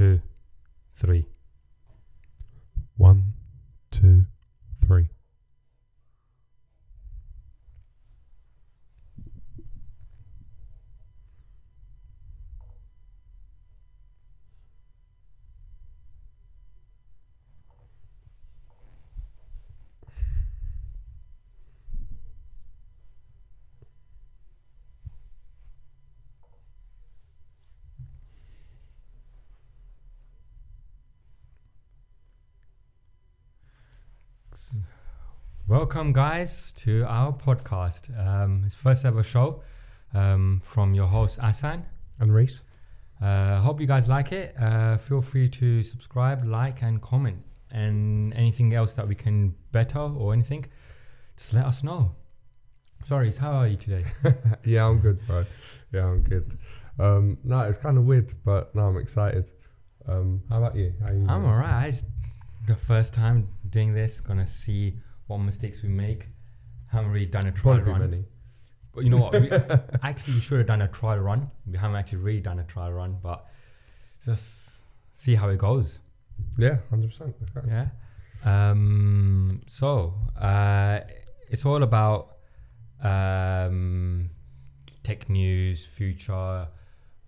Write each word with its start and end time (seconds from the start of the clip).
too 0.00 0.29
Welcome, 35.70 36.12
guys, 36.12 36.72
to 36.78 37.04
our 37.04 37.32
podcast. 37.32 38.10
Um, 38.18 38.64
it's 38.66 38.74
first 38.74 39.04
ever 39.04 39.22
show 39.22 39.62
um, 40.12 40.60
from 40.64 40.94
your 40.94 41.06
host 41.06 41.38
Asan. 41.40 41.84
And 42.18 42.34
Reese. 42.34 42.58
Uh, 43.22 43.60
hope 43.60 43.80
you 43.80 43.86
guys 43.86 44.08
like 44.08 44.32
it. 44.32 44.52
Uh, 44.60 44.98
feel 44.98 45.22
free 45.22 45.48
to 45.50 45.84
subscribe, 45.84 46.44
like, 46.44 46.82
and 46.82 47.00
comment, 47.00 47.38
and 47.70 48.34
anything 48.34 48.74
else 48.74 48.94
that 48.94 49.06
we 49.06 49.14
can 49.14 49.54
better 49.70 50.00
or 50.00 50.32
anything. 50.32 50.66
Just 51.36 51.52
let 51.52 51.66
us 51.66 51.84
know. 51.84 52.16
Sorry, 53.04 53.30
how 53.30 53.52
are 53.52 53.68
you 53.68 53.76
today? 53.76 54.04
yeah, 54.64 54.86
I'm 54.86 54.98
good, 54.98 55.24
bro. 55.28 55.44
Yeah, 55.92 56.06
I'm 56.06 56.22
good. 56.22 56.58
Um, 56.98 57.38
no, 57.44 57.60
it's 57.60 57.78
kind 57.78 57.96
of 57.96 58.06
weird, 58.06 58.34
but 58.44 58.74
no, 58.74 58.88
I'm 58.88 58.96
excited. 58.96 59.44
Um, 60.08 60.42
how 60.48 60.58
about 60.58 60.74
you? 60.74 60.92
How 61.00 61.12
you 61.12 61.24
I'm 61.28 61.44
alright. 61.44 61.94
It's 61.94 62.02
the 62.66 62.74
first 62.74 63.12
time 63.12 63.46
doing 63.70 63.94
this. 63.94 64.18
Gonna 64.18 64.48
see 64.48 64.96
what 65.30 65.38
mistakes 65.38 65.82
we 65.82 65.88
make. 65.88 66.26
Haven't 66.90 67.12
really 67.12 67.26
done 67.26 67.46
a 67.46 67.52
trial 67.52 67.76
Probably 67.76 67.92
run. 67.92 68.10
many. 68.10 68.24
But 68.92 69.04
you 69.04 69.10
know 69.10 69.18
what? 69.18 69.40
We, 69.40 69.48
actually, 70.02 70.34
we 70.34 70.40
should 70.40 70.58
have 70.58 70.66
done 70.66 70.82
a 70.82 70.88
trial 70.88 71.18
run. 71.18 71.50
We 71.70 71.78
haven't 71.78 71.96
actually 71.96 72.18
really 72.18 72.40
done 72.40 72.58
a 72.58 72.64
trial 72.64 72.92
run, 72.92 73.16
but 73.22 73.46
just 74.24 74.42
see 75.14 75.36
how 75.36 75.48
it 75.48 75.58
goes. 75.58 75.98
Yeah, 76.58 76.78
hundred 76.90 77.10
percent. 77.10 77.36
Yeah. 77.68 77.86
Um, 78.44 79.62
so 79.68 80.14
uh, 80.40 81.00
it's 81.48 81.64
all 81.64 81.82
about 81.84 82.38
um, 83.02 84.30
tech 85.04 85.28
news, 85.28 85.86
future, 85.96 86.66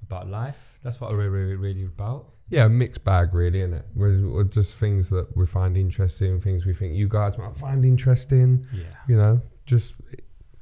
about 0.02 0.28
life. 0.28 0.56
That's 0.82 1.00
what 1.00 1.12
we're 1.12 1.30
really, 1.30 1.54
really 1.54 1.84
about. 1.84 2.26
Yeah, 2.52 2.66
a 2.66 2.68
mixed 2.68 3.02
bag, 3.02 3.32
really, 3.32 3.60
isn't 3.60 3.72
it? 3.72 3.86
We're, 3.94 4.28
we're 4.28 4.44
just 4.44 4.74
things 4.74 5.08
that 5.08 5.34
we 5.34 5.46
find 5.46 5.74
interesting, 5.74 6.38
things 6.38 6.66
we 6.66 6.74
think 6.74 6.94
you 6.94 7.08
guys 7.08 7.38
might 7.38 7.56
find 7.56 7.82
interesting. 7.82 8.66
Yeah. 8.74 8.84
You 9.08 9.16
know, 9.16 9.40
just 9.64 9.94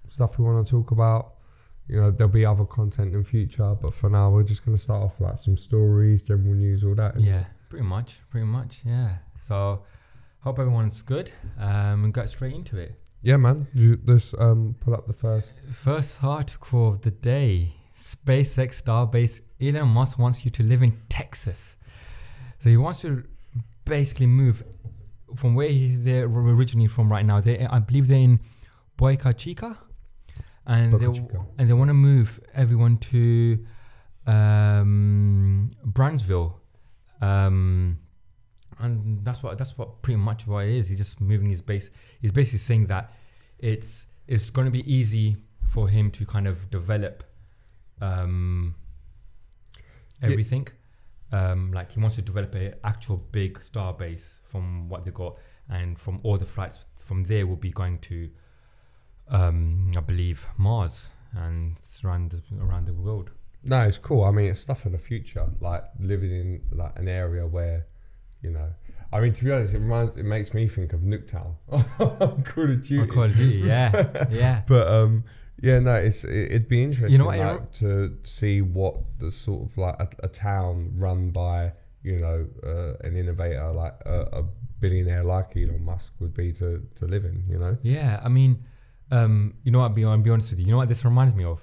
stuff 0.09 0.39
we 0.39 0.45
want 0.45 0.65
to 0.65 0.71
talk 0.71 0.93
about. 0.93 1.35
You 1.89 2.01
know, 2.01 2.13
there'll 2.13 2.33
be 2.33 2.47
other 2.47 2.65
content 2.65 3.13
in 3.13 3.25
future, 3.25 3.75
but 3.75 3.93
for 3.93 4.09
now, 4.09 4.31
we're 4.31 4.45
just 4.45 4.65
gonna 4.65 4.79
start 4.79 5.03
off 5.03 5.19
with, 5.19 5.31
like 5.31 5.41
some 5.41 5.57
stories, 5.57 6.23
general 6.23 6.55
news, 6.55 6.85
all 6.85 6.95
that. 6.95 7.19
Yeah, 7.21 7.47
pretty 7.69 7.85
much, 7.85 8.21
pretty 8.31 8.47
much, 8.47 8.83
yeah. 8.85 9.17
So, 9.49 9.83
hope 10.43 10.61
everyone's 10.61 11.03
good. 11.03 11.33
Um, 11.59 12.05
and 12.05 12.15
get 12.15 12.31
straight 12.31 12.55
into 12.55 12.79
it. 12.79 12.95
Yeah, 13.23 13.37
man. 13.37 13.67
You, 13.75 13.97
just 13.97 14.33
um, 14.39 14.77
pull 14.79 14.95
up 14.95 15.09
the 15.09 15.13
first. 15.13 15.55
First 15.83 16.15
article 16.23 16.91
of 16.91 17.01
the 17.03 17.11
day: 17.11 17.75
SpaceX 17.99 18.81
Starbase. 18.81 19.41
Elon 19.61 19.89
Musk 19.89 20.21
wants 20.21 20.45
you 20.45 20.53
to 20.53 20.63
live 20.63 20.85
in 20.85 20.97
Texas. 21.09 21.75
So 22.63 22.69
he 22.69 22.77
wants 22.77 23.01
to 23.01 23.25
basically 23.85 24.27
move 24.27 24.63
from 25.37 25.55
where 25.55 25.69
he- 25.69 25.97
they're 25.97 26.25
originally 26.27 26.89
from 26.89 27.11
right 27.11 27.25
now. 27.25 27.41
They, 27.41 27.67
I 27.67 27.79
believe, 27.79 28.09
they're 28.09 28.19
in 28.19 28.41
Boca 28.97 29.33
Chica, 29.33 29.79
and 30.67 30.93
Boca 30.93 31.07
they 31.07 31.13
Chica. 31.19 31.47
and 31.59 31.69
they 31.69 31.73
want 31.73 31.89
to 31.89 31.95
move 31.95 32.41
everyone 32.55 32.99
to 32.99 33.65
um, 34.27 35.71
Brownsville. 35.85 36.61
Um, 37.21 37.99
and 38.79 39.25
that's 39.25 39.43
what 39.43 39.59
that's 39.59 39.77
what 39.77 40.03
pretty 40.03 40.17
much 40.19 40.47
what 40.47 40.65
it 40.67 40.75
is. 40.75 40.89
He's 40.89 40.99
just 40.99 41.21
moving 41.21 41.51
his 41.51 41.61
base. 41.61 41.91
He's 42.21 42.33
basically 42.33 42.61
saying 42.61 42.87
that 42.87 43.13
it's 43.59 44.07
it's 44.27 44.51
going 44.51 44.65
to 44.67 44.71
be 44.71 44.91
easy 44.91 45.37
for 45.73 45.89
him 45.89 46.11
to 46.13 46.25
kind 46.27 46.47
of 46.49 46.71
develop 46.71 47.25
um, 48.01 48.75
everything. 50.23 50.67
Um, 51.33 51.73
like 51.73 51.93
he 51.93 52.01
wants 52.01 52.17
to 52.17 52.23
develop 52.23 52.55
a 52.55 52.75
actual 52.85 53.17
big 53.31 53.63
star 53.63 53.93
base 53.93 54.29
from 54.51 54.89
what 54.89 55.05
they 55.05 55.11
got, 55.11 55.37
and 55.69 55.99
from 55.99 56.21
all 56.23 56.39
the 56.39 56.47
flights 56.47 56.79
from 57.07 57.25
there 57.25 57.47
will 57.47 57.57
be 57.57 57.71
going 57.71 57.99
to, 57.99 58.31
um, 59.29 59.93
I 59.97 60.01
believe, 60.01 60.47
Mars 60.57 61.07
and 61.35 61.77
around 62.05 62.33
the, 62.33 62.65
around 62.65 62.87
the 62.87 62.95
world. 62.95 63.31
No, 63.63 63.83
it's 63.83 63.99
cool. 63.99 64.25
I 64.25 64.31
mean, 64.31 64.47
it's 64.47 64.61
stuff 64.61 64.83
for 64.83 64.89
the 64.89 64.99
future, 64.99 65.47
like 65.61 65.85
living 65.99 66.31
in 66.31 66.61
like 66.73 66.99
an 66.99 67.09
area 67.09 67.47
where, 67.47 67.87
you 68.43 68.51
know, 68.51 68.71
I 69.13 69.21
mean, 69.21 69.33
to 69.35 69.45
be 69.45 69.51
honest, 69.51 69.75
it 69.75 69.79
reminds, 69.79 70.17
it 70.17 70.25
makes 70.25 70.55
me 70.55 70.69
think 70.69 70.93
of 70.93 71.01
Nuketown, 71.01 71.55
Call 71.99 72.71
of 72.71 72.87
Duty. 72.87 73.07
Call 73.07 73.25
of 73.25 73.37
Duty, 73.37 73.57
yeah, 73.67 74.27
yeah. 74.31 74.63
But 74.67 74.87
um, 74.87 75.25
yeah, 75.63 75.79
no, 75.79 75.95
it's 75.95 76.25
it, 76.25 76.53
it'd 76.53 76.69
be 76.69 76.83
interesting, 76.83 77.13
you 77.13 77.19
know 77.19 77.27
like, 77.27 77.73
to 77.79 78.17
see 78.25 78.63
what 78.63 78.97
the 79.19 79.31
sort 79.31 79.71
of 79.71 79.77
like 79.77 79.97
a, 79.99 80.27
a 80.27 80.29
town 80.29 80.93
run 80.97 81.31
by 81.31 81.73
you 82.03 82.19
know 82.19 82.47
uh, 82.65 83.07
an 83.07 83.17
innovator 83.17 83.71
like 83.73 83.95
a, 84.07 84.21
a 84.33 84.45
billionaire 84.81 85.25
like 85.25 85.57
Elon 85.57 85.85
Musk 85.85 86.13
would 86.19 86.35
be 86.35 86.53
to 86.55 86.83
to 86.97 87.07
live 87.07 87.25
in. 87.25 87.45
You 87.49 87.59
know, 87.59 87.77
Yeah, 87.83 88.21
I 88.23 88.29
mean, 88.29 88.65
um, 89.11 89.55
you 89.65 89.73
know 89.73 89.81
what? 89.81 89.95
Be, 89.95 90.05
I'll 90.05 90.19
be 90.19 90.31
honest 90.31 90.51
with 90.51 90.59
you. 90.59 90.67
You 90.67 90.73
know 90.73 90.79
what 90.79 90.89
this 90.89 91.05
reminds 91.05 91.35
me 91.35 91.45
of? 91.45 91.61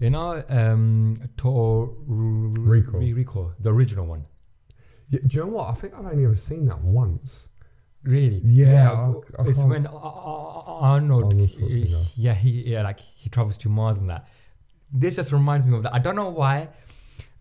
You 0.00 0.10
know, 0.10 0.44
um, 0.48 1.22
Total 1.36 1.94
Recall. 2.06 3.00
Recall, 3.00 3.52
the 3.60 3.70
original 3.72 4.06
one. 4.06 4.26
Yeah, 5.08 5.20
do 5.26 5.38
you 5.38 5.44
know 5.44 5.50
what? 5.50 5.70
I 5.70 5.74
think 5.74 5.94
I've 5.94 6.06
only 6.06 6.24
ever 6.24 6.36
seen 6.36 6.66
that 6.66 6.82
once. 6.82 7.46
Really? 8.02 8.40
Yeah, 8.44 8.90
I- 9.38 9.42
I 9.42 9.46
it's 9.48 9.58
when 9.62 9.86
Ar- 9.86 9.94
Ar- 9.94 10.64
Ar- 10.66 10.82
Arnold. 10.94 11.24
Arnold 11.34 11.50
yeah, 12.16 12.34
he 12.34 12.50
yeah, 12.72 12.82
like 12.82 13.00
he 13.00 13.28
travels 13.28 13.58
to 13.58 13.68
Mars 13.68 13.98
and 13.98 14.08
that. 14.08 14.26
This 14.92 15.16
just 15.16 15.32
reminds 15.32 15.66
me 15.66 15.76
of 15.76 15.82
that. 15.84 15.94
I 15.94 15.98
don't 15.98 16.16
know 16.16 16.30
why. 16.30 16.68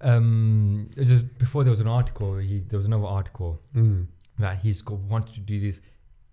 Um, 0.02 0.90
just 0.98 1.26
before 1.38 1.64
there 1.64 1.72
was 1.72 1.80
an 1.80 1.88
article. 1.88 2.38
He 2.38 2.60
there 2.70 2.78
was 2.78 2.86
another 2.86 3.06
article 3.06 3.60
Mm. 3.76 4.08
that 4.40 4.58
he's 4.60 4.82
got 4.82 4.98
wanted 5.00 5.34
to 5.36 5.40
do 5.42 5.60
these 5.60 5.82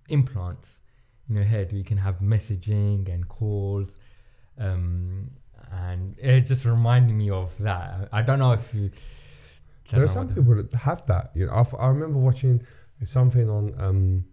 implants 0.08 0.79
in 1.29 1.34
your 1.37 1.44
head 1.44 1.70
where 1.72 1.79
you 1.79 1.84
can 1.84 1.99
have 1.99 2.20
messaging 2.20 3.12
and 3.12 3.26
calls 3.29 3.88
um 4.58 5.29
and 5.72 6.17
it 6.19 6.43
just 6.43 6.64
reminded 6.64 7.12
me 7.12 7.29
of 7.29 7.50
that 7.58 8.08
i 8.12 8.22
don't 8.22 8.38
know 8.38 8.52
if 8.52 8.72
you 8.72 8.88
There 9.90 10.05
are 10.05 10.08
some 10.08 10.29
people 10.32 10.55
that 10.55 10.72
have 10.75 11.05
that. 11.06 11.31
You 11.34 11.46
know, 11.46 11.52
I, 11.52 11.62
I 11.84 11.88
remember 11.88 12.19
watching 12.19 12.61
something 13.04 13.48
on 13.48 13.75
um, 13.78 14.25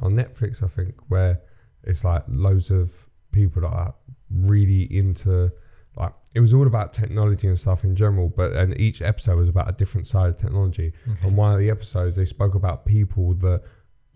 on 0.00 0.14
Netflix, 0.14 0.62
I 0.62 0.68
think, 0.68 0.94
where 1.08 1.40
it's 1.84 2.04
like 2.04 2.24
loads 2.28 2.70
of 2.70 2.90
people 3.32 3.62
that 3.62 3.68
are 3.68 3.94
really 4.30 4.82
into 4.96 5.50
like 5.96 6.12
it 6.34 6.40
was 6.40 6.52
all 6.52 6.66
about 6.66 6.92
technology 6.92 7.46
and 7.46 7.58
stuff 7.58 7.84
in 7.84 7.94
general, 7.94 8.28
but 8.28 8.52
and 8.52 8.78
each 8.80 9.00
episode 9.02 9.36
was 9.36 9.48
about 9.48 9.68
a 9.68 9.72
different 9.72 10.06
side 10.06 10.28
of 10.30 10.36
technology. 10.36 10.92
Okay. 11.08 11.26
On 11.26 11.36
one 11.36 11.52
of 11.52 11.58
the 11.60 11.70
episodes, 11.70 12.16
they 12.16 12.24
spoke 12.24 12.54
about 12.54 12.84
people 12.84 13.34
that 13.34 13.62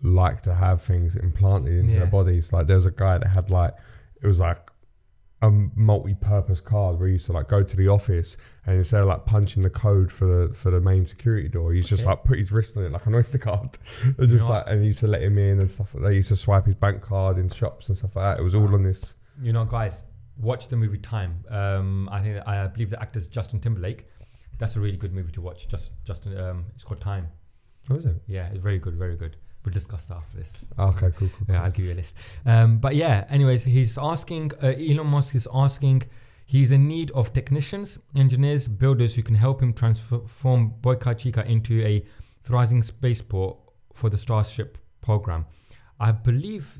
like 0.01 0.41
to 0.43 0.53
have 0.53 0.81
things 0.81 1.15
implanted 1.15 1.73
into 1.77 1.93
Yeah. 1.93 1.99
their 1.99 2.07
bodies. 2.07 2.51
Like 2.53 2.67
there 2.67 2.75
was 2.77 2.85
a 2.85 2.91
guy 2.91 3.17
that 3.17 3.27
had 3.27 3.49
like 3.49 3.73
it 4.21 4.27
was 4.27 4.39
like 4.39 4.68
a 5.41 5.49
multi-purpose 5.49 6.59
card 6.59 6.99
where 6.99 7.07
he 7.07 7.13
used 7.13 7.25
to 7.27 7.31
like 7.31 7.47
go 7.47 7.63
to 7.63 7.75
the 7.77 7.87
office 7.87 8.35
and 8.65 8.75
instead 8.77 9.01
of 9.01 9.07
like 9.07 9.25
punching 9.25 9.63
the 9.63 9.69
code 9.69 10.11
for 10.11 10.25
the 10.25 10.53
for 10.53 10.69
the 10.69 10.79
main 10.81 11.05
security 11.05 11.47
door, 11.47 11.71
he's 11.73 11.87
just 11.87 12.05
like 12.05 12.23
put 12.23 12.37
his 12.37 12.51
wrist 12.51 12.75
on 12.77 12.83
it 12.83 12.91
like 12.91 13.05
an 13.05 13.15
oyster 13.15 13.37
card, 13.37 13.77
and 14.17 14.29
just 14.29 14.45
like 14.47 14.65
and 14.67 14.81
he 14.81 14.87
used 14.87 14.99
to 14.99 15.07
let 15.07 15.21
him 15.23 15.37
in 15.37 15.59
and 15.61 15.71
stuff. 15.71 15.93
Like 15.93 16.03
They 16.03 16.15
used 16.15 16.29
to 16.29 16.35
swipe 16.35 16.65
his 16.65 16.75
bank 16.75 17.01
card 17.01 17.37
in 17.37 17.49
shops 17.49 17.87
and 17.87 17.97
stuff 17.97 18.15
like 18.15 18.35
that. 18.35 18.41
It 18.41 18.43
was 18.43 18.53
all 18.55 18.73
on 18.73 18.83
this. 18.83 19.13
you 19.41 19.53
know 19.53 19.63
guys 19.65 19.93
watch 20.37 20.67
the 20.67 20.75
movie 20.75 20.97
time. 20.97 21.43
Um 21.49 22.09
i 22.11 22.21
think 22.21 22.45
i 22.47 22.67
believe 22.67 22.89
the 22.89 23.01
actor's 23.01 23.27
justin 23.27 23.59
timberlake. 23.59 24.05
That's 24.57 24.75
a 24.75 24.79
really 24.81 24.97
good 24.97 25.13
movie 25.13 25.31
to 25.33 25.41
watch. 25.41 25.67
Just 25.69 25.91
justin 26.05 26.37
um 26.37 26.65
it's 26.75 26.83
called 26.83 27.01
time. 27.01 27.27
What 27.87 27.95
was 27.97 28.05
it? 28.05 28.21
yeah 28.27 28.47
it's 28.49 28.59
very 28.61 28.77
good 28.79 28.95
very 28.95 29.15
good 29.15 29.37
we'll 29.63 29.73
discuss 29.73 30.03
that 30.03 30.17
after 30.17 30.37
this 30.37 30.51
Okay, 30.77 31.09
cool, 31.17 31.29
cool. 31.29 31.47
Yeah, 31.49 31.63
I'll 31.63 31.71
give 31.71 31.85
you 31.85 31.93
a 31.93 31.95
list. 31.95 32.15
Um, 32.45 32.77
but 32.77 32.95
yeah, 32.95 33.25
anyways, 33.29 33.63
he's 33.63 33.97
asking, 33.97 34.51
uh, 34.63 34.67
Elon 34.67 35.07
Musk 35.07 35.35
is 35.35 35.47
asking, 35.53 36.03
he's 36.45 36.71
in 36.71 36.87
need 36.87 37.11
of 37.11 37.33
technicians, 37.33 37.97
engineers, 38.15 38.67
builders 38.67 39.13
who 39.15 39.23
can 39.23 39.35
help 39.35 39.61
him 39.61 39.73
transform 39.73 40.73
Boca 40.81 41.13
Chica 41.13 41.45
into 41.45 41.85
a 41.85 42.05
thriving 42.43 42.81
spaceport 42.81 43.57
for 43.93 44.09
the 44.09 44.17
Starship 44.17 44.77
program. 45.01 45.45
I 45.99 46.11
believe, 46.11 46.79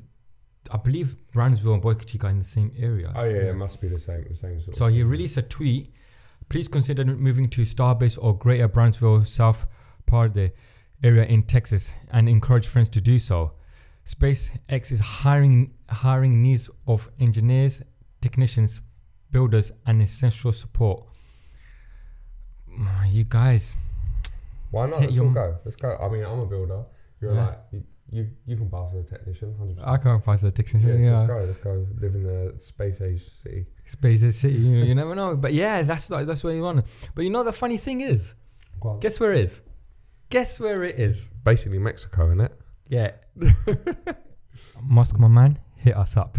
I 0.71 0.77
believe 0.77 1.17
Brownsville 1.33 1.73
and 1.73 1.81
Boca 1.81 2.05
Chica 2.05 2.27
are 2.27 2.29
in 2.29 2.39
the 2.39 2.45
same 2.45 2.71
area. 2.79 3.11
Oh 3.15 3.25
yeah, 3.25 3.49
it 3.49 3.55
must 3.55 3.81
be 3.81 3.89
the 3.89 3.99
same, 3.99 4.25
the 4.29 4.37
same 4.37 4.61
sort. 4.63 4.77
So 4.77 4.87
he 4.87 5.03
released 5.03 5.35
a 5.37 5.41
tweet. 5.41 5.93
Please 6.47 6.67
consider 6.67 7.03
moving 7.03 7.49
to 7.49 7.61
Starbase 7.61 8.17
or 8.19 8.35
Greater 8.35 8.67
Brownsville, 8.67 9.25
South 9.25 9.67
the 10.09 10.51
area 11.03 11.25
in 11.25 11.43
Texas, 11.43 11.89
and 12.11 12.27
encourage 12.29 12.67
friends 12.67 12.89
to 12.89 13.01
do 13.01 13.19
so. 13.19 13.51
SpaceX 14.07 14.91
is 14.91 14.99
hiring 14.99 15.71
hiring 15.89 16.41
needs 16.41 16.69
of 16.87 17.09
engineers, 17.19 17.81
technicians, 18.21 18.81
builders, 19.31 19.71
and 19.85 20.01
essential 20.01 20.51
support. 20.51 21.03
Mm, 22.69 23.13
You 23.13 23.23
guys, 23.23 23.73
Why 24.71 24.87
not? 24.87 25.01
Let's 25.01 25.17
all 25.17 25.29
go. 25.29 25.57
Let's 25.65 25.75
go. 25.77 25.97
I 26.01 26.09
mean, 26.09 26.23
I'm 26.23 26.39
a 26.39 26.45
builder. 26.45 26.83
You're 27.21 27.33
Yeah. 27.33 27.45
like 27.47 27.59
you, 27.71 27.83
you. 28.11 28.27
You 28.45 28.55
can 28.57 28.69
pass 28.69 28.93
as 28.93 29.05
a 29.05 29.09
technician, 29.09 29.55
hundred 29.57 29.75
percent. 29.77 29.89
I 29.89 29.97
can't 29.97 30.23
pass 30.23 30.39
as 30.43 30.43
a 30.45 30.51
technician. 30.51 31.03
Yeah, 31.03 31.09
Yeah, 31.11 31.17
let's 31.19 31.27
go. 31.27 31.43
Let's 31.45 31.59
go. 31.59 31.87
Live 32.01 32.15
in 32.15 32.23
the 32.23 32.53
space 32.61 33.01
age 33.01 33.23
city. 33.43 33.65
Space 33.87 34.21
is 34.23 34.37
city. 34.37 34.55
You, 34.55 34.83
you 34.85 34.95
never 35.01 35.15
know. 35.15 35.35
But 35.35 35.53
yeah, 35.53 35.81
that's 35.83 36.05
that's 36.05 36.43
what 36.43 36.51
you 36.51 36.61
want. 36.61 36.85
But 37.15 37.23
you 37.23 37.29
know 37.31 37.43
the 37.43 37.51
funny 37.53 37.77
thing 37.77 38.01
is, 38.01 38.33
guess 39.01 39.19
where 39.19 39.33
it 39.33 39.41
is? 39.45 39.61
Guess 40.29 40.59
where 40.59 40.83
it 40.83 40.99
is? 40.99 41.27
basically 41.43 41.79
Mexico, 41.79 42.27
isn't 42.27 42.41
it? 42.41 42.53
Yeah. 42.89 43.11
Musk, 44.81 45.17
my 45.17 45.27
man, 45.27 45.57
hit 45.77 45.95
us 45.97 46.17
up. 46.17 46.37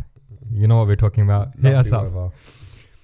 You 0.53 0.67
know 0.69 0.79
what 0.79 0.87
we're 0.87 0.97
talking 0.97 1.25
about. 1.25 1.49
Hit 1.61 1.75
us 1.75 1.93
up. 1.93 2.33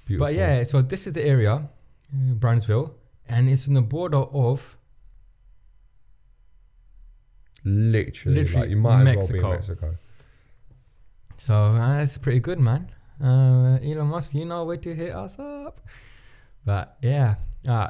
But 0.09 0.35
yeah, 0.35 0.63
so 0.65 0.83
this 0.83 1.07
is 1.07 1.13
the 1.15 1.25
area, 1.25 1.55
uh, 1.55 2.33
Brownsville, 2.35 2.95
and 3.29 3.49
it's 3.51 3.67
on 3.67 3.75
the 3.75 3.81
border 3.81 4.19
of 4.19 4.61
literally, 7.65 8.43
Literally 8.43 8.61
like 8.61 8.71
you 8.71 8.77
might 8.77 9.09
as 9.09 9.17
well 9.17 9.29
be 9.29 9.39
in 9.39 9.51
Mexico. 9.51 9.97
So 11.39 11.55
uh, 11.55 11.99
that's 11.99 12.17
pretty 12.19 12.41
good, 12.41 12.61
man. 12.61 12.91
Uh, 13.23 13.79
Elon 13.83 14.07
Musk, 14.07 14.35
you 14.35 14.45
know 14.45 14.65
where 14.65 14.77
to 14.77 14.95
hit 14.95 15.13
us 15.13 15.39
up. 15.39 15.81
But 16.65 16.97
yeah, 17.03 17.35
uh, 17.69 17.89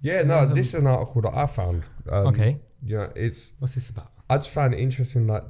Yeah, 0.00 0.22
no, 0.22 0.40
a- 0.40 0.46
this 0.54 0.68
is 0.68 0.74
an 0.74 0.86
article 0.86 1.22
that 1.22 1.34
I 1.34 1.46
found. 1.46 1.82
Um, 2.10 2.26
okay. 2.28 2.58
You 2.82 2.98
know, 2.98 3.12
it's 3.16 3.52
What's 3.58 3.74
this 3.74 3.90
about? 3.90 4.12
I 4.28 4.36
just 4.38 4.50
found 4.50 4.74
it 4.74 4.80
interesting 4.80 5.26
that 5.28 5.44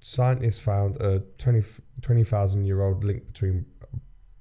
scientists 0.00 0.58
found 0.58 0.96
a 1.00 1.20
20 1.38 1.62
20,000 2.02 2.64
year 2.64 2.82
old 2.82 3.04
link 3.04 3.26
between 3.32 3.66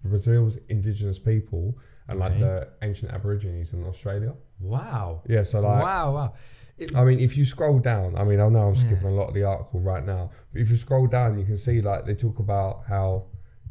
Brazil's 0.04 0.58
indigenous 0.70 1.20
people 1.20 1.78
and 2.08 2.20
like 2.20 2.40
the 2.40 2.70
ancient 2.82 3.12
Aborigines 3.12 3.74
in 3.74 3.84
Australia. 3.86 4.34
Wow. 4.60 5.22
Yeah, 5.28 5.44
so 5.44 5.60
like 5.60 5.84
wow, 5.84 6.14
wow. 6.14 6.34
It- 6.78 6.96
I 6.96 7.04
mean, 7.04 7.20
if 7.20 7.36
you 7.36 7.44
scroll 7.46 7.80
down, 7.80 8.16
I 8.16 8.24
mean, 8.24 8.40
I 8.40 8.48
know 8.48 8.70
I'm 8.70 8.76
skipping 8.78 9.04
Yeah. 9.04 9.10
a 9.10 9.20
lot 9.20 9.28
of 9.28 9.34
the 9.34 9.44
article 9.44 9.82
right 9.82 10.04
now, 10.06 10.32
but 10.54 10.62
if 10.62 10.70
you 10.70 10.78
scroll 10.78 11.08
down, 11.08 11.38
you 11.38 11.44
can 11.46 11.58
see 11.58 11.82
like 11.82 12.06
they 12.06 12.16
talk 12.16 12.40
about 12.40 12.84
how 12.88 13.26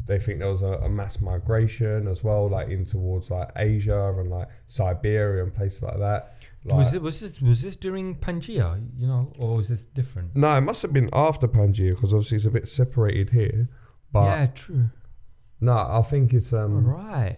they 0.08 0.18
think 0.18 0.38
there 0.38 0.50
was 0.50 0.62
a, 0.62 0.80
a 0.84 0.88
mass 0.88 1.20
migration 1.20 2.08
as 2.08 2.24
well, 2.24 2.48
like 2.48 2.68
in 2.68 2.84
towards 2.86 3.30
like 3.30 3.50
Asia 3.56 4.14
and 4.18 4.30
like 4.30 4.48
Siberia 4.66 5.44
and 5.44 5.54
places 5.54 5.82
like 5.82 5.98
that. 5.98 6.34
Like, 6.64 6.78
was 6.78 6.94
it 6.94 7.02
was 7.02 7.20
this 7.20 7.40
was 7.40 7.62
this 7.62 7.76
during 7.76 8.16
Pangea, 8.16 8.82
you 8.98 9.06
know, 9.06 9.26
or 9.38 9.56
was 9.56 9.68
this 9.68 9.82
different? 9.94 10.34
no, 10.34 10.48
it 10.56 10.62
must 10.62 10.82
have 10.82 10.92
been 10.92 11.10
after 11.12 11.46
Pangea 11.46 11.94
because 11.94 12.12
obviously 12.12 12.36
it's 12.36 12.46
a 12.46 12.50
bit 12.50 12.68
separated 12.68 13.30
here. 13.30 13.68
But 14.10 14.24
yeah, 14.24 14.46
true. 14.46 14.90
no, 15.60 15.72
I 15.72 16.02
think 16.02 16.32
it's 16.32 16.52
um. 16.52 16.84
right. 16.84 17.36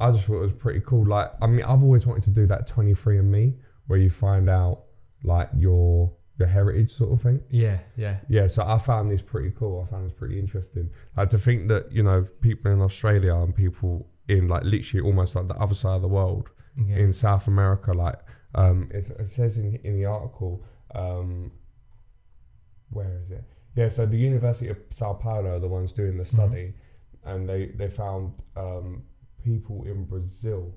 I 0.00 0.10
just 0.10 0.24
thought 0.24 0.38
it 0.38 0.46
was 0.46 0.52
pretty 0.52 0.80
cool. 0.80 1.06
Like, 1.06 1.30
I 1.40 1.46
mean, 1.46 1.62
I've 1.62 1.82
always 1.82 2.04
wanted 2.04 2.24
to 2.24 2.30
do 2.30 2.46
that 2.48 2.68
23andMe 2.68 3.54
where 3.86 3.98
you 3.98 4.10
find 4.10 4.50
out 4.50 4.84
like 5.22 5.50
your 5.56 6.12
your 6.38 6.48
heritage 6.48 6.96
sort 6.96 7.12
of 7.12 7.22
thing. 7.22 7.40
Yeah, 7.48 7.78
yeah. 7.96 8.16
Yeah, 8.28 8.46
so 8.46 8.64
I 8.64 8.78
found 8.78 9.10
this 9.10 9.22
pretty 9.22 9.52
cool. 9.56 9.86
I 9.86 9.90
found 9.90 10.06
this 10.06 10.16
pretty 10.16 10.38
interesting. 10.38 10.90
Like 11.16 11.30
to 11.30 11.38
think 11.38 11.68
that 11.68 11.92
you 11.92 12.02
know 12.02 12.26
people 12.40 12.72
in 12.72 12.80
Australia 12.80 13.34
and 13.34 13.54
people 13.54 14.06
in 14.28 14.48
like 14.48 14.64
literally 14.64 15.04
almost 15.04 15.36
like 15.36 15.48
the 15.48 15.54
other 15.54 15.74
side 15.74 15.96
of 15.96 16.02
the 16.02 16.08
world 16.08 16.48
yeah. 16.76 16.96
in 16.96 17.12
South 17.12 17.46
America, 17.46 17.92
like 17.92 18.18
um, 18.54 18.88
it, 18.92 19.06
it 19.18 19.30
says 19.34 19.58
in 19.58 19.78
in 19.84 19.96
the 19.96 20.06
article, 20.06 20.64
um, 20.94 21.52
where 22.90 23.20
is 23.24 23.30
it? 23.30 23.44
Yeah, 23.76 23.88
so 23.88 24.06
the 24.06 24.16
University 24.16 24.68
of 24.68 24.78
Sao 24.90 25.14
Paulo 25.14 25.56
are 25.56 25.60
the 25.60 25.68
ones 25.68 25.92
doing 25.92 26.16
the 26.16 26.24
study, 26.24 26.74
and 27.24 27.48
they 27.48 27.66
they 27.76 27.88
found 27.88 28.32
um, 28.56 29.04
people 29.44 29.84
in 29.84 30.04
Brazil. 30.04 30.74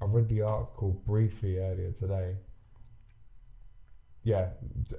I 0.00 0.04
read 0.04 0.28
the 0.28 0.42
article 0.42 1.02
briefly 1.06 1.58
earlier 1.58 1.90
today. 1.92 2.36
Yeah, 4.24 4.48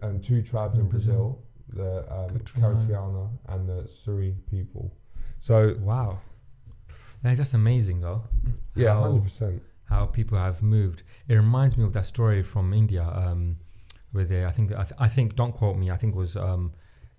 and 0.01 0.23
two 0.23 0.41
tribes 0.41 0.75
in, 0.75 0.81
In 0.81 0.89
Brazil, 0.89 1.39
Brazil. 1.69 2.03
the 2.05 2.13
um. 2.13 2.39
Karitiana 2.39 3.29
and 3.49 3.67
the 3.69 3.87
Suri 4.05 4.33
people. 4.49 4.93
So 5.39 5.75
Wow. 5.79 6.19
Yeah, 7.23 7.35
that's 7.35 7.53
amazing 7.53 8.01
though. 8.01 8.23
yeah, 8.75 8.99
hundred 8.99 9.23
percent. 9.23 9.61
how 9.85 10.05
people 10.05 10.37
have 10.37 10.61
moved. 10.61 11.03
It 11.27 11.35
reminds 11.35 11.75
me 11.77 11.83
of 11.83 11.93
that 11.93 12.05
story 12.05 12.41
from 12.43 12.73
India, 12.73 13.03
um, 13.03 13.57
where 14.13 14.23
they, 14.25 14.45
I 14.45 14.51
think, 14.51 14.71
I, 14.71 14.83
th- 14.83 14.99
I 14.99 15.09
think, 15.09 15.35
don't 15.35 15.51
quote 15.53 15.77
me, 15.77 15.91
I 15.91 15.97
think 15.97 16.13
it 16.15 16.17
was 16.17 16.35
um, 16.37 16.71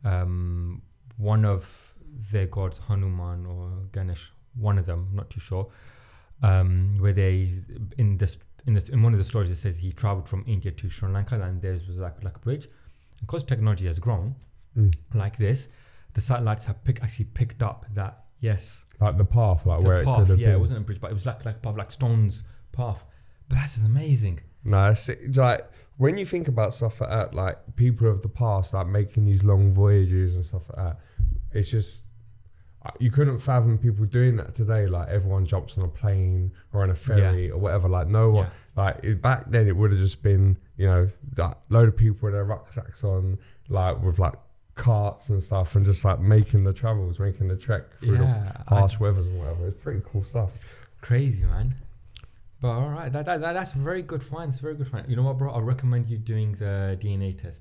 um, 0.04 0.82
one 1.18 1.44
of 1.44 1.66
their 2.32 2.46
gods, 2.46 2.78
Hanuman 2.88 3.44
or 3.46 3.70
Ganesh, 3.92 4.32
one 4.54 4.78
of 4.78 4.86
them, 4.86 5.08
not 5.12 5.28
too 5.30 5.40
sure, 5.40 5.68
um, 6.42 6.96
where 6.98 7.12
they, 7.12 7.60
in 7.98 8.16
this, 8.18 8.36
in 8.66 8.74
this, 8.74 8.88
in 8.88 9.02
one 9.02 9.12
of 9.12 9.18
the 9.18 9.24
stories, 9.24 9.50
it 9.50 9.58
says 9.58 9.76
he 9.78 9.92
traveled 9.92 10.28
from 10.28 10.44
India 10.46 10.70
to 10.72 10.88
Sri 10.90 11.10
Lanka, 11.10 11.40
and 11.40 11.60
there 11.62 11.72
was 11.72 11.88
like 11.96 12.22
like 12.22 12.36
a 12.36 12.40
bridge. 12.40 12.68
Because 13.20 13.44
technology 13.44 13.86
has 13.86 13.98
grown 13.98 14.34
Mm. 14.78 14.94
like 15.14 15.36
this, 15.36 15.68
the 16.14 16.20
satellites 16.20 16.64
have 16.64 16.82
pick, 16.84 17.02
actually 17.02 17.24
picked 17.26 17.60
up 17.62 17.84
that 17.94 18.24
yes, 18.40 18.84
Like 19.00 19.16
the 19.18 19.24
path, 19.24 19.66
like 19.66 19.80
the 19.80 19.86
where 19.88 20.00
it 20.00 20.04
could 20.04 20.28
have 20.28 20.38
yeah, 20.38 20.46
been. 20.48 20.54
it 20.56 20.60
wasn't 20.60 20.78
a 20.78 20.82
bridge, 20.82 21.00
but 21.00 21.10
it 21.10 21.14
was 21.14 21.26
like 21.26 21.44
like 21.44 21.60
path, 21.60 21.76
like 21.76 21.90
stones 21.92 22.42
path. 22.72 23.02
But 23.48 23.56
that's 23.56 23.74
just 23.74 23.84
amazing. 23.84 24.40
No, 24.64 24.90
it's, 24.90 25.08
like 25.36 25.68
when 25.96 26.16
you 26.18 26.24
think 26.24 26.46
about 26.48 26.72
stuff 26.74 27.00
like 27.00 27.10
that, 27.10 27.34
like 27.34 27.58
people 27.76 28.08
of 28.08 28.22
the 28.22 28.28
past, 28.28 28.72
like 28.72 28.86
making 28.86 29.24
these 29.24 29.42
long 29.42 29.74
voyages 29.74 30.36
and 30.36 30.44
stuff 30.44 30.62
like 30.68 30.76
that, 30.86 31.00
it's 31.52 31.70
just 31.70 32.04
you 32.98 33.10
couldn't 33.10 33.38
fathom 33.40 33.76
people 33.78 34.04
doing 34.06 34.36
that 34.36 34.54
today. 34.56 34.86
Like 34.86 35.08
everyone 35.08 35.44
jumps 35.46 35.76
on 35.76 35.84
a 35.84 35.88
plane 35.88 36.50
or 36.72 36.82
on 36.82 36.90
a 36.90 36.94
ferry 36.94 37.50
or 37.50 37.58
whatever. 37.58 37.88
Like 37.88 38.08
no 38.08 38.30
one, 38.30 38.46
Yeah. 38.46 38.82
like 38.84 39.04
it, 39.04 39.20
back 39.22 39.50
then, 39.50 39.68
it 39.68 39.76
would 39.76 39.90
have 39.90 40.00
just 40.00 40.22
been 40.22 40.56
you 40.76 40.86
know 40.86 41.10
that 41.36 41.58
load 41.68 41.88
of 41.88 41.96
people 41.96 42.18
with 42.22 42.32
their 42.32 42.44
rucksacks 42.44 43.04
on, 43.04 43.38
like 43.68 44.00
with 44.02 44.18
like 44.18 44.34
carts 44.76 45.28
and 45.28 45.42
stuff, 45.44 45.74
and 45.76 45.84
just 45.84 46.04
like 46.06 46.20
making 46.20 46.64
the 46.64 46.72
travels, 46.72 47.18
making 47.18 47.48
the 47.48 47.56
trek 47.56 47.82
through 48.00 48.14
Yeah, 48.14 48.52
the 48.66 48.74
I- 48.74 48.78
harsh 48.78 48.98
weathers 48.98 49.26
and 49.26 49.38
whatever. 49.38 49.66
It's 49.68 49.76
pretty 49.82 50.00
cool 50.10 50.24
stuff. 50.24 50.50
It's 50.54 50.64
Crazy 51.02 51.44
man. 51.44 51.74
But 52.62 52.68
all 52.68 52.90
right, 52.90 53.10
that, 53.12 53.24
that, 53.24 53.40
that 53.40 53.52
that's 53.54 53.72
very 53.72 54.02
good 54.02 54.22
find. 54.22 54.52
It's 54.52 54.60
very 54.60 54.74
good 54.74 54.88
find. 54.88 55.08
You 55.08 55.16
know 55.16 55.22
what, 55.22 55.38
bro? 55.38 55.50
I 55.50 55.60
recommend 55.60 56.08
you 56.10 56.18
doing 56.18 56.52
the 56.58 56.98
DNA 57.00 57.40
test. 57.40 57.56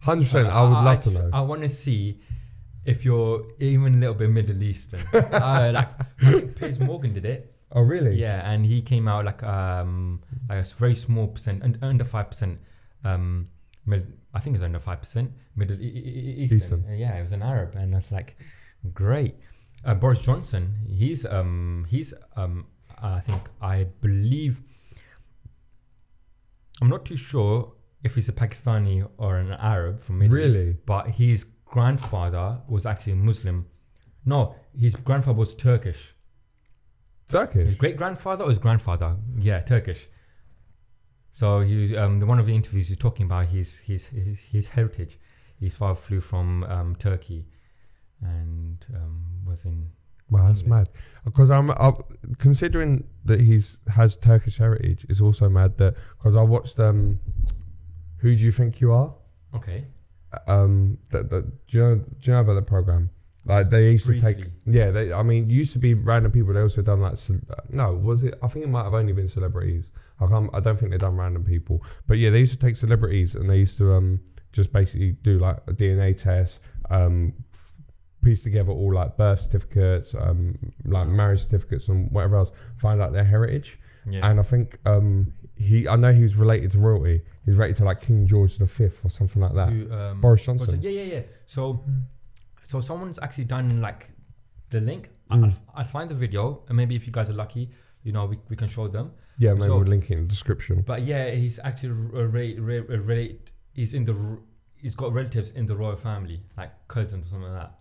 Hundred 0.00 0.24
percent. 0.26 0.48
I 0.48 0.62
would 0.62 0.70
love 0.84 1.00
to 1.00 1.10
know. 1.10 1.30
I 1.32 1.40
want 1.40 1.62
to 1.62 1.68
see 1.70 2.18
if 2.86 3.04
you're 3.04 3.44
even 3.60 3.94
a 3.94 3.98
little 3.98 4.14
bit 4.14 4.30
Middle 4.30 4.62
Eastern. 4.62 5.00
uh, 5.14 5.70
like 5.74 5.88
I 6.22 6.32
think 6.32 6.56
Piers 6.56 6.78
Morgan 6.80 7.14
did 7.14 7.24
it. 7.24 7.54
oh 7.72 7.80
really? 7.82 8.14
Yeah, 8.16 8.48
and 8.50 8.64
he 8.66 8.82
came 8.82 9.08
out 9.08 9.24
like 9.24 9.42
um 9.42 10.20
like 10.48 10.58
a 10.64 10.68
very 10.78 10.94
small 10.96 11.28
percent, 11.28 11.62
un- 11.62 11.78
under 11.82 12.04
five 12.04 12.28
percent. 12.30 12.58
Um, 13.04 13.48
mid, 13.86 14.12
I 14.32 14.40
think 14.40 14.56
it's 14.56 14.64
under 14.64 14.80
five 14.80 15.00
percent 15.00 15.30
Middle 15.56 15.80
e- 15.80 15.84
e- 15.84 15.88
e- 15.88 16.42
Eastern. 16.44 16.56
Eastern. 16.58 16.84
Uh, 16.88 16.94
yeah, 16.94 17.16
it 17.18 17.22
was 17.22 17.32
an 17.32 17.42
Arab, 17.42 17.74
and 17.76 17.92
that's 17.94 18.10
like 18.10 18.36
great. 18.92 19.34
Uh, 19.84 19.94
Boris 19.94 20.18
Johnson, 20.20 20.74
he's 20.88 21.24
um 21.26 21.86
he's 21.88 22.14
um 22.36 22.66
I 23.02 23.20
think 23.20 23.42
I 23.60 23.84
believe 24.00 24.62
I'm 26.80 26.88
not 26.88 27.04
too 27.04 27.16
sure 27.16 27.72
if 28.02 28.14
he's 28.14 28.28
a 28.28 28.32
Pakistani 28.32 29.06
or 29.18 29.36
an 29.36 29.52
Arab 29.52 30.02
from 30.02 30.18
Middle 30.18 30.38
East, 30.38 30.54
Really? 30.56 30.76
but 30.86 31.08
his 31.08 31.46
grandfather 31.74 32.60
was 32.68 32.86
actually 32.86 33.14
a 33.14 33.16
Muslim. 33.16 33.66
No, 34.24 34.54
his 34.78 34.94
grandfather 34.94 35.36
was 35.36 35.54
Turkish. 35.56 36.14
Turkish. 37.28 37.66
His 37.66 37.74
great 37.74 37.96
grandfather 37.96 38.44
or 38.44 38.48
his 38.48 38.60
grandfather? 38.60 39.16
Yeah, 39.36 39.60
Turkish. 39.60 40.06
So 41.32 41.62
he, 41.62 41.96
um, 41.96 42.20
the 42.20 42.26
one 42.26 42.38
of 42.38 42.46
the 42.46 42.54
interviews 42.54 42.86
he's 42.86 42.96
talking 42.96 43.26
about 43.26 43.46
his 43.48 43.74
his 43.88 44.04
his, 44.04 44.38
his 44.38 44.68
heritage. 44.68 45.18
His 45.60 45.74
father 45.74 45.98
flew 46.06 46.20
from 46.20 46.62
um, 46.64 46.94
Turkey, 46.94 47.44
and 48.22 48.78
um, 48.94 49.24
was 49.44 49.64
in. 49.64 49.90
Wow, 50.30 50.46
that's 50.46 50.60
England. 50.60 50.88
mad. 50.88 50.88
Because 51.24 51.50
I'm, 51.50 51.70
i 51.72 51.92
considering 52.38 53.02
that 53.24 53.40
he's 53.40 53.78
has 53.88 54.16
Turkish 54.16 54.58
heritage. 54.58 55.06
It's 55.08 55.20
also 55.20 55.48
mad 55.48 55.76
that 55.78 55.94
because 56.18 56.36
I 56.36 56.42
watched 56.42 56.78
um, 56.78 57.18
who 58.18 58.36
do 58.36 58.44
you 58.44 58.52
think 58.52 58.80
you 58.80 58.92
are? 58.92 59.12
Okay. 59.56 59.84
Um, 60.46 60.98
that 61.10 61.30
that 61.30 61.66
do 61.66 61.78
you 61.78 61.82
know 61.82 61.94
do 61.96 62.04
you 62.22 62.32
know 62.32 62.40
about 62.40 62.54
the 62.54 62.62
program? 62.62 63.10
Like 63.46 63.68
they 63.70 63.90
used 63.92 64.06
to 64.06 64.18
take 64.20 64.38
yeah. 64.66 64.90
They 64.90 65.12
I 65.12 65.22
mean 65.22 65.50
used 65.50 65.72
to 65.74 65.78
be 65.78 65.94
random 65.94 66.32
people. 66.32 66.54
They 66.54 66.60
also 66.60 66.82
done 66.82 67.00
like 67.00 67.16
ce- 67.16 67.42
no 67.70 67.92
was 67.94 68.24
it? 68.24 68.34
I 68.42 68.48
think 68.48 68.64
it 68.64 68.68
might 68.68 68.84
have 68.84 68.94
only 68.94 69.12
been 69.12 69.28
celebrities. 69.28 69.90
I 70.20 70.26
can't, 70.26 70.48
I 70.54 70.60
don't 70.60 70.78
think 70.78 70.92
they 70.92 70.98
done 70.98 71.16
random 71.16 71.44
people. 71.44 71.82
But 72.06 72.18
yeah, 72.18 72.30
they 72.30 72.38
used 72.38 72.52
to 72.52 72.58
take 72.58 72.76
celebrities 72.76 73.34
and 73.34 73.48
they 73.50 73.58
used 73.58 73.76
to 73.78 73.92
um 73.92 74.20
just 74.52 74.72
basically 74.72 75.12
do 75.22 75.38
like 75.38 75.58
a 75.66 75.72
DNA 75.72 76.16
test. 76.16 76.60
Um, 76.90 77.34
piece 78.22 78.42
together 78.42 78.72
all 78.72 78.94
like 78.94 79.16
birth 79.18 79.42
certificates, 79.42 80.14
um, 80.14 80.56
like 80.86 81.06
marriage 81.06 81.42
certificates 81.42 81.88
and 81.88 82.10
whatever 82.10 82.36
else. 82.36 82.50
Find 82.78 83.00
out 83.00 83.12
their 83.12 83.24
heritage. 83.24 83.78
Yeah. 84.08 84.28
And 84.28 84.40
I 84.40 84.42
think 84.42 84.78
um 84.86 85.32
he 85.56 85.86
I 85.86 85.96
know 85.96 86.12
he 86.12 86.22
was 86.22 86.34
related 86.34 86.70
to 86.72 86.78
royalty. 86.78 87.22
He 87.44 87.50
was 87.50 87.58
related 87.58 87.76
to 87.78 87.84
like 87.84 88.00
King 88.00 88.26
George 88.26 88.56
the 88.58 88.66
Fifth 88.66 89.00
or 89.04 89.10
something 89.10 89.42
like 89.42 89.54
that. 89.54 89.68
Who, 89.68 89.92
um, 89.92 90.20
Boris 90.20 90.44
Johnson. 90.44 90.80
Yeah, 90.80 90.90
yeah, 90.90 91.02
yeah. 91.14 91.20
So, 91.46 91.84
so 92.68 92.80
someone's 92.80 93.18
actually 93.22 93.44
done 93.44 93.80
like 93.80 94.08
the 94.70 94.80
link. 94.80 95.10
Mm. 95.30 95.44
I'll, 95.44 95.54
I'll 95.82 95.88
find 95.90 96.10
the 96.10 96.14
video, 96.14 96.62
and 96.68 96.76
maybe 96.76 96.96
if 96.96 97.06
you 97.06 97.12
guys 97.12 97.28
are 97.28 97.34
lucky, 97.34 97.70
you 98.02 98.12
know, 98.12 98.24
we, 98.26 98.38
we 98.48 98.56
can 98.56 98.68
show 98.68 98.88
them. 98.88 99.12
Yeah, 99.38 99.52
maybe 99.54 99.66
So- 99.66 99.76
we'll 99.78 99.86
link 99.86 100.10
it 100.10 100.14
in 100.14 100.22
the 100.22 100.28
description. 100.28 100.82
But 100.86 101.02
yeah, 101.02 101.30
he's 101.32 101.58
actually 101.62 101.90
r- 102.14 102.26
ra- 102.26 102.54
ra- 102.58 102.96
ra- 102.98 103.34
He's 103.72 103.92
in 103.94 104.04
the. 104.04 104.14
r- 104.14 104.38
He's 104.76 104.94
got 104.94 105.14
relatives 105.14 105.50
in 105.50 105.66
the 105.66 105.74
royal 105.74 105.96
family, 105.96 106.42
like 106.58 106.70
cousins 106.88 107.26
or 107.26 107.30
something 107.30 107.48
like 107.50 107.62
that. 107.62 107.72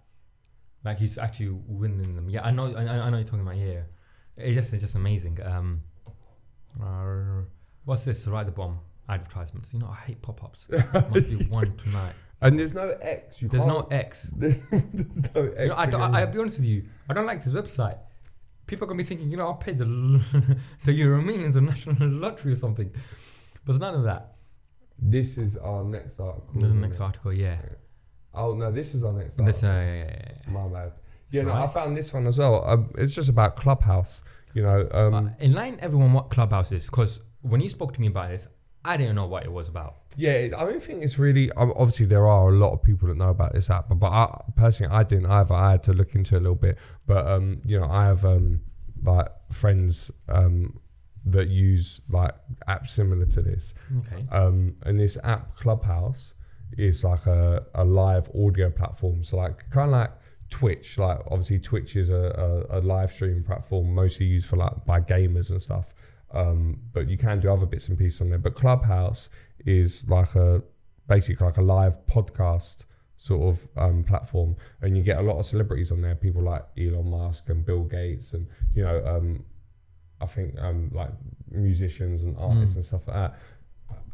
Like 0.85 0.97
he's 0.99 1.17
actually 1.17 1.49
winning 1.67 2.15
them. 2.15 2.29
Yeah, 2.29 2.43
I 2.43 2.51
know. 2.51 2.73
I, 2.73 2.81
I 2.83 3.09
know 3.09 3.17
you're 3.17 3.25
talking 3.25 3.41
about. 3.41 3.57
Yeah, 3.57 3.81
it's 4.37 4.55
just 4.55 4.73
it's 4.73 4.83
just 4.83 4.95
amazing. 4.95 5.37
Um, 5.43 5.81
uh, 6.81 7.43
what's 7.85 8.03
this? 8.03 8.25
Right 8.25 8.45
the 8.45 8.51
bottom. 8.53 8.79
Advertisements. 9.09 9.69
You 9.73 9.79
know, 9.79 9.87
I 9.87 9.95
hate 10.05 10.21
pop-ups. 10.21 10.65
Must 10.93 11.29
be 11.29 11.45
one 11.45 11.75
tonight. 11.77 12.13
And 12.41 12.59
there's 12.59 12.73
no 12.73 12.89
X. 13.01 13.41
You 13.41 13.47
There's 13.47 13.65
no 13.65 13.87
X. 13.89 14.27
there's 14.35 14.57
no 14.71 15.43
X. 15.43 15.59
You 15.59 15.67
know, 15.67 15.75
I, 15.75 15.85
don't-. 15.85 16.01
I, 16.01 16.21
I'll 16.21 16.31
be 16.31 16.39
honest 16.39 16.57
with 16.57 16.65
you. 16.65 16.83
I 17.09 17.13
don't 17.13 17.25
like 17.25 17.43
this 17.43 17.53
website. 17.53 17.97
People 18.67 18.85
are 18.85 18.87
gonna 18.87 18.97
be 18.97 19.03
thinking, 19.03 19.29
you 19.29 19.37
know, 19.37 19.47
I'll 19.47 19.55
pay 19.55 19.73
the 19.73 19.85
the 20.85 20.93
Euro 20.93 21.21
Millions 21.21 21.55
or 21.55 21.61
National 21.61 22.07
Lottery 22.07 22.53
or 22.53 22.55
something. 22.55 22.89
But 22.89 23.73
there's 23.73 23.79
none 23.79 23.95
of 23.95 24.03
that. 24.03 24.35
This 24.99 25.37
is 25.37 25.57
our 25.57 25.83
next 25.83 26.19
article. 26.19 26.49
There's 26.55 26.73
the 26.73 26.79
next 26.79 26.99
article, 26.99 27.33
yeah. 27.33 27.57
Oh 28.33 28.55
no, 28.55 28.71
this 28.71 28.93
is 28.93 29.03
our 29.03 29.13
next. 29.13 29.37
This, 29.37 29.63
uh, 29.63 29.67
article. 29.67 29.67
yeah, 29.67 29.95
yeah, 29.95 30.05
yeah, 30.05 30.31
yeah. 30.45 30.51
My 30.51 30.67
bad. 30.67 30.91
Yeah, 31.31 31.41
no, 31.43 31.53
I 31.53 31.67
found 31.67 31.97
this 31.97 32.13
one 32.13 32.27
as 32.27 32.37
well. 32.37 32.63
Um, 32.65 32.91
it's 32.97 33.13
just 33.13 33.27
about 33.27 33.55
Clubhouse. 33.55 34.21
You 34.53 34.61
know, 34.63 34.87
um, 34.91 35.11
But 35.11 35.43
enlighten 35.43 35.79
everyone 35.79 36.13
what 36.13 36.29
Clubhouse 36.29 36.71
is, 36.71 36.85
because 36.85 37.19
when 37.41 37.59
you 37.59 37.69
spoke 37.69 37.93
to 37.93 38.01
me 38.01 38.07
about 38.07 38.29
this, 38.29 38.47
I 38.85 38.97
didn't 38.97 39.15
know 39.15 39.27
what 39.27 39.43
it 39.43 39.51
was 39.51 39.67
about. 39.69 39.95
yeah, 40.17 40.49
I 40.57 40.65
don't 40.65 40.83
think 40.83 41.03
it's 41.03 41.17
really. 41.17 41.51
Obviously, 41.55 42.05
there 42.05 42.27
are 42.27 42.49
a 42.49 42.51
lot 42.51 42.73
of 42.73 42.83
people 42.83 43.07
that 43.07 43.17
know 43.17 43.29
about 43.29 43.53
this 43.53 43.69
app, 43.69 43.89
but, 43.89 43.95
but 43.95 44.11
I 44.11 44.41
personally, 44.55 44.93
I 44.93 45.03
didn't 45.03 45.27
either. 45.27 45.53
I 45.53 45.71
had 45.71 45.83
to 45.83 45.93
look 45.93 46.15
into 46.15 46.35
it 46.35 46.39
a 46.39 46.41
little 46.41 46.55
bit. 46.55 46.77
But 47.07 47.25
um, 47.27 47.61
you 47.65 47.79
know, 47.79 47.87
I 47.89 48.05
have 48.05 48.25
um, 48.25 48.61
like 49.03 49.27
friends 49.51 50.11
um, 50.29 50.79
that 51.25 51.47
use 51.47 52.01
like 52.09 52.33
apps 52.67 52.89
similar 52.89 53.25
to 53.27 53.41
this. 53.41 53.73
Okay. 53.99 54.25
Um, 54.31 54.75
and 54.83 54.99
this 54.99 55.17
app 55.23 55.57
Clubhouse 55.57 56.33
is 56.77 57.03
like 57.03 57.25
a, 57.25 57.63
a 57.75 57.85
live 57.85 58.29
audio 58.35 58.69
platform. 58.69 59.23
So 59.23 59.37
like 59.37 59.69
kind 59.69 59.89
of 59.89 59.91
like 59.93 60.11
Twitch. 60.49 60.97
Like 60.97 61.19
obviously 61.31 61.59
Twitch 61.59 61.95
is 61.95 62.09
a, 62.09 62.65
a, 62.69 62.79
a 62.79 62.81
live 62.81 63.11
streaming 63.11 63.43
platform 63.43 63.93
mostly 63.93 64.25
used 64.25 64.47
for 64.47 64.57
like 64.57 64.85
by 64.85 64.99
gamers 64.99 65.49
and 65.49 65.61
stuff. 65.61 65.85
Um, 66.33 66.79
but 66.93 67.07
you 67.09 67.17
can 67.17 67.39
do 67.39 67.51
other 67.51 67.65
bits 67.65 67.87
and 67.87 67.97
pieces 67.97 68.21
on 68.21 68.29
there. 68.29 68.39
But 68.39 68.55
Clubhouse 68.55 69.29
is 69.65 70.03
like 70.07 70.35
a 70.35 70.61
basically 71.07 71.45
like 71.45 71.57
a 71.57 71.61
live 71.61 71.95
podcast 72.07 72.75
sort 73.17 73.55
of 73.55 73.67
um, 73.77 74.03
platform, 74.03 74.55
and 74.81 74.97
you 74.97 75.03
get 75.03 75.17
a 75.17 75.21
lot 75.21 75.39
of 75.39 75.45
celebrities 75.45 75.91
on 75.91 76.01
there. 76.01 76.15
People 76.15 76.41
like 76.43 76.63
Elon 76.77 77.09
Musk 77.09 77.43
and 77.49 77.65
Bill 77.65 77.83
Gates, 77.83 78.33
and 78.33 78.47
you 78.75 78.83
know, 78.83 79.05
um, 79.05 79.43
I 80.21 80.25
think 80.25 80.55
um, 80.59 80.89
like 80.93 81.11
musicians 81.51 82.23
and 82.23 82.35
artists 82.37 82.73
Mm. 82.73 82.77
and 82.77 82.85
stuff 82.85 83.01
like 83.07 83.15
that. 83.15 83.39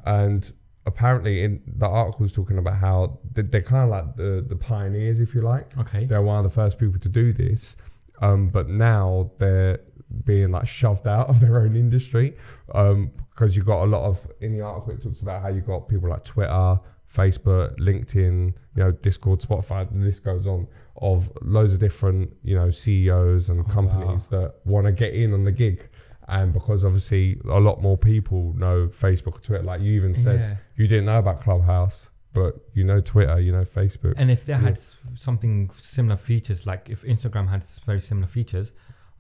And 0.05 0.51
apparently, 0.85 1.43
in 1.43 1.61
the 1.67 1.85
article 1.87 2.23
was 2.23 2.31
talking 2.31 2.57
about 2.57 2.77
how 2.77 3.19
they- 3.33 3.41
they're 3.43 3.61
kind 3.61 3.83
of 3.83 3.89
like 3.89 4.15
the 4.15 4.45
the 4.47 4.55
pioneers, 4.55 5.19
if 5.19 5.33
you 5.33 5.41
like. 5.41 5.77
Okay. 5.77 6.05
They're 6.05 6.21
one 6.21 6.37
of 6.37 6.43
the 6.43 6.55
first 6.55 6.77
people 6.77 6.99
to 6.99 7.09
do 7.09 7.33
this, 7.33 7.75
um, 8.21 8.49
but 8.49 8.69
now 8.69 9.31
they're 9.39 9.79
being 10.25 10.51
like 10.51 10.67
shoved 10.67 11.07
out 11.07 11.27
of 11.29 11.39
their 11.39 11.59
own 11.61 11.75
industry 11.75 12.35
um, 12.73 13.11
because 13.31 13.55
you've 13.55 13.65
got 13.65 13.83
a 13.83 13.85
lot 13.85 14.03
of 14.03 14.19
in 14.41 14.53
the 14.53 14.61
article 14.61 14.91
it 14.93 15.01
talks 15.03 15.21
about 15.21 15.41
how 15.41 15.47
you've 15.49 15.67
got 15.67 15.87
people 15.87 16.09
like 16.09 16.23
Twitter, 16.23 16.79
Facebook, 17.15 17.77
LinkedIn, 17.79 18.53
you 18.75 18.83
know, 18.83 18.91
Discord, 18.91 19.39
Spotify, 19.41 19.89
the 19.91 19.97
list 20.05 20.23
goes 20.23 20.45
on 20.47 20.67
of 21.01 21.31
loads 21.41 21.73
of 21.73 21.79
different 21.79 22.29
you 22.43 22.55
know 22.55 22.71
CEOs 22.71 23.49
and 23.49 23.61
Oh, 23.61 23.63
companies 23.71 24.27
that 24.27 24.55
want 24.65 24.85
to 24.85 24.91
get 24.91 25.13
in 25.13 25.33
on 25.33 25.43
the 25.43 25.51
gig. 25.51 25.87
And 26.27 26.53
because 26.53 26.85
obviously 26.85 27.39
a 27.49 27.59
lot 27.59 27.81
more 27.81 27.97
people 27.97 28.53
know 28.55 28.87
Facebook 28.87 29.37
or 29.37 29.39
Twitter, 29.41 29.63
like 29.63 29.81
you 29.81 29.93
even 29.93 30.13
said, 30.13 30.39
Yeah. 30.39 30.55
you 30.75 30.87
didn't 30.87 31.05
know 31.05 31.17
about 31.17 31.41
Clubhouse, 31.41 32.07
but 32.33 32.55
you 32.75 32.83
know 32.83 33.01
Twitter, 33.01 33.39
you 33.39 33.51
know 33.51 33.63
Facebook. 33.65 34.13
And 34.17 34.29
if 34.29 34.45
they 34.45 34.53
Yeah. 34.53 34.59
had 34.59 34.79
something 35.15 35.71
similar 35.79 36.17
features, 36.17 36.67
like 36.67 36.87
if 36.89 37.01
Instagram 37.03 37.47
had 37.49 37.63
very 37.85 37.99
similar 38.01 38.27
features, 38.27 38.71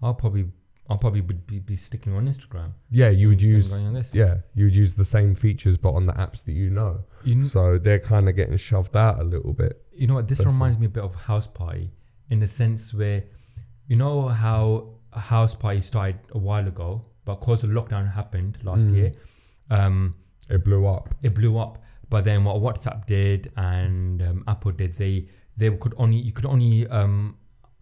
I'll 0.03 0.13
probably 0.13 0.45
I'll 0.89 0.97
probably 0.97 1.21
would 1.21 1.45
be, 1.45 1.59
be 1.59 1.77
sticking 1.77 2.13
on 2.15 2.27
Instagram. 2.27 2.71
Yeah, 2.89 3.09
you 3.09 3.27
would 3.29 3.41
use 3.41 3.71
on 3.71 3.93
this. 3.93 4.09
yeah, 4.11 4.37
you 4.55 4.65
would 4.65 4.75
use 4.75 4.95
the 4.95 5.05
same 5.05 5.35
features 5.35 5.77
but 5.77 5.91
on 5.91 6.05
the 6.07 6.13
apps 6.13 6.43
that 6.45 6.53
you 6.53 6.69
know. 6.71 7.01
You, 7.23 7.35
kn- 7.35 7.47
So 7.47 7.77
they're 7.77 7.99
kind 7.99 8.27
of 8.27 8.35
getting 8.35 8.57
shoved 8.57 8.95
out 8.95 9.19
a 9.19 9.23
little 9.23 9.53
bit. 9.53 9.73
you 9.93 10.07
know 10.07 10.15
what? 10.15 10.27
This 10.27 10.39
it. 10.39 10.45
reminds 10.47 10.79
me 10.79 10.87
a 10.87 10.89
bit 10.89 11.03
of 11.03 11.13
House 11.13 11.47
Party 11.47 11.91
in 12.31 12.39
the 12.39 12.47
sense 12.47 12.93
where, 12.93 13.23
you 13.87 13.95
know 13.95 14.27
how 14.29 14.89
House 15.13 15.53
Party 15.55 15.81
started 15.81 16.19
a 16.31 16.37
while 16.37 16.67
ago, 16.67 17.05
but 17.25 17.35
because 17.39 17.61
the 17.61 17.67
lockdown 17.67 18.11
happened 18.11 18.57
last 18.63 18.81
Mm. 18.81 18.95
year, 18.95 19.11
um, 19.69 20.15
It 20.49 20.63
blew 20.63 20.87
up. 20.87 21.13
it 21.21 21.35
blew 21.35 21.57
up. 21.59 21.83
But 22.09 22.23
then 22.25 22.43
what 22.43 22.55
WhatsApp 22.57 23.05
did 23.05 23.51
and 23.55 24.21
um, 24.23 24.43
Apple 24.47 24.71
did, 24.71 24.97
they 24.97 25.27
they 25.57 25.69
could 25.77 25.93
only 25.97 26.17
you 26.17 26.31
could 26.31 26.45
only 26.47 26.87
um, 26.87 27.35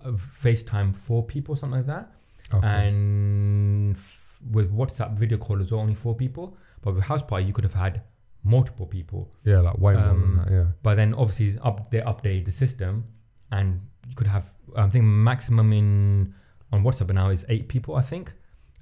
uh, 0.03 0.11
FaceTime 0.43 0.93
four 0.93 1.23
people, 1.23 1.55
something 1.55 1.77
like 1.77 1.87
that. 1.87 2.11
Okay. 2.53 2.67
And 2.67 3.95
f- 3.95 4.19
with 4.51 4.71
WhatsApp 4.73 5.17
video 5.17 5.37
call 5.37 5.61
as 5.61 5.71
well, 5.71 5.81
only 5.81 5.95
four 5.95 6.15
people. 6.15 6.57
But 6.81 6.95
with 6.95 7.03
House 7.03 7.21
Party, 7.21 7.45
you 7.45 7.53
could 7.53 7.63
have 7.63 7.73
had 7.73 8.01
multiple 8.43 8.85
people. 8.85 9.29
yeah, 9.43 9.59
like 9.59 9.77
way 9.77 9.93
more 9.93 10.03
um, 10.03 10.21
than 10.21 10.35
that. 10.45 10.51
Yeah. 10.51 10.65
But 10.83 10.95
then 10.95 11.13
obviously 11.13 11.59
up 11.63 11.91
they 11.91 11.99
update 12.01 12.45
the 12.45 12.51
system, 12.51 13.03
and 13.51 13.81
you 14.07 14.15
could 14.15 14.27
have 14.27 14.45
I 14.75 14.87
think 14.89 15.03
maximum 15.05 15.73
in 15.73 16.33
on 16.71 16.83
WhatsApp 16.83 17.13
now 17.13 17.29
is 17.29 17.45
eight 17.49 17.67
people. 17.67 17.95
I 17.95 18.01
think. 18.01 18.33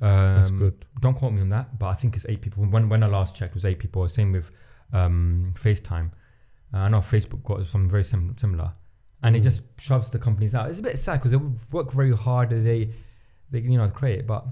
Um, 0.01 0.35
That's 0.35 0.51
good. 0.51 0.85
Don't 0.99 1.15
quote 1.17 1.31
me 1.33 1.41
on 1.41 1.49
that, 1.49 1.79
but 1.79 1.87
I 1.87 1.93
think 1.95 2.15
it's 2.17 2.25
eight 2.27 2.41
people. 2.41 2.65
When 2.65 2.89
when 2.89 3.01
I 3.01 3.07
last 3.07 3.33
checked, 3.35 3.51
it 3.51 3.55
was 3.55 3.65
eight 3.65 3.79
people. 3.79 4.07
Same 4.09 4.31
with 4.33 4.51
um, 4.93 5.53
FaceTime. 5.63 6.11
Uh, 6.73 6.77
I 6.79 6.89
know 6.89 6.99
Facebook 6.99 7.43
got 7.43 7.65
something 7.67 7.89
very 7.89 8.03
sim- 8.03 8.35
similar, 8.37 8.73
and 9.23 9.35
it 9.35 9.39
Mm. 9.39 9.43
just 9.43 9.61
shoves 9.79 10.09
the 10.09 10.19
companies 10.19 10.53
out. 10.53 10.69
It's 10.69 10.79
a 10.79 10.83
bit 10.83 10.99
sad 10.99 11.21
because 11.21 11.31
they 11.31 11.39
work 11.71 11.91
very 11.93 12.11
hard. 12.15 12.49
They 12.49 12.89
they 13.51 13.59
you 13.59 13.77
know 13.77 13.89
create 13.89 14.19
it, 14.19 14.27
but 14.27 14.45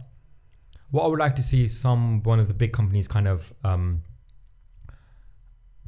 what 0.91 1.03
I 1.03 1.07
would 1.07 1.19
like 1.19 1.35
to 1.37 1.43
see 1.43 1.65
is 1.65 1.79
some 1.79 2.21
one 2.23 2.39
of 2.39 2.47
the 2.47 2.53
big 2.53 2.71
companies 2.73 3.07
kind 3.07 3.27
of 3.27 3.51
um, 3.63 4.03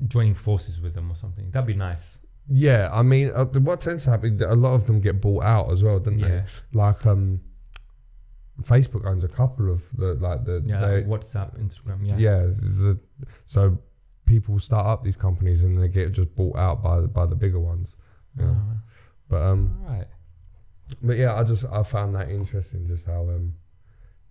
joining 0.08 0.36
forces 0.36 0.80
with 0.80 0.94
them 0.94 1.12
or 1.12 1.16
something. 1.16 1.50
That'd 1.52 1.68
be 1.68 1.74
nice. 1.74 2.18
Yeah, 2.48 2.90
I 2.92 3.02
mean, 3.02 3.32
uh, 3.36 3.46
what 3.46 3.82
tends 3.82 4.04
to 4.04 4.12
happen, 4.12 4.42
a 4.44 4.54
lot 4.54 4.74
of 4.76 4.86
them 4.86 5.02
get 5.02 5.20
bought 5.20 5.44
out 5.44 5.72
as 5.72 5.82
well, 5.84 6.00
don't 6.00 6.20
Yeah. 6.20 6.28
they? 6.28 6.44
Like, 6.74 7.06
um, 7.06 7.42
Facebook 8.62 9.06
owns 9.06 9.24
a 9.24 9.28
couple 9.28 9.72
of 9.72 9.82
the 9.98 10.14
like 10.16 10.46
the 10.46 10.62
Yeah, 10.66 10.80
they- 10.82 11.04
like 11.04 11.08
WhatsApp, 11.08 11.58
Instagram. 11.60 12.06
Yeah. 12.08 12.18
yeah. 12.18 12.40
the, 12.56 13.00
so 13.46 13.78
people 14.26 14.60
start 14.60 14.86
up 14.86 15.04
these 15.04 15.18
companies 15.18 15.64
and 15.64 15.82
they 15.82 15.88
get 15.88 16.12
just 16.14 16.34
bought 16.36 16.56
out 16.56 16.82
by 16.84 17.02
the, 17.02 17.08
by 17.08 17.26
the 17.26 17.36
bigger 17.36 17.60
ones. 17.60 17.96
Yeah. 18.40 18.54
Ah, 18.56 18.78
But 19.28 19.42
um, 19.42 19.80
all 19.86 19.94
right. 19.94 20.08
But 21.02 21.18
yeah, 21.18 21.36
I 21.36 21.44
just 21.44 21.66
I 21.66 21.84
found 21.84 22.16
that 22.16 22.30
interesting, 22.30 22.88
just 22.88 23.06
how 23.06 23.22
um 23.22 23.54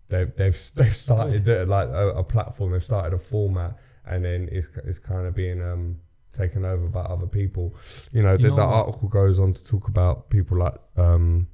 they've 0.09 0.35
they've 0.37 0.71
they've 0.75 0.97
started 0.97 1.49
uh, 1.49 1.65
like 1.67 1.89
a, 1.89 2.09
a 2.11 2.25
platform, 2.25 2.73
they've 2.73 2.85
started 2.85 3.15
a 3.15 3.19
format, 3.19 3.77
and 4.07 4.25
then 4.25 4.49
it's 4.53 4.69
it's 4.85 4.99
kind 4.99 5.27
of 5.27 5.35
being 5.35 5.63
um 5.63 5.97
taken 6.37 6.65
over 6.65 6.87
by 6.89 7.03
other 7.03 7.27
people. 7.27 7.75
You 8.13 8.23
know, 8.23 8.33
You 8.33 8.39
the, 8.39 8.49
know 8.49 8.57
the 8.57 8.63
article 8.63 9.09
goes 9.09 9.39
on 9.39 9.53
to 9.55 9.65
talk 9.65 9.89
about 9.89 10.31
people 10.31 10.59
like 10.59 10.75
um 10.97 11.49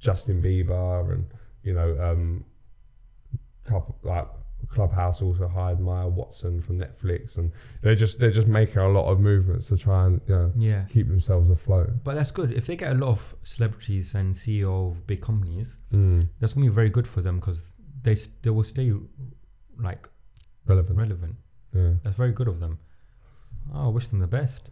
Justin 0.00 0.42
Bieber 0.42 1.12
and 1.12 1.26
you 1.62 1.74
know 1.74 1.96
um 2.00 2.44
couple 3.64 3.96
like 4.02 4.26
Clubhouse 4.72 5.20
also 5.22 5.46
hired 5.48 5.80
Maya 5.80 6.08
Watson 6.08 6.60
from 6.62 6.78
Netflix, 6.78 7.36
and 7.36 7.52
they're 7.82 7.94
just 7.94 8.18
they're 8.18 8.30
just 8.40 8.48
making 8.48 8.78
a 8.78 8.88
lot 8.88 9.06
of 9.10 9.20
movements 9.20 9.66
to 9.68 9.76
try 9.76 10.06
and 10.06 10.20
you 10.26 10.34
know 10.34 10.52
Yeah. 10.56 10.84
keep 10.94 11.08
themselves 11.08 11.50
afloat. 11.50 11.90
But 12.04 12.14
that's 12.14 12.30
good. 12.30 12.52
If 12.52 12.66
they 12.66 12.76
get 12.76 12.92
a 12.92 12.94
lot 12.94 13.10
of 13.10 13.34
celebrities 13.44 14.14
and 14.14 14.34
CEO 14.34 14.90
of 14.90 15.06
big 15.06 15.20
companies, 15.20 15.76
Mm, 15.92 16.28
that's 16.40 16.54
gonna 16.54 16.66
be 16.66 16.72
very 16.74 16.90
good 16.90 17.06
for 17.06 17.20
them 17.20 17.36
because 17.40 17.60
they 18.02 18.14
they 18.42 18.50
will 18.50 18.64
stay 18.64 18.92
like 19.78 20.08
relevant. 20.66 20.96
relevant. 20.98 21.36
Yeah. 21.74 21.92
That's 22.02 22.16
very 22.16 22.32
good 22.32 22.48
of 22.48 22.58
them. 22.60 22.78
Oh, 23.72 23.86
I 23.86 23.88
wish 23.88 24.08
them 24.08 24.20
the 24.20 24.26
best. 24.26 24.70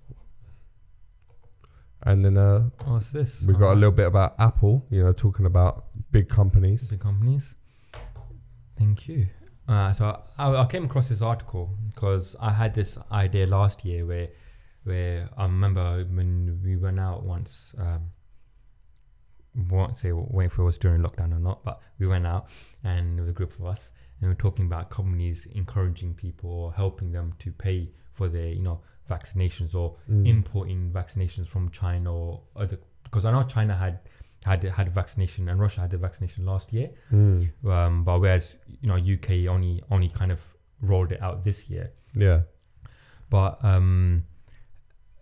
And 2.03 2.25
then 2.25 2.39
uh, 2.39 2.71
Oh, 2.87 2.95
what's 2.95 3.11
this? 3.13 3.43
we 3.43 3.53
got 3.53 3.69
a 3.69 3.71
Oh, 3.73 3.75
little 3.75 3.91
bit 4.03 4.07
about 4.07 4.35
Apple, 4.39 4.87
you 4.91 5.03
know, 5.03 5.13
talking 5.13 5.45
about 5.47 5.85
big 6.11 6.29
companies. 6.29 6.89
big 6.89 7.01
companies. 7.01 7.55
Thank 8.79 9.07
you. 9.09 9.27
Uh, 9.71 9.93
so 9.95 10.21
I, 10.37 10.53
I 10.63 10.67
came 10.67 10.85
across 10.85 11.09
this 11.09 11.23
article 11.23 11.71
because 11.95 12.35
I 12.41 12.51
had 12.53 12.75
this 12.75 12.99
idea 13.13 13.47
last 13.47 13.85
year 13.85 14.05
where, 14.05 14.29
where 14.85 15.29
I 15.39 15.45
remember 15.45 16.05
when 16.05 16.61
we 16.65 16.77
went 16.77 16.99
out 16.99 17.23
once. 17.25 17.73
Um, 17.79 18.11
won't 19.69 19.97
say 19.97 20.11
if 20.11 20.59
it 20.59 20.63
was 20.63 20.79
during 20.79 21.03
lockdown 21.03 21.33
or 21.35 21.39
not, 21.41 21.65
but 21.65 21.81
we 21.99 22.07
went 22.07 22.27
out 22.27 22.47
and 22.85 23.19
with 23.21 23.29
a 23.29 23.33
group 23.33 23.53
of 23.59 23.67
us 23.67 23.81
and 24.21 24.29
we 24.29 24.35
were 24.35 24.41
talking 24.41 24.65
about 24.67 24.91
companies 24.91 25.47
encouraging 25.55 26.15
people 26.15 26.51
or 26.51 26.73
helping 26.73 27.11
them 27.13 27.35
to 27.41 27.51
pay 27.51 27.89
for 28.13 28.29
their 28.29 28.47
you 28.49 28.63
know 28.63 28.81
vaccinations 29.11 29.75
or 29.75 29.97
Mm. 30.09 30.27
importing 30.27 30.91
vaccinations 30.93 31.49
from 31.49 31.69
China 31.71 32.15
or 32.15 32.43
other 32.55 32.79
because 33.05 33.25
I 33.25 33.33
know 33.33 33.43
China 33.43 33.77
had 33.77 33.99
had 34.45 34.63
had 34.65 34.87
a 34.89 34.91
vaccination 34.91 35.49
and 35.49 35.61
Russia 35.61 35.81
had 35.83 35.91
the 35.91 35.99
vaccination 35.99 36.45
last 36.47 36.73
year, 36.73 36.91
Mm. 37.13 37.51
um, 37.67 38.05
but 38.05 38.21
whereas 38.21 38.57
you 38.81 38.89
know 38.89 38.97
UK 38.97 39.47
only 39.49 39.83
only 39.91 40.09
kind 40.09 40.33
of 40.33 40.41
rolled 40.81 41.13
it 41.13 41.21
out 41.23 41.45
this 41.45 41.69
year. 41.69 41.93
Yeah. 42.15 42.41
But 43.29 43.63
um, 43.65 44.25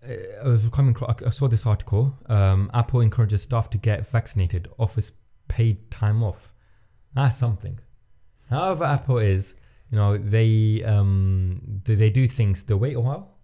I 0.03 0.49
was 0.49 0.63
coming. 0.73 0.97
I 1.27 1.31
saw 1.31 1.49
this 1.49 1.67
article. 1.67 2.15
Um, 2.27 2.71
Apple 2.73 3.01
encourages 3.01 3.43
staff 3.43 3.69
to 3.71 3.79
get 3.79 4.09
vaccinated, 4.11 4.69
offers 4.79 5.13
paid 5.49 5.91
time 5.91 6.23
off. 6.23 6.53
That's 7.15 7.37
something. 7.37 7.79
However, 8.49 8.85
Apple 8.85 9.19
is, 9.19 9.55
you 9.91 9.97
know, 9.99 10.17
they 10.17 10.83
um, 10.85 11.81
they, 11.85 11.97
they 11.97 12.11
do 12.11 12.29
things. 12.29 12.63
They 12.63 12.75
wait 12.75 12.97
a 12.97 13.01
while 13.01 13.35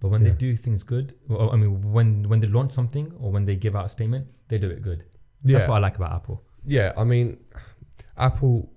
but 0.00 0.08
when 0.10 0.22
Yeah. 0.22 0.32
they 0.32 0.36
do 0.36 0.56
things 0.56 0.82
good, 0.82 1.14
well, 1.28 1.50
I 1.50 1.56
mean, 1.56 1.92
when 1.92 2.28
when 2.28 2.40
they 2.40 2.46
launch 2.48 2.72
something 2.74 3.10
or 3.18 3.32
when 3.32 3.46
they 3.46 3.56
give 3.56 3.74
out 3.74 3.86
a 3.86 3.88
statement, 3.88 4.26
they 4.48 4.58
do 4.58 4.68
it 4.68 4.82
good. 4.82 5.04
Yeah, 5.44 5.58
That's 5.58 5.68
what 5.68 5.76
I 5.76 5.80
like 5.80 5.96
about 5.96 6.12
Apple. 6.12 6.42
yeah. 6.66 6.92
I 6.96 7.04
mean, 7.04 7.38
Apple. 8.16 8.70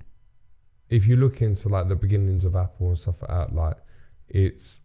If 0.90 1.06
you 1.06 1.18
look 1.18 1.42
into 1.42 1.68
like 1.68 1.90
the 1.90 1.96
beginnings 1.96 2.46
of 2.46 2.56
Apple 2.56 2.90
and 2.90 3.00
stuff 3.00 3.16
like 3.22 3.30
that, 3.30 3.56
like 3.56 3.78
it's 4.30 4.80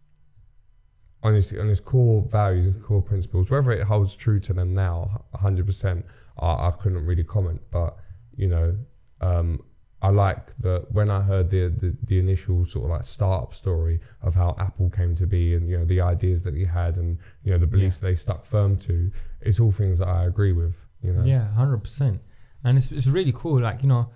honestly 1.21 1.59
on 1.59 1.69
its 1.69 1.79
core 1.79 2.21
values 2.29 2.67
and 2.67 2.83
core 2.83 3.01
principles, 3.01 3.49
whether 3.49 3.71
it 3.71 3.83
holds 3.83 4.13
true 4.15 4.39
to 4.41 4.53
them 4.53 4.73
now, 4.73 5.23
hundred 5.33 5.65
percent, 5.65 6.05
I, 6.39 6.47
I 6.67 6.71
couldn't 6.77 7.05
really 7.05 7.23
comment. 7.23 7.61
But 7.71 7.95
you 8.35 8.47
know, 8.47 8.75
um, 9.21 9.63
I 10.01 10.09
like 10.09 10.47
that 10.59 10.91
when 10.91 11.09
I 11.09 11.21
heard 11.21 11.49
the, 11.49 11.69
the 11.69 11.95
the 12.05 12.19
initial 12.19 12.65
sort 12.65 12.85
of 12.85 12.91
like 12.91 13.05
startup 13.05 13.55
story 13.55 14.01
of 14.21 14.35
how 14.35 14.55
Apple 14.59 14.89
came 14.89 15.15
to 15.15 15.25
be 15.25 15.55
and 15.55 15.69
you 15.69 15.77
know 15.77 15.85
the 15.85 16.01
ideas 16.01 16.43
that 16.43 16.53
he 16.53 16.65
had 16.65 16.97
and 16.97 17.17
you 17.45 17.51
know 17.53 17.57
the 17.57 17.67
beliefs 17.67 17.99
they 17.99 18.15
stuck 18.15 18.45
firm 18.45 18.75
to. 18.79 19.09
It's 19.39 19.61
all 19.61 19.71
things 19.71 19.99
that 19.99 20.09
I 20.09 20.25
agree 20.25 20.51
with. 20.51 20.75
You 21.03 21.13
know. 21.13 21.23
Yeah, 21.23 21.53
hundred 21.53 21.79
percent. 21.79 22.21
And 22.63 22.77
it's 22.77 22.91
it's 22.91 23.07
really 23.07 23.33
cool. 23.35 23.61
Like 23.61 23.81
you 23.83 23.89
know, 23.89 24.09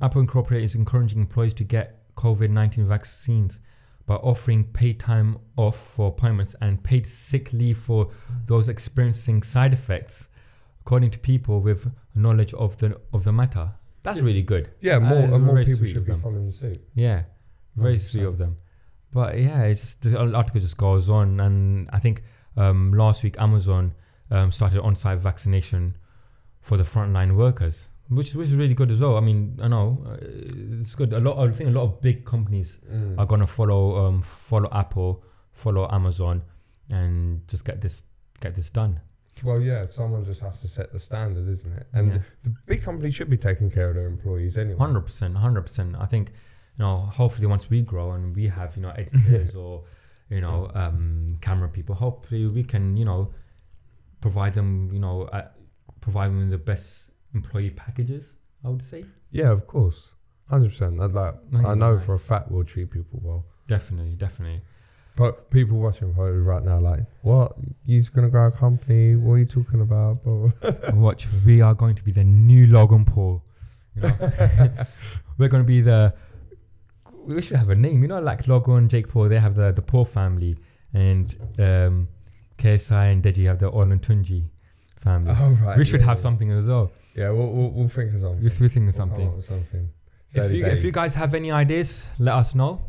Apple 0.00 0.20
Incorporated 0.20 0.64
is 0.70 0.74
encouraging 0.74 1.18
employees 1.20 1.54
to 1.54 1.64
get 1.64 2.14
COVID 2.16 2.50
nineteen 2.50 2.86
vaccines 2.86 3.58
by 4.06 4.14
offering 4.16 4.64
paid 4.64 4.98
time 4.98 5.36
off 5.56 5.76
for 5.94 6.08
appointments 6.08 6.54
and 6.62 6.82
paid 6.82 7.06
sick 7.06 7.52
leave 7.52 7.76
for 7.78 8.10
those 8.46 8.68
experiencing 8.68 9.42
side 9.42 9.74
effects, 9.74 10.28
according 10.80 11.10
to 11.10 11.18
people 11.18 11.60
with 11.60 11.90
knowledge 12.14 12.54
of 12.54 12.78
the 12.78 12.98
of 13.12 13.24
the 13.24 13.32
matter. 13.32 13.70
That's 14.04 14.18
Yeah. 14.18 14.24
really 14.24 14.42
good. 14.42 14.70
Yeah, 14.80 14.98
more 15.00 15.18
and 15.18 15.44
more 15.44 15.62
people 15.64 15.86
should 15.86 16.06
be 16.06 16.14
following 16.16 16.52
suit. 16.52 16.80
Yeah, 16.94 17.24
very 17.76 17.98
100%. 17.98 18.24
of 18.26 18.38
them. 18.38 18.56
But 19.12 19.38
yeah, 19.38 19.62
it's 19.64 19.80
just, 19.80 20.02
the 20.02 20.18
article 20.18 20.60
just 20.60 20.76
goes 20.76 21.08
on, 21.10 21.40
and 21.40 21.88
I 21.92 21.98
think 21.98 22.22
um, 22.56 22.92
last 22.92 23.22
week 23.22 23.36
Amazon 23.38 23.92
um, 24.30 24.52
started 24.52 24.80
on-site 24.82 25.18
vaccination 25.18 25.96
for 26.68 26.76
the 26.76 26.84
frontline 26.94 27.32
workers, 27.44 27.76
which 28.18 28.30
which 28.38 28.48
is 28.48 28.54
really 28.62 28.74
good 28.80 28.90
as 28.94 29.00
well. 29.04 29.16
I 29.16 29.20
mean, 29.28 29.58
I 29.66 29.68
know 29.74 29.86
uh, 30.10 30.16
it's 30.82 30.94
good. 31.00 31.10
A 31.12 31.20
lot, 31.26 31.34
I 31.38 31.50
think 31.58 31.68
a 31.74 31.76
lot 31.78 31.84
of 31.88 31.92
big 32.08 32.18
companies 32.34 32.70
Mm. 32.92 33.18
are 33.18 33.26
gonna 33.32 33.46
follow 33.58 33.82
um, 34.06 34.16
follow 34.50 34.68
Apple, 34.82 35.10
follow 35.62 35.84
Amazon, 35.98 36.36
and 36.98 37.18
just 37.52 37.64
get 37.64 37.80
this 37.84 37.96
get 38.44 38.52
this 38.54 38.70
done. 38.80 38.94
Well, 39.44 39.60
yeah, 39.70 39.86
someone 39.98 40.24
just 40.24 40.40
has 40.46 40.56
to 40.62 40.68
set 40.76 40.92
the 40.92 41.00
standard, 41.08 41.46
isn't 41.56 41.72
it? 41.80 41.86
And 41.98 42.06
Yeah. 42.12 42.18
the 42.44 42.50
big 42.70 42.80
companies 42.88 43.14
should 43.16 43.30
be 43.36 43.40
taking 43.48 43.70
care 43.76 43.88
of 43.90 43.94
their 43.98 44.08
employees 44.16 44.56
anyway. 44.58 44.78
Hundred 44.86 45.02
percent, 45.08 45.36
hundred 45.46 45.62
percent. 45.68 45.90
I 46.04 46.06
think, 46.12 46.26
you 46.76 46.80
know, 46.84 46.94
hopefully 47.20 47.46
once 47.46 47.64
we 47.70 47.78
grow 47.92 48.06
and 48.16 48.34
we 48.38 48.44
have, 48.58 48.70
you 48.76 48.82
know, 48.82 48.90
editors 49.02 49.54
or, 49.62 49.84
you 50.28 50.40
know, 50.46 50.58
um, 50.74 51.38
camera 51.40 51.68
people, 51.68 51.94
hopefully 51.94 52.46
we 52.58 52.64
can, 52.72 52.96
you 53.00 53.04
know, 53.10 53.20
provide 54.20 54.54
them, 54.54 54.90
you 54.92 54.98
know, 54.98 55.22
uh, 55.38 55.46
provide 56.00 56.28
them 56.28 56.38
with 56.40 56.50
the 56.50 56.58
best 56.58 56.86
employee 57.34 57.70
packages. 57.70 58.24
I 58.64 58.68
would 58.68 58.82
say 58.82 59.04
Yeah, 59.30 59.50
of 59.50 59.66
course, 59.66 60.08
hundred 60.50 60.70
percent. 60.70 61.00
I'd 61.00 61.12
like. 61.12 61.34
I 61.34 61.50
think 61.52 61.64
I 61.66 61.68
it'd 61.68 61.74
be 61.74 61.78
know 61.80 61.96
nice. 61.96 62.06
for 62.06 62.14
a 62.14 62.18
fact 62.18 62.50
we'll 62.50 62.64
treat 62.64 62.90
people 62.90 63.20
well. 63.22 63.44
definitely, 63.68 64.14
definitely. 64.14 64.62
But 65.16 65.50
people 65.50 65.78
watching 65.78 66.14
probably 66.14 66.38
right 66.38 66.62
now, 66.64 66.78
like, 66.78 67.00
what? 67.22 67.52
You're 67.84 68.04
gonna 68.14 68.28
grow 68.28 68.46
a 68.46 68.50
company? 68.52 69.16
What 69.16 69.34
are 69.34 69.38
you 69.38 69.46
talking 69.46 69.80
about? 69.80 70.18
Watch, 70.94 71.26
we 71.44 71.60
are 71.60 71.74
going 71.74 71.96
to 71.96 72.02
be 72.04 72.12
the 72.12 72.22
new 72.24 72.66
Logan 72.68 73.04
Paul. 73.04 73.42
You 73.96 74.02
know, 74.02 74.16
we're 75.38 75.48
going 75.48 75.62
to 75.64 75.66
be 75.66 75.80
the. 75.80 76.14
We 77.26 77.42
should 77.42 77.56
have 77.56 77.68
a 77.70 77.74
name, 77.74 78.00
you 78.02 78.08
know, 78.08 78.20
like 78.20 78.46
Logan, 78.48 78.88
Jake 78.88 79.08
Paul. 79.08 79.28
They 79.28 79.40
have 79.40 79.54
the 79.56 79.72
the 79.72 79.82
Paul 79.82 80.04
family, 80.04 80.56
and 80.94 81.34
um, 81.58 82.08
KSI 82.58 83.12
and 83.12 83.22
Deji 83.22 83.46
have 83.46 83.58
the 83.58 83.70
Olatunji 83.70 84.44
family. 85.00 85.34
oh 85.38 85.50
right. 85.64 85.78
we 85.78 85.84
should 85.84 86.00
yeah, 86.00 86.06
have 86.06 86.18
yeah. 86.18 86.22
something 86.22 86.50
as 86.50 86.66
well. 86.66 86.90
Yeah, 87.14 87.30
we'll, 87.30 87.48
we'll, 87.52 87.70
we'll 87.70 87.88
think 87.88 88.14
of 88.14 88.20
something. 88.20 88.42
We're 88.42 88.50
thinking 88.50 88.88
of 88.88 88.94
We'll 88.94 89.06
something. 89.08 89.28
up 89.28 89.44
something. 89.44 89.88
If 90.34 90.52
you, 90.52 90.66
if 90.66 90.84
you 90.84 90.92
guys 90.92 91.14
have 91.14 91.34
any 91.34 91.50
ideas, 91.50 92.02
let 92.18 92.34
us 92.34 92.54
know. 92.54 92.84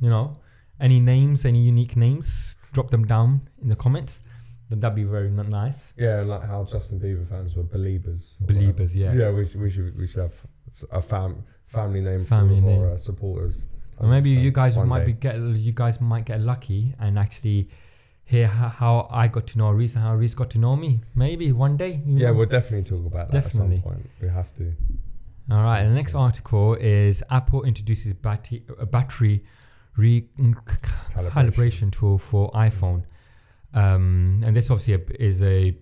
You 0.00 0.10
know, 0.10 0.36
any 0.80 1.00
names, 1.00 1.44
any 1.44 1.60
unique 1.60 1.96
names, 1.96 2.56
drop 2.72 2.90
them 2.90 3.04
down 3.06 3.48
in 3.62 3.68
the 3.68 3.76
comments. 3.76 4.20
Then 4.68 4.80
that'd 4.80 4.96
be 4.96 5.04
very 5.04 5.28
n- 5.28 5.48
nice. 5.48 5.76
Yeah, 5.96 6.22
like 6.22 6.42
how 6.44 6.64
Justin 6.70 6.98
Bieber 7.00 7.28
fans 7.28 7.54
were 7.56 7.62
believers. 7.62 8.34
or 8.40 8.46
whatever. 8.46 8.60
Believers, 8.72 8.94
yeah. 8.96 9.12
Yeah, 9.14 9.30
we 9.30 9.48
should, 9.48 9.60
we 9.60 9.70
should 9.70 9.98
we 9.98 10.06
should 10.06 10.20
have 10.22 10.32
a 10.90 11.02
fam 11.02 11.42
family 11.66 12.00
name 12.00 12.24
Family 12.24 12.60
for 12.60 12.66
name. 12.66 12.80
our 12.80 12.92
uh, 12.92 12.98
supporters. 12.98 13.56
Or 13.98 14.08
maybe 14.08 14.30
you 14.30 14.50
guys 14.50 14.76
might 14.76 15.00
day. 15.00 15.06
be 15.06 15.12
get 15.12 15.36
you 15.38 15.72
guys 15.72 16.00
might 16.00 16.24
get 16.24 16.40
lucky 16.40 16.94
and 16.98 17.18
actually 17.18 17.68
hear 18.32 18.46
how, 18.48 18.68
how 18.68 19.08
I 19.10 19.28
got 19.28 19.46
to 19.48 19.58
know 19.58 19.70
Reese 19.70 19.94
and 19.94 20.02
how 20.02 20.14
Reese 20.14 20.34
got 20.34 20.48
to 20.50 20.58
know 20.58 20.74
me. 20.74 21.00
Maybe 21.14 21.52
one 21.52 21.76
day. 21.76 22.00
you 22.06 22.18
Yeah, 22.18 22.28
know. 22.28 22.34
we'll 22.34 22.46
definitely 22.58 22.88
talk 22.88 23.04
about 23.12 23.30
that 23.30 23.44
Definitely. 23.44 23.76
at 23.76 23.82
some 23.84 23.92
point. 23.92 24.10
We 24.22 24.28
have 24.28 24.50
to. 24.56 24.72
All 25.50 25.62
right. 25.62 25.82
The 25.84 25.90
next 26.00 26.14
article 26.14 26.74
is 26.74 27.22
Apple 27.30 27.62
introduces 27.64 28.14
battery 28.14 28.64
a 28.78 28.86
battery 28.86 29.44
recalibration 29.98 31.92
tool 31.92 32.18
for 32.18 32.50
iPhone. 32.52 33.04
Um, 33.74 34.42
and 34.46 34.56
this 34.56 34.70
obviously 34.70 34.94
a- 34.94 35.22
is 35.22 35.42
a 35.42 35.76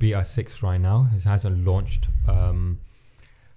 BR6 0.00 0.62
right 0.62 0.80
now. 0.80 1.08
It 1.14 1.22
hasn't 1.24 1.64
launched. 1.64 2.08
Um, 2.28 2.78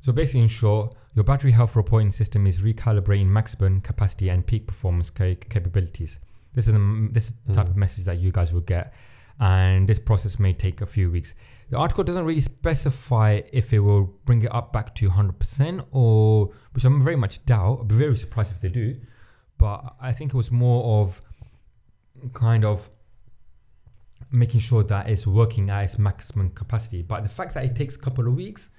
so 0.02 0.12
basically, 0.12 0.41
in 0.41 0.48
short, 0.50 0.95
your 1.15 1.24
battery 1.24 1.52
health 1.52 1.76
reporting 1.76 2.12
system 2.12 2.45
is 2.48 2.58
recalibrating 2.58 3.28
maximum 3.28 3.82
capacity 3.82 4.30
and 4.30 4.45
peak 4.45 4.67
performance 4.67 5.10
ca- 5.10 5.36
capabilities. 5.36 6.19
This 6.55 6.67
is 6.67 6.73
the 6.73 7.09
this 7.11 7.25
is 7.27 7.33
the 7.47 7.53
type 7.53 7.67
of 7.67 7.73
Mm. 7.75 7.79
message 7.85 8.05
that 8.05 8.17
you 8.19 8.31
guys 8.31 8.51
will 8.53 8.61
get, 8.75 8.93
and 9.39 9.87
this 9.89 9.99
process 9.99 10.39
may 10.39 10.53
take 10.53 10.81
a 10.81 10.85
few 10.85 11.11
weeks. 11.11 11.33
The 11.69 11.77
article 11.77 12.03
doesn't 12.03 12.25
really 12.25 12.41
specify 12.41 13.41
if 13.51 13.73
it 13.73 13.79
will 13.79 14.03
bring 14.25 14.41
it 14.43 14.53
up 14.53 14.71
back 14.71 14.93
to 14.95 15.09
100% 15.09 15.83
or, 15.91 16.51
which 16.73 16.85
I'm 16.85 17.03
very 17.03 17.15
much 17.15 17.43
doubt. 17.45 17.79
I'd 17.81 17.87
be 17.87 17.95
very 17.95 18.15
surprised 18.17 18.51
if 18.51 18.61
they 18.61 18.69
do, 18.69 18.95
but 19.57 19.95
I 19.99 20.13
think 20.13 20.33
it 20.33 20.37
was 20.37 20.51
more 20.51 21.01
of 21.01 21.21
kind 22.33 22.63
of 22.65 22.89
making 24.31 24.59
sure 24.59 24.83
that 24.83 25.09
it's 25.09 25.25
working 25.27 25.69
at 25.69 25.85
its 25.85 25.97
maximum 25.97 26.51
capacity. 26.51 27.01
But 27.01 27.23
the 27.23 27.29
fact 27.29 27.53
that 27.55 27.65
it 27.65 27.75
takes 27.75 27.95
a 27.95 27.99
couple 27.99 28.27
of 28.27 28.33
weeks, 28.35 28.69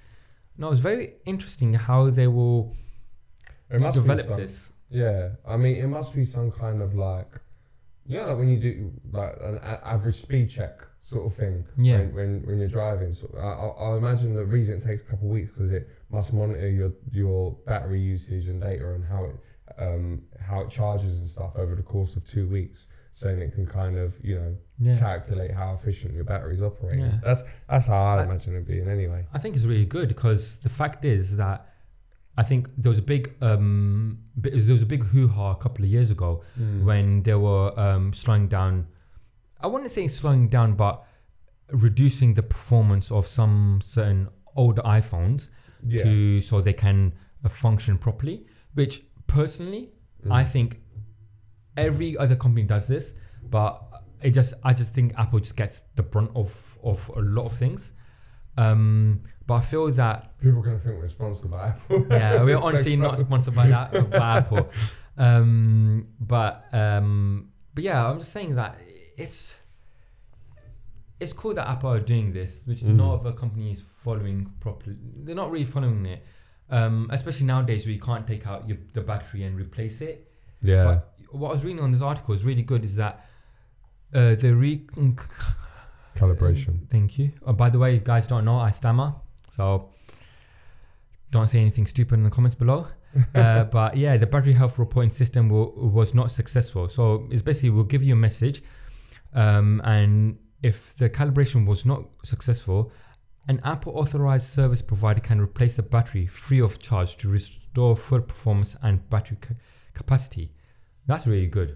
no, 0.57 0.71
it's 0.71 0.79
very 0.81 1.13
interesting 1.25 1.73
how 1.73 2.09
they 2.09 2.27
will 2.27 2.75
It 3.69 3.79
develop 3.93 4.25
some- 4.27 4.37
this. 4.37 4.69
Yeah, 4.89 5.31
I 5.45 5.57
mean, 5.57 5.75
it 5.75 5.87
must 5.87 6.13
be 6.15 6.23
some 6.25 6.51
kind 6.51 6.81
of 6.81 6.95
like, 6.95 7.31
know, 8.07 8.27
like 8.27 8.37
when 8.37 8.49
you 8.49 8.59
do 8.59 8.91
like 9.11 9.33
an 9.41 9.57
a- 9.61 9.81
average 9.85 10.21
speed 10.21 10.49
check 10.49 10.79
sort 11.03 11.25
of 11.25 11.37
thing. 11.37 11.65
Yeah. 11.77 11.97
When 11.99 12.13
when, 12.15 12.45
when 12.47 12.59
you're 12.59 12.67
driving, 12.69 13.13
so 13.13 13.29
I, 13.37 13.39
I, 13.47 13.91
I 13.93 13.97
imagine 13.97 14.33
the 14.33 14.45
reason 14.45 14.75
it 14.75 14.85
takes 14.85 15.01
a 15.01 15.05
couple 15.05 15.27
of 15.27 15.33
weeks 15.33 15.51
because 15.55 15.71
it 15.71 15.89
must 16.11 16.31
monitor 16.33 16.69
your 16.69 16.91
your 17.11 17.51
battery 17.65 18.01
usage 18.01 18.47
and 18.47 18.61
data 18.61 18.93
and 18.93 19.03
how 19.05 19.25
it 19.25 19.35
um 19.79 20.21
how 20.39 20.61
it 20.61 20.69
charges 20.69 21.13
and 21.17 21.29
stuff 21.29 21.51
over 21.55 21.75
the 21.75 21.83
course 21.83 22.15
of 22.15 22.25
two 22.27 22.47
weeks, 22.47 22.85
so 23.13 23.27
it 23.29 23.53
can 23.53 23.65
kind 23.67 23.97
of 23.97 24.13
you 24.23 24.35
know 24.35 24.55
Yeah. 24.79 24.97
calculate 24.99 25.51
how 25.51 25.77
efficient 25.81 26.13
your 26.13 26.23
battery's 26.23 26.61
operating. 26.61 27.05
Yeah. 27.05 27.19
That's 27.23 27.43
that's 27.69 27.87
how 27.87 28.01
I 28.03 28.19
I- 28.21 28.23
imagine 28.23 28.55
it 28.55 28.65
being 28.67 28.87
anyway. 28.89 29.25
I 29.33 29.39
think 29.39 29.55
it's 29.55 29.65
really 29.65 29.85
good 29.85 30.07
because 30.09 30.55
the 30.63 30.69
fact 30.69 31.03
is 31.05 31.35
that 31.37 31.65
I 32.39 32.43
think 32.43 32.67
there 32.77 32.89
was 32.89 32.99
a 32.99 33.07
big 33.13 33.33
um, 33.41 34.19
there 34.35 34.73
was 34.73 34.81
a 34.83 34.85
big 34.85 35.03
hoo 35.03 35.27
ha 35.27 35.51
a 35.51 35.55
couple 35.55 35.83
of 35.85 35.89
years 35.91 36.11
ago 36.11 36.43
Mm. 36.59 36.83
when 36.83 37.23
they 37.23 37.33
were 37.33 37.77
um, 37.79 38.13
slowing 38.13 38.47
down. 38.47 38.87
I 39.59 39.67
wouldn't 39.67 39.91
say 39.91 40.07
slowing 40.07 40.47
down, 40.49 40.75
but 40.75 41.03
reducing 41.71 42.33
the 42.35 42.43
performance 42.43 43.11
of 43.11 43.27
some 43.27 43.81
certain 43.83 44.27
older 44.55 44.81
iPhones 44.83 45.47
yeah. 45.85 46.03
to 46.03 46.41
so 46.41 46.61
they 46.61 46.73
can 46.73 47.11
uh, 47.43 47.49
function 47.49 47.97
properly. 47.97 48.45
Which 48.75 49.03
personally, 49.27 49.89
Mm. 50.25 50.31
I 50.31 50.43
think 50.43 50.79
every 51.75 52.17
other 52.17 52.35
company 52.35 52.63
does 52.65 52.87
this, 52.87 53.13
but 53.51 53.81
it 54.21 54.31
just 54.31 54.53
I 54.63 54.73
just 54.73 54.93
think 54.93 55.13
Apple 55.17 55.39
just 55.39 55.55
gets 55.55 55.81
the 55.95 56.03
brunt 56.03 56.31
of 56.35 56.51
of 56.83 56.99
a 57.15 57.21
lot 57.21 57.45
of 57.45 57.53
things. 57.57 57.93
Um, 58.57 59.21
but 59.47 59.53
I 59.55 59.61
feel 59.61 59.89
that 59.91 60.37
People 60.39 60.59
are 60.59 60.63
gonna 60.63 60.79
think 60.79 60.99
we're 60.99 61.07
sponsored 61.09 61.49
by 61.49 61.67
Apple. 61.69 62.05
yeah, 62.11 62.43
we're 62.43 62.57
honestly 62.67 62.95
not 62.95 63.17
sponsored 63.17 63.55
by 63.55 63.67
that 63.67 64.09
by 64.11 64.37
Apple. 64.39 64.69
Um, 65.17 66.07
but 66.19 66.65
um, 66.73 67.49
but 67.73 67.83
yeah, 67.83 68.05
I'm 68.07 68.19
just 68.19 68.31
saying 68.33 68.55
that 68.55 68.79
it's 69.17 69.51
it's 71.19 71.33
cool 71.33 71.53
that 71.55 71.67
Apple 71.67 71.91
are 71.91 71.99
doing 71.99 72.31
this, 72.31 72.61
which 72.65 72.81
Mm. 72.81 72.95
no 72.95 73.13
other 73.15 73.31
company 73.31 73.71
is 73.71 73.81
following 74.03 74.51
properly. 74.59 74.95
They're 75.23 75.33
not 75.35 75.49
really 75.49 75.65
following 75.65 76.05
it, 76.05 76.23
um, 76.69 77.09
especially 77.11 77.47
nowadays 77.47 77.85
where 77.85 77.93
you 77.93 77.99
can't 78.01 78.27
take 78.27 78.45
out 78.45 78.67
your, 78.69 78.77
the 78.93 79.01
battery 79.01 79.43
and 79.43 79.55
replace 79.57 80.01
it. 80.01 80.31
Yeah. 80.61 80.83
But 80.85 81.13
what 81.31 81.49
I 81.49 81.53
was 81.53 81.63
reading 81.63 81.81
on 81.81 81.91
this 81.91 82.01
article 82.03 82.35
is 82.35 82.43
really 82.45 82.61
good. 82.61 82.85
Is 82.85 82.95
that 82.95 83.25
uh, 84.13 84.35
the 84.35 84.51
re 84.53 84.85
Calibration. 86.15 86.87
Thank 86.91 87.17
you. 87.19 87.31
Oh, 87.45 87.53
by 87.53 87.69
the 87.69 87.77
way, 87.79 87.95
if 87.95 88.01
you 88.01 88.05
guys 88.05 88.27
don't 88.27 88.45
know, 88.45 88.57
I 88.59 88.71
stammer, 88.71 89.13
so 89.57 89.89
don't 91.31 91.47
say 91.49 91.59
anything 91.59 91.85
stupid 91.87 92.15
in 92.15 92.23
the 92.23 92.29
comments 92.29 92.55
below. 92.55 92.87
uh, 93.35 93.63
but 93.65 93.97
yeah, 93.97 94.15
the 94.17 94.25
battery 94.27 94.53
health 94.53 94.77
reporting 94.77 95.09
system 95.11 95.49
will, 95.49 95.71
was 95.75 96.13
not 96.13 96.31
successful. 96.31 96.87
So 96.87 97.27
it's 97.31 97.41
basically 97.41 97.71
we'll 97.71 97.83
give 97.95 98.03
you 98.03 98.13
a 98.13 98.17
message 98.27 98.61
Um, 99.33 99.81
and 99.83 100.37
if 100.63 100.95
the 100.97 101.09
calibration 101.09 101.65
was 101.67 101.85
not 101.85 102.01
successful, 102.23 102.91
an 103.47 103.59
Apple 103.63 103.93
authorized 103.97 104.47
service 104.47 104.81
provider 104.81 105.19
can 105.21 105.39
replace 105.39 105.75
the 105.75 105.83
battery 105.83 106.25
free 106.27 106.61
of 106.61 106.79
charge 106.79 107.17
to 107.17 107.29
restore 107.29 107.95
full 107.95 108.21
performance 108.21 108.75
and 108.81 109.07
battery 109.09 109.37
ca- 109.41 109.55
capacity. 109.93 110.51
That's 111.07 111.25
really 111.27 111.47
good. 111.47 111.69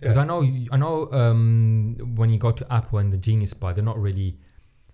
Because 0.00 0.16
Yeah. 0.16 0.22
I 0.22 0.26
know, 0.26 0.40
I 0.72 0.76
know, 0.76 1.10
um, 1.12 1.96
when 2.16 2.30
you 2.30 2.38
go 2.38 2.52
to 2.52 2.64
Apple 2.72 2.98
and 2.98 3.12
the 3.12 3.16
Genius 3.18 3.52
Bar, 3.54 3.74
they're 3.74 3.84
not 3.92 4.00
really. 4.00 4.38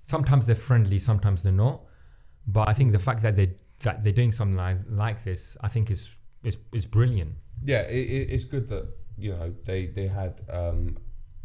Sometimes 0.06 0.44
they're 0.46 0.64
friendly, 0.70 0.98
sometimes 0.98 1.42
they're 1.42 1.52
not. 1.66 1.80
But 2.46 2.68
I 2.68 2.74
think 2.74 2.92
the 2.92 2.98
fact 2.98 3.22
that 3.22 3.36
they 3.36 3.52
that 3.82 4.02
they're 4.04 4.12
doing 4.12 4.32
something 4.32 4.56
like, 4.56 4.78
like 4.88 5.24
this, 5.24 5.56
I 5.60 5.68
think 5.68 5.90
is 5.90 6.08
is 6.42 6.56
is 6.72 6.86
brilliant. 6.86 7.32
Yeah, 7.64 7.80
it, 7.82 7.96
it, 7.96 8.30
it's 8.30 8.44
good 8.44 8.68
that 8.68 8.86
you 9.16 9.30
know 9.32 9.52
they 9.66 9.86
they 9.86 10.06
had 10.06 10.40
um, 10.50 10.96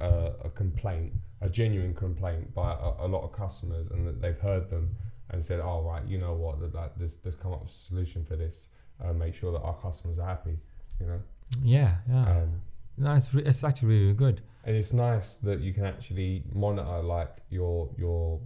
a, 0.02 0.32
a 0.46 0.50
complaint, 0.50 1.14
a 1.42 1.50
genuine 1.50 1.94
complaint 1.94 2.54
by 2.54 2.74
a, 2.74 3.06
a 3.06 3.08
lot 3.08 3.24
of 3.24 3.32
customers, 3.32 3.88
and 3.92 4.06
that 4.08 4.22
they've 4.22 4.40
heard 4.40 4.70
them 4.70 4.96
and 5.32 5.44
said, 5.44 5.60
"Oh 5.60 5.82
right, 5.82 6.06
you 6.08 6.18
know 6.18 6.34
what? 6.34 6.60
That 6.74 6.94
there's 6.98 7.16
there's 7.24 7.36
come 7.36 7.54
up 7.54 7.62
with 7.64 7.72
a 7.72 7.86
solution 7.88 8.26
for 8.26 8.36
this. 8.36 8.70
Uh, 9.04 9.14
make 9.14 9.34
sure 9.36 9.52
that 9.54 9.62
our 9.62 9.76
customers 9.82 10.18
are 10.20 10.28
happy." 10.28 10.58
You 11.00 11.06
know, 11.08 11.20
Yeah, 11.64 11.96
yeah. 12.10 12.30
um, 12.42 12.62
no, 12.98 13.16
it's 13.16 13.34
re- 13.34 13.44
it's 13.46 13.64
actually 13.64 13.88
really 14.00 14.14
good. 14.14 14.42
and 14.66 14.76
it's 14.76 14.92
nice 14.92 15.36
that 15.44 15.62
you 15.62 15.74
can 15.74 15.86
actually 15.86 16.44
monitor 16.54 17.02
like 17.02 17.38
your 17.50 17.90
your 17.98 18.42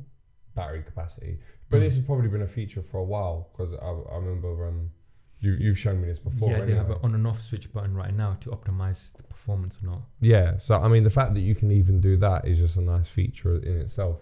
battery 0.56 0.84
capacity. 0.84 1.40
But 1.74 1.80
this 1.82 1.96
has 1.96 2.06
probably 2.06 2.28
been 2.30 2.44
a 2.44 2.48
feature 2.48 2.84
for 2.92 3.00
a 3.00 3.04
while 3.04 3.50
because 3.52 3.74
I, 3.74 4.14
I 4.14 4.18
remember 4.18 4.68
um, 4.68 4.90
you 5.40 5.58
you've 5.60 5.78
shown 5.78 6.02
me 6.02 6.08
this 6.08 6.20
before. 6.20 6.50
yeah, 6.52 6.64
they 6.64 6.76
have 6.76 6.90
an 6.90 6.98
on 7.04 7.16
and 7.16 7.28
off 7.28 7.42
switch 7.42 7.72
button 7.74 7.94
right 7.94 8.16
now 8.16 8.38
to 8.42 8.50
optimize 8.50 9.00
the 9.18 9.24
performance 9.24 9.76
or 9.84 9.88
not. 9.88 10.02
Yeah, 10.22 10.58
so 10.58 10.76
I 10.76 10.88
mean, 10.88 11.04
the 11.04 11.10
fact 11.10 11.34
that 11.34 11.42
you 11.42 11.56
can 11.56 11.72
even 11.72 12.00
do 12.00 12.16
that 12.18 12.48
is 12.48 12.60
just 12.60 12.78
a 12.78 12.82
nice 12.82 13.08
feature 13.08 13.58
in 13.58 13.82
itself. 13.82 14.20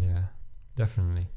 Yeah, 0.00 0.22
definitely. 0.76 1.28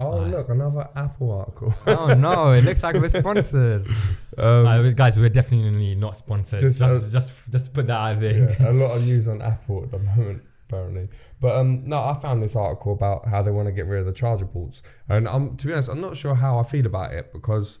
Oh, 0.00 0.24
look, 0.24 0.48
another 0.48 0.88
Apple 0.96 1.30
article. 1.30 1.72
oh 1.86 2.12
no, 2.14 2.52
it 2.52 2.64
looks 2.64 2.82
like 2.82 2.96
we're 2.96 3.08
sponsored. 3.08 3.86
um, 4.38 4.66
Uh, 4.66 4.90
guys, 4.90 5.16
we're 5.16 5.28
definitely 5.28 5.94
not 5.94 6.18
sponsored. 6.18 6.60
Just, 6.60 6.78
Just, 6.78 7.06
uh, 7.06 7.08
just, 7.10 7.30
just, 7.50 7.64
to 7.66 7.70
put 7.70 7.86
that 7.86 7.92
out 7.98 8.20
there. 8.20 8.56
yeah, 8.58 8.70
a 8.70 8.72
lot 8.72 8.96
of 8.96 9.02
news 9.10 9.28
on 9.28 9.40
Apple 9.40 9.84
at 9.84 9.92
the 9.92 9.98
moment, 9.98 10.42
apparently. 10.72 11.08
But 11.40 11.56
um, 11.56 11.88
no, 11.88 11.98
I 11.98 12.18
found 12.20 12.42
this 12.42 12.56
article 12.56 12.92
about 12.92 13.28
how 13.28 13.42
they 13.42 13.50
want 13.50 13.68
to 13.68 13.72
get 13.72 13.86
rid 13.86 14.00
of 14.00 14.06
the 14.06 14.12
charger 14.12 14.46
ports, 14.46 14.82
and 15.08 15.28
um, 15.28 15.56
to 15.56 15.66
be 15.66 15.72
honest, 15.72 15.88
I'm 15.88 16.00
not 16.00 16.16
sure 16.16 16.34
how 16.34 16.58
I 16.58 16.62
feel 16.64 16.86
about 16.86 17.12
it 17.12 17.32
because 17.32 17.78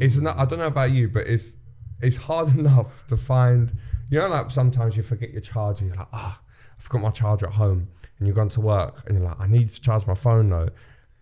it's 0.00 0.16
not. 0.16 0.38
I 0.38 0.44
don't 0.44 0.58
know 0.58 0.66
about 0.66 0.92
you, 0.92 1.08
but 1.08 1.26
it's 1.26 1.50
it's 2.00 2.16
hard 2.16 2.48
enough 2.58 3.06
to 3.08 3.16
find. 3.16 3.72
You 4.10 4.18
know, 4.18 4.28
like 4.28 4.50
sometimes 4.50 4.96
you 4.96 5.02
forget 5.02 5.30
your 5.30 5.40
charger. 5.40 5.86
You're 5.86 5.96
like, 5.96 6.08
ah, 6.12 6.40
I 6.78 6.82
forgot 6.82 7.02
my 7.02 7.10
charger 7.10 7.46
at 7.46 7.54
home, 7.54 7.88
and 8.18 8.26
you've 8.26 8.36
gone 8.36 8.50
to 8.50 8.60
work, 8.60 9.02
and 9.06 9.18
you're 9.18 9.26
like, 9.26 9.40
I 9.40 9.46
need 9.46 9.72
to 9.74 9.80
charge 9.80 10.06
my 10.06 10.14
phone 10.14 10.50
though, 10.50 10.68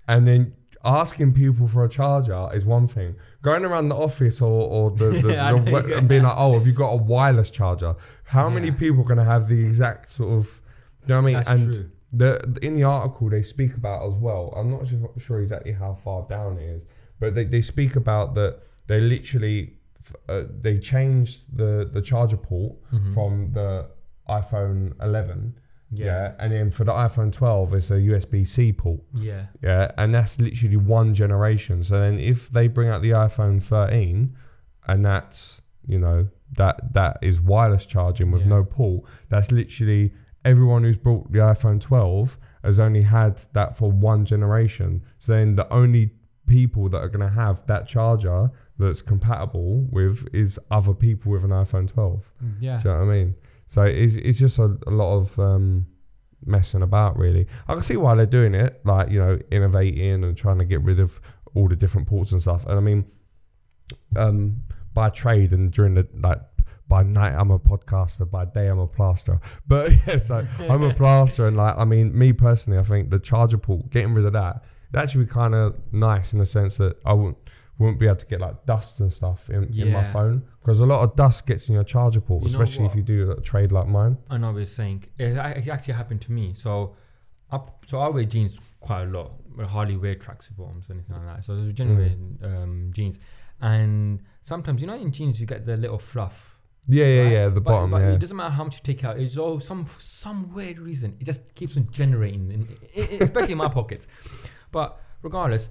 and 0.08 0.26
then 0.26 0.54
asking 0.84 1.34
people 1.34 1.68
for 1.68 1.84
a 1.84 1.88
charger 1.88 2.48
is 2.54 2.64
one 2.64 2.88
thing. 2.88 3.14
Going 3.42 3.64
around 3.64 3.88
the 3.88 3.96
office 3.96 4.40
or, 4.40 4.46
or 4.46 4.90
the, 4.90 5.10
the, 5.20 5.28
Yeah, 5.34 5.52
the 5.52 5.98
and 5.98 6.08
being 6.08 6.22
like, 6.22 6.36
oh, 6.36 6.54
have 6.54 6.66
you 6.66 6.72
got 6.72 6.90
a 6.90 6.96
wireless 6.96 7.50
charger? 7.50 7.94
How 8.24 8.48
many 8.48 8.70
people 8.70 9.00
are 9.00 9.04
going 9.04 9.18
to 9.18 9.24
have 9.24 9.48
the 9.48 9.60
exact 9.60 10.12
sort 10.12 10.32
of, 10.38 10.59
you 11.06 11.08
know 11.08 11.16
what 11.16 11.22
I 11.22 11.24
mean? 11.26 11.34
That's 11.34 11.48
and 11.48 11.72
true. 11.74 11.90
the 12.12 12.58
in 12.62 12.74
the 12.76 12.84
article 12.84 13.30
they 13.30 13.42
speak 13.42 13.74
about 13.74 14.06
as 14.08 14.14
well. 14.14 14.52
I'm 14.56 14.70
not 14.70 14.88
sure, 14.88 15.10
sure 15.18 15.40
exactly 15.40 15.72
how 15.72 15.98
far 16.04 16.26
down 16.28 16.58
it 16.58 16.68
is, 16.76 16.82
but 17.18 17.34
they, 17.34 17.44
they 17.44 17.62
speak 17.62 17.96
about 17.96 18.34
that 18.34 18.60
they 18.86 19.00
literally 19.00 19.74
f- 20.04 20.16
uh, 20.28 20.42
they 20.60 20.78
changed 20.78 21.40
the 21.56 21.88
the 21.92 22.02
charger 22.02 22.36
port 22.36 22.74
Mhm. 22.92 23.14
from 23.14 23.52
the 23.52 23.86
iPhone 24.28 24.92
11, 25.02 25.54
yeah. 25.90 26.04
Yeah. 26.06 26.32
and 26.38 26.52
then 26.52 26.70
for 26.70 26.84
the 26.84 26.92
iPhone 26.92 27.32
12 27.32 27.74
it's 27.74 27.90
a 27.90 27.94
USB 27.94 28.46
C 28.46 28.72
port, 28.72 29.00
Yeah. 29.14 29.46
yeah, 29.62 29.90
and 29.98 30.14
that's 30.14 30.40
literally 30.40 30.76
one 30.76 31.14
generation. 31.14 31.82
So 31.82 31.98
then 31.98 32.18
if 32.18 32.50
they 32.50 32.68
bring 32.68 32.88
out 32.88 33.02
the 33.02 33.10
iPhone 33.10 33.60
13, 33.62 34.36
and 34.86 35.04
that's 35.04 35.60
you 35.86 35.98
know 35.98 36.28
that 36.56 36.92
that 36.94 37.18
is 37.22 37.40
wireless 37.40 37.86
charging 37.86 38.30
with 38.30 38.42
Yeah. 38.42 38.48
no 38.56 38.64
port, 38.64 39.04
that's 39.28 39.50
literally 39.50 40.12
everyone 40.44 40.82
who's 40.84 40.96
bought 40.96 41.30
the 41.32 41.38
iPhone 41.38 41.80
12 41.80 42.38
has 42.64 42.78
only 42.78 43.02
had 43.02 43.38
that 43.52 43.76
for 43.76 43.90
one 43.90 44.24
generation. 44.24 45.02
So 45.18 45.32
then 45.32 45.56
the 45.56 45.70
only 45.72 46.10
people 46.46 46.88
that 46.88 46.98
are 46.98 47.08
going 47.08 47.26
to 47.26 47.34
have 47.34 47.64
that 47.66 47.86
charger 47.86 48.50
that's 48.78 49.02
compatible 49.02 49.86
with 49.90 50.26
is 50.32 50.58
other 50.70 50.92
people 50.92 51.32
with 51.32 51.44
an 51.44 51.50
iPhone 51.50 51.88
12. 51.88 52.24
Yeah. 52.60 52.80
Do 52.82 52.88
you 52.88 52.94
know 52.94 53.00
what 53.04 53.10
I 53.10 53.14
mean? 53.16 53.34
So 53.68 53.82
it's, 53.82 54.14
it's 54.16 54.38
just 54.38 54.58
a, 54.58 54.76
a 54.86 54.90
lot 54.90 55.16
of 55.16 55.38
um, 55.38 55.86
messing 56.44 56.82
about, 56.82 57.16
really. 57.16 57.46
I 57.68 57.74
can 57.74 57.82
see 57.82 57.96
why 57.96 58.14
they're 58.14 58.26
doing 58.26 58.54
it, 58.54 58.80
like, 58.84 59.10
you 59.10 59.20
know, 59.20 59.38
innovating 59.52 60.24
and 60.24 60.36
trying 60.36 60.58
to 60.58 60.64
get 60.64 60.82
rid 60.82 60.98
of 60.98 61.20
all 61.54 61.68
the 61.68 61.76
different 61.76 62.08
ports 62.08 62.32
and 62.32 62.40
stuff. 62.40 62.66
And 62.66 62.76
I 62.76 62.80
mean, 62.80 63.04
um, 64.16 64.62
by 64.92 65.10
trade 65.10 65.52
and 65.52 65.70
during 65.70 65.94
the, 65.94 66.08
like, 66.20 66.40
by 66.90 67.02
night 67.04 67.32
I'm 67.32 67.50
a 67.50 67.58
podcaster, 67.58 68.30
by 68.30 68.44
day 68.44 68.66
I'm 68.66 68.80
a 68.80 68.86
plasterer. 68.86 69.40
But 69.66 69.92
yeah, 70.06 70.18
so 70.18 70.46
I'm 70.58 70.82
a 70.82 70.92
plasterer, 71.02 71.48
and 71.48 71.56
like, 71.56 71.78
I 71.78 71.86
mean, 71.86 72.16
me 72.18 72.34
personally, 72.34 72.78
I 72.78 72.82
think 72.82 73.08
the 73.08 73.18
charger 73.18 73.56
port, 73.56 73.88
getting 73.88 74.12
rid 74.12 74.26
of 74.26 74.34
that, 74.34 74.64
it'd 74.90 75.02
actually 75.02 75.24
be 75.24 75.30
kind 75.30 75.54
of 75.54 75.76
nice 75.92 76.34
in 76.34 76.40
the 76.40 76.44
sense 76.46 76.76
that 76.76 76.96
I 77.06 77.14
wouldn't 77.14 77.38
wouldn't 77.78 77.98
be 77.98 78.04
able 78.04 78.16
to 78.16 78.26
get 78.26 78.40
like 78.42 78.66
dust 78.66 79.00
and 79.00 79.10
stuff 79.10 79.48
in, 79.48 79.64
in 79.72 79.90
my 79.90 80.04
phone 80.12 80.42
because 80.60 80.80
a 80.80 80.84
lot 80.84 81.00
of 81.00 81.16
dust 81.16 81.46
gets 81.46 81.70
in 81.70 81.74
your 81.74 81.84
charger 81.84 82.20
port, 82.20 82.42
You 82.42 82.48
especially 82.48 82.84
if 82.84 82.94
you 82.94 83.02
do 83.02 83.30
a 83.30 83.40
trade 83.40 83.72
like 83.72 83.88
mine. 83.88 84.18
I 84.28 84.36
know 84.36 84.50
what 84.52 84.58
you're 84.58 84.66
saying. 84.66 85.06
It, 85.18 85.38
it 85.38 85.68
actually 85.68 85.94
happened 85.94 86.20
to 86.22 86.32
me. 86.32 86.54
So, 86.54 86.94
up, 87.50 87.86
so 87.88 87.98
I 88.00 88.08
wear 88.08 88.24
jeans 88.24 88.52
quite 88.80 89.04
a 89.04 89.06
lot. 89.06 89.32
I 89.58 89.64
hardly 89.64 89.96
wear 89.96 90.14
tracksuit 90.14 90.58
bottoms 90.58 90.90
or 90.90 90.92
anything 90.92 91.16
like 91.16 91.36
that. 91.36 91.44
So 91.46 91.56
there's 91.56 91.72
generally 91.72 92.14
um, 92.42 92.90
jeans, 92.94 93.18
and 93.62 94.20
sometimes 94.42 94.82
you 94.82 94.86
know 94.86 94.96
in 94.96 95.10
jeans 95.10 95.40
you 95.40 95.46
get 95.46 95.64
the 95.64 95.78
little 95.78 95.98
fluff. 95.98 96.49
Yeah, 96.88 97.04
yeah, 97.06 97.20
right? 97.22 97.32
yeah. 97.32 97.44
The 97.48 97.60
But- 97.60 97.64
bottom, 97.70 97.90
but 97.90 97.98
yeah. 98.02 98.10
It 98.12 98.18
doesn't 98.18 98.36
matter 98.36 98.50
how 98.50 98.64
much 98.64 98.76
you 98.76 98.82
take 98.94 99.04
out. 99.04 99.18
It's 99.20 99.36
all 99.36 99.60
some 99.60 99.84
for 99.84 100.00
some 100.00 100.52
weird 100.54 100.78
reason. 100.78 101.16
It 101.20 101.24
just 101.24 101.54
keeps 101.54 101.76
on 101.76 101.88
generating, 101.92 102.50
in, 102.94 103.22
especially 103.22 103.52
in 103.52 103.58
my 103.58 103.68
pockets. 103.78 104.06
But 104.72 105.00
regardless, 105.22 105.68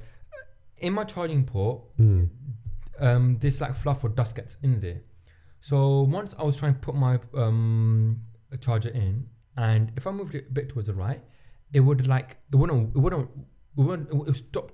in 0.78 0.94
my 0.94 1.04
charging 1.04 1.44
port, 1.46 1.82
Mm. 2.00 2.30
um, 3.00 3.38
this 3.40 3.60
like 3.62 3.76
fluff 3.76 4.04
or 4.04 4.10
dust 4.10 4.36
gets 4.36 4.58
in 4.64 4.80
there. 4.80 5.02
So 5.62 6.02
once 6.04 6.34
I 6.38 6.44
was 6.44 6.56
trying 6.56 6.76
to 6.76 6.80
put 6.80 6.96
my 6.96 7.20
um, 7.34 8.22
charger 8.62 8.90
in, 8.90 9.26
and 9.58 9.92
if 9.98 10.08
I 10.08 10.12
moved 10.12 10.36
it 10.36 10.46
a 10.50 10.54
bit 10.54 10.70
towards 10.70 10.88
the 10.88 10.94
right, 10.94 11.22
it 11.74 11.82
would 11.82 12.08
like 12.08 12.38
it 12.52 12.56
wouldn't 12.56 12.96
it 12.96 13.00
wouldn't 13.00 13.30
it 13.78 13.82
wouldn't 13.82 14.10
it 14.10 14.16
would 14.16 14.36
stop. 14.38 14.72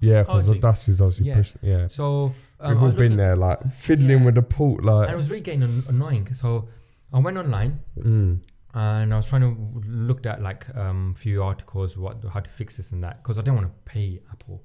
Yeah, 0.00 0.22
because 0.22 0.46
the 0.46 0.54
dust 0.56 0.88
is 0.88 1.00
obviously 1.00 1.26
Yeah. 1.28 1.36
pushing. 1.36 1.58
Yeah, 1.62 1.88
So 1.88 2.34
um, 2.60 2.74
we've 2.74 2.82
all 2.82 2.90
been 2.92 3.16
there, 3.16 3.36
like 3.36 3.70
fiddling 3.72 4.20
Yeah. 4.20 4.24
with 4.24 4.34
the 4.34 4.42
port, 4.42 4.84
like. 4.84 5.06
and 5.08 5.14
it 5.14 5.16
was 5.16 5.30
really 5.30 5.42
getting 5.42 5.62
an- 5.62 5.84
annoying. 5.88 6.28
So 6.34 6.68
I 7.12 7.18
went 7.20 7.36
online 7.36 7.80
mm. 7.98 8.40
and 8.74 9.12
I 9.12 9.16
was 9.16 9.26
trying 9.26 9.42
to 9.42 9.82
looked 9.88 10.26
at 10.26 10.42
like 10.42 10.66
um 10.76 11.14
few 11.14 11.42
articles 11.42 11.96
what 11.96 12.22
how 12.32 12.40
to 12.40 12.50
fix 12.50 12.76
this 12.76 12.92
and 12.92 13.02
that 13.04 13.22
because 13.22 13.38
I 13.38 13.42
didn't 13.42 13.56
want 13.56 13.68
to 13.68 13.90
pay 13.90 14.20
Apple. 14.30 14.62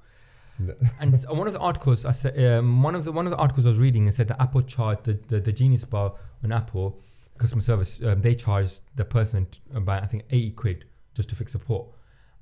and 1.00 1.26
one 1.30 1.48
of 1.48 1.54
the 1.54 1.60
articles 1.60 2.06
I 2.06 2.12
said 2.12 2.38
um, 2.44 2.84
one 2.84 2.96
of 2.96 3.06
the 3.06 3.12
one 3.12 3.26
of 3.26 3.32
the 3.32 3.38
articles 3.38 3.66
I 3.66 3.70
was 3.70 3.80
reading 3.80 4.08
it 4.08 4.16
said 4.16 4.28
that 4.28 4.42
Apple 4.42 4.62
charged 4.62 5.06
the, 5.06 5.20
the, 5.28 5.40
the 5.40 5.52
Genius 5.52 5.84
Bar 5.84 6.14
on 6.44 6.52
Apple 6.52 7.00
customer 7.40 7.64
service 7.64 8.00
um, 8.06 8.22
they 8.22 8.36
charged 8.36 8.80
the 8.96 9.06
person 9.06 9.48
t- 9.48 9.60
about 9.74 10.04
I 10.04 10.06
think 10.06 10.24
eighty 10.30 10.52
quid 10.52 10.86
just 11.16 11.30
to 11.30 11.36
fix 11.36 11.54
the 11.54 11.60
port, 11.60 11.88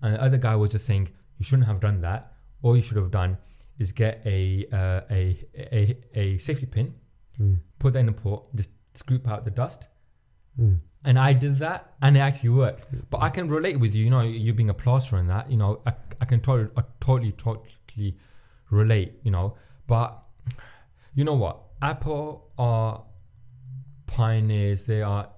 and 0.01 0.15
the 0.15 0.21
other 0.21 0.37
guy 0.37 0.55
was 0.55 0.71
just 0.71 0.85
saying 0.85 1.09
you 1.37 1.45
shouldn't 1.45 1.67
have 1.67 1.79
done 1.79 2.01
that. 2.01 2.33
All 2.63 2.75
you 2.75 2.81
should 2.81 2.97
have 2.97 3.11
done 3.11 3.37
is 3.81 3.91
get 3.91 4.21
a 4.25 4.65
uh, 4.71 5.01
a, 5.19 5.21
a 5.79 5.97
a 6.23 6.37
safety 6.37 6.65
pin, 6.75 6.93
Mm. 7.39 7.57
put 7.79 7.93
that 7.93 7.99
in 7.99 8.05
the 8.05 8.11
port, 8.23 8.43
just 8.55 8.69
scoop 8.93 9.27
out 9.31 9.45
the 9.45 9.51
dust, 9.51 9.81
Mm. 10.59 10.77
and 11.05 11.17
I 11.17 11.33
did 11.33 11.57
that, 11.59 11.93
and 12.03 12.15
it 12.17 12.19
actually 12.19 12.49
worked. 12.63 12.83
But 13.09 13.19
I 13.27 13.29
can 13.29 13.49
relate 13.49 13.77
with 13.79 13.93
you. 13.95 14.03
You 14.05 14.11
know, 14.15 14.21
you 14.21 14.53
being 14.53 14.69
a 14.69 14.79
plasterer 14.83 15.19
and 15.19 15.29
that. 15.29 15.49
You 15.51 15.57
know, 15.57 15.71
I, 15.89 15.93
I 16.23 16.25
can 16.25 16.39
totally, 16.41 16.69
I 16.77 16.83
totally, 16.99 17.31
totally 17.33 18.11
relate. 18.69 19.11
You 19.23 19.31
know, 19.31 19.47
but 19.87 20.09
you 21.15 21.23
know 21.23 21.35
what? 21.43 21.55
Apple 21.81 22.25
are 22.57 23.03
pioneers. 24.07 24.83
They 24.85 25.01
are 25.01 25.29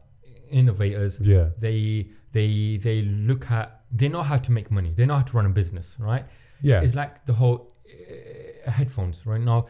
innovators. 0.51 1.19
Yeah. 1.19 1.49
They 1.59 2.07
they 2.31 2.77
they 2.83 3.01
look 3.01 3.49
at. 3.51 3.81
They 3.91 4.09
know 4.09 4.23
how 4.23 4.37
to 4.37 4.51
make 4.51 4.71
money. 4.71 4.91
They 4.97 5.05
know 5.05 5.17
how 5.17 5.21
to 5.31 5.37
run 5.37 5.45
a 5.45 5.49
business, 5.49 5.87
right? 5.99 6.25
Yeah. 6.61 6.81
It's 6.81 6.95
like 6.95 7.25
the 7.25 7.33
whole 7.33 7.57
uh, 7.87 8.15
headphones 8.65 9.25
right 9.25 9.41
now. 9.41 9.67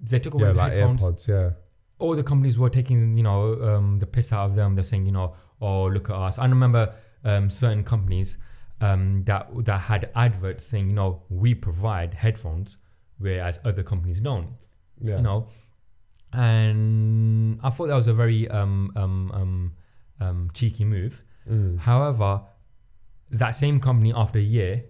They 0.00 0.18
took 0.18 0.34
away 0.34 0.48
yeah, 0.48 0.52
the 0.52 0.58
like 0.58 0.72
headphones 0.72 1.02
AirPods. 1.02 1.28
Yeah. 1.28 1.50
all 1.98 2.14
the 2.14 2.22
companies 2.22 2.58
were 2.58 2.70
taking 2.70 3.16
you 3.16 3.22
know 3.22 3.60
um, 3.62 3.98
the 3.98 4.06
piss 4.06 4.32
out 4.32 4.50
of 4.50 4.56
them. 4.56 4.74
They're 4.74 4.84
saying 4.84 5.06
you 5.06 5.12
know 5.12 5.34
oh 5.60 5.86
look 5.86 6.10
at 6.10 6.16
us. 6.16 6.38
I 6.38 6.46
remember 6.46 6.94
um, 7.24 7.50
certain 7.50 7.84
companies 7.84 8.36
um, 8.80 9.24
that 9.26 9.48
that 9.64 9.80
had 9.80 10.10
adverts 10.14 10.66
saying 10.66 10.88
you 10.88 10.94
know 10.94 11.22
we 11.28 11.54
provide 11.54 12.14
headphones, 12.14 12.76
whereas 13.18 13.58
other 13.64 13.82
companies 13.82 14.20
don't. 14.20 14.48
Yeah. 15.00 15.16
You 15.16 15.22
know, 15.22 15.48
and 16.32 17.58
I 17.62 17.70
thought 17.70 17.88
that 17.88 17.94
was 17.94 18.08
a 18.08 18.14
very 18.14 18.48
um, 18.48 18.92
um, 18.96 19.30
um, 19.32 19.72
um, 20.20 20.50
cheeky 20.54 20.84
move. 20.84 21.20
Mm. 21.50 21.78
However, 21.78 22.42
that 23.30 23.52
same 23.52 23.80
company 23.80 24.12
after 24.14 24.38
a 24.38 24.42
year 24.42 24.84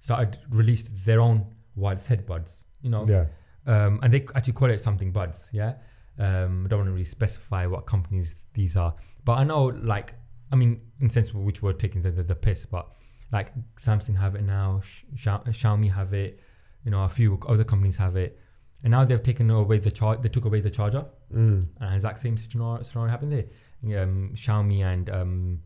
started 0.00 0.38
released 0.50 0.90
their 1.04 1.20
own 1.20 1.46
wireless 1.76 2.06
headbuds. 2.06 2.57
You 2.82 2.90
know, 2.90 3.06
Yeah. 3.06 3.26
um, 3.66 4.00
and 4.02 4.12
they 4.12 4.26
actually 4.34 4.52
call 4.54 4.70
it 4.70 4.82
something 4.82 5.10
buds. 5.12 5.40
Yeah, 5.52 5.74
um, 6.18 6.64
I 6.64 6.68
don't 6.68 6.78
want 6.80 6.88
to 6.88 6.92
really 6.92 7.04
specify 7.04 7.66
what 7.66 7.86
companies 7.86 8.34
these 8.54 8.76
are, 8.76 8.94
but 9.24 9.32
I 9.34 9.44
know 9.44 9.64
like 9.66 10.14
I 10.52 10.56
mean 10.56 10.80
in 11.00 11.10
sense 11.10 11.32
which 11.34 11.62
we're 11.62 11.72
taking 11.72 12.02
the, 12.02 12.10
the, 12.10 12.22
the 12.22 12.34
piss, 12.34 12.66
but 12.66 12.86
like 13.32 13.52
Samsung 13.84 14.16
have 14.16 14.34
it 14.34 14.42
now, 14.42 14.80
Sh- 14.82 15.04
Xiaomi 15.16 15.92
have 15.92 16.14
it, 16.14 16.40
you 16.84 16.90
know, 16.90 17.04
a 17.04 17.08
few 17.08 17.38
other 17.46 17.64
companies 17.64 17.96
have 17.96 18.16
it, 18.16 18.38
and 18.82 18.90
now 18.92 19.04
they've 19.04 19.22
taken 19.22 19.50
away 19.50 19.78
the 19.78 19.90
char- 19.90 20.16
They 20.16 20.28
took 20.30 20.44
away 20.46 20.60
the 20.60 20.70
charger, 20.70 21.04
Mm. 21.34 21.66
and 21.80 21.94
exact 21.94 22.20
same 22.20 22.38
scenario, 22.38 22.82
scenario 22.84 23.10
happened 23.10 23.32
there. 23.32 24.02
Um, 24.02 24.32
Xiaomi 24.34 24.82
and 24.82 25.10
um, 25.10 25.60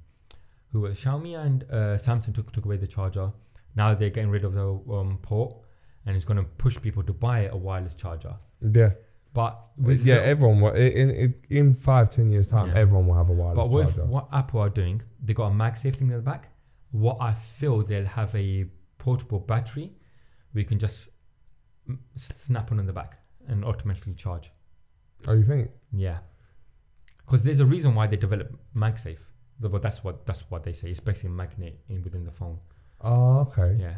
who 0.72 0.81
was 0.81 0.98
Xiaomi 0.98 1.37
and 1.38 1.62
uh, 1.70 1.98
Samsung 1.98 2.35
took 2.35 2.53
took 2.53 2.64
away 2.64 2.79
the 2.79 2.87
charger. 2.87 3.33
Now 3.77 3.94
they're 3.94 4.11
getting 4.11 4.31
rid 4.31 4.44
of 4.44 4.55
the 4.55 4.68
um, 4.92 5.18
port, 5.22 5.55
and 6.07 6.17
it's 6.17 6.25
going 6.25 6.37
to 6.38 6.45
push 6.65 6.81
people 6.81 7.03
to 7.05 7.12
buy 7.12 7.47
a 7.47 7.57
wireless 7.57 7.95
charger. 7.95 8.35
Yeah. 8.61 8.91
But 9.35 9.59
with 9.79 10.05
yeah, 10.05 10.17
the- 10.17 10.27
everyone 10.27 10.61
will 10.61 10.75
in, 10.75 11.11
in 11.11 11.35
in 11.51 11.75
five 11.75 12.11
ten 12.11 12.31
years 12.31 12.47
time, 12.47 12.69
Yeah. 12.69 12.79
everyone 12.83 13.07
will 13.07 13.15
have 13.23 13.31
a 13.31 13.33
wireless 13.33 13.57
but 13.57 13.71
with 13.71 13.87
charger. 13.95 14.05
what 14.05 14.29
Apple 14.33 14.61
are 14.61 14.69
doing, 14.69 15.03
they 15.25 15.33
got 15.35 15.47
a 15.47 15.55
MagSafe 15.55 15.97
thing 15.97 16.09
in 16.11 16.17
the 16.17 16.21
back. 16.33 16.49
What 16.91 17.17
I 17.21 17.33
feel 17.59 17.83
they'll 17.83 18.05
have 18.21 18.35
a 18.35 18.67
portable 18.99 19.41
battery, 19.41 19.93
we 20.53 20.65
can 20.65 20.79
just 20.79 21.09
mm, 21.88 21.97
snap 22.17 22.71
on 22.73 22.79
in 22.79 22.87
the 22.87 22.93
back 22.93 23.19
and 23.49 23.65
automatically 23.65 24.12
charge. 24.15 24.51
Oh, 25.27 25.33
you 25.33 25.45
think? 25.45 25.71
Yeah, 25.93 26.19
because 27.25 27.43
there's 27.43 27.61
a 27.61 27.67
reason 27.67 27.95
why 27.95 28.07
they 28.09 28.17
developed 28.17 28.55
MagSafe. 28.77 29.19
But 29.61 29.81
that's 29.81 30.03
what 30.05 30.27
that's 30.27 30.41
what 30.51 30.65
they 30.65 30.73
say. 30.73 30.91
It's 30.91 31.01
basically 31.01 31.29
a 31.31 31.33
magnet 31.33 31.79
in 31.88 32.03
within 32.03 32.25
the 32.25 32.33
phone. 32.33 32.59
Oh, 33.01 33.41
okay. 33.47 33.77
Yeah, 33.81 33.97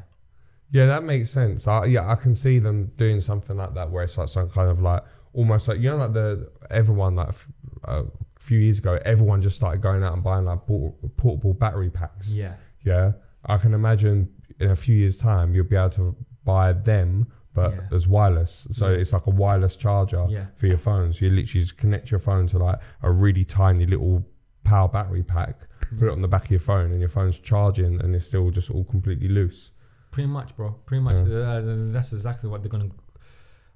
Yeah, 0.75 0.87
that 0.87 1.05
makes 1.05 1.31
sense. 1.31 1.69
I, 1.69 1.85
yeah, 1.85 2.11
I 2.11 2.17
can 2.17 2.35
see 2.35 2.59
them 2.59 2.91
doing 2.97 3.21
something 3.21 3.57
like 3.57 3.75
that 3.75 3.89
where 3.93 4.03
it's 4.03 4.19
like 4.19 4.29
some 4.29 4.51
kind 4.51 4.69
of 4.69 4.83
like 4.83 5.05
almost 5.33 5.69
like 5.69 5.79
you 5.79 5.89
know 5.91 5.97
like 5.99 6.13
the 6.15 6.51
everyone 6.69 7.15
like 7.15 7.29
f- 7.29 7.47
uh, 7.87 8.03
a 8.03 8.41
few 8.41 8.59
years 8.59 8.81
ago, 8.81 8.99
everyone 9.05 9.41
just 9.41 9.55
started 9.55 9.81
going 9.81 10.03
out 10.03 10.15
and 10.15 10.25
buying 10.25 10.45
like 10.47 10.67
port- 10.67 10.95
portable 11.17 11.55
battery 11.55 11.91
packs. 11.91 12.29
yeah, 12.29 12.55
Yeah, 12.85 13.13
I 13.47 13.57
can 13.57 13.73
imagine 13.73 14.29
in 14.59 14.73
a 14.73 14.77
few 14.77 14.97
years' 14.97 15.17
time 15.17 15.55
you'll 15.55 15.65
be 15.65 15.77
able 15.77 15.91
to 15.91 16.17
buy 16.45 16.73
them, 16.73 17.29
but 17.55 17.73
Yeah. 17.73 17.97
as 17.97 18.09
wireless. 18.09 18.67
So 18.73 18.89
Yeah. 18.89 18.99
it's 18.99 19.13
like 19.13 19.27
a 19.29 19.31
wireless 19.31 19.77
charger 19.77 20.27
yeah, 20.29 20.47
for 20.57 20.67
your 20.67 20.79
phone. 20.79 21.13
So 21.13 21.25
you 21.27 21.31
literally 21.31 21.63
just 21.63 21.77
connect 21.77 22.11
your 22.11 22.19
phone 22.21 22.49
to 22.49 22.59
like 22.59 22.81
a 23.03 23.13
really 23.13 23.45
tiny 23.45 23.87
little 23.87 24.25
power 24.65 24.89
battery 24.89 25.23
pack, 25.23 25.69
put 26.01 26.09
it 26.09 26.11
on 26.11 26.21
the 26.21 26.27
back 26.29 26.47
of 26.47 26.51
your 26.51 26.59
phone, 26.73 26.91
and 26.91 26.99
your 26.99 27.09
phone's 27.09 27.39
charging, 27.39 28.01
and 28.03 28.15
it's 28.17 28.27
still 28.27 28.51
just 28.51 28.71
all 28.73 28.83
completely 28.85 29.29
loose. 29.29 29.71
Pretty 30.15 30.29
much, 30.29 30.57
bro. 30.57 30.71
Pretty 30.87 31.03
much. 31.03 31.19
Yeah. 31.27 31.57
Uh, 31.57 31.63
that's 31.93 32.13
exactly 32.13 32.49
what 32.49 32.63
they're 32.63 32.71
gonna. 32.71 32.89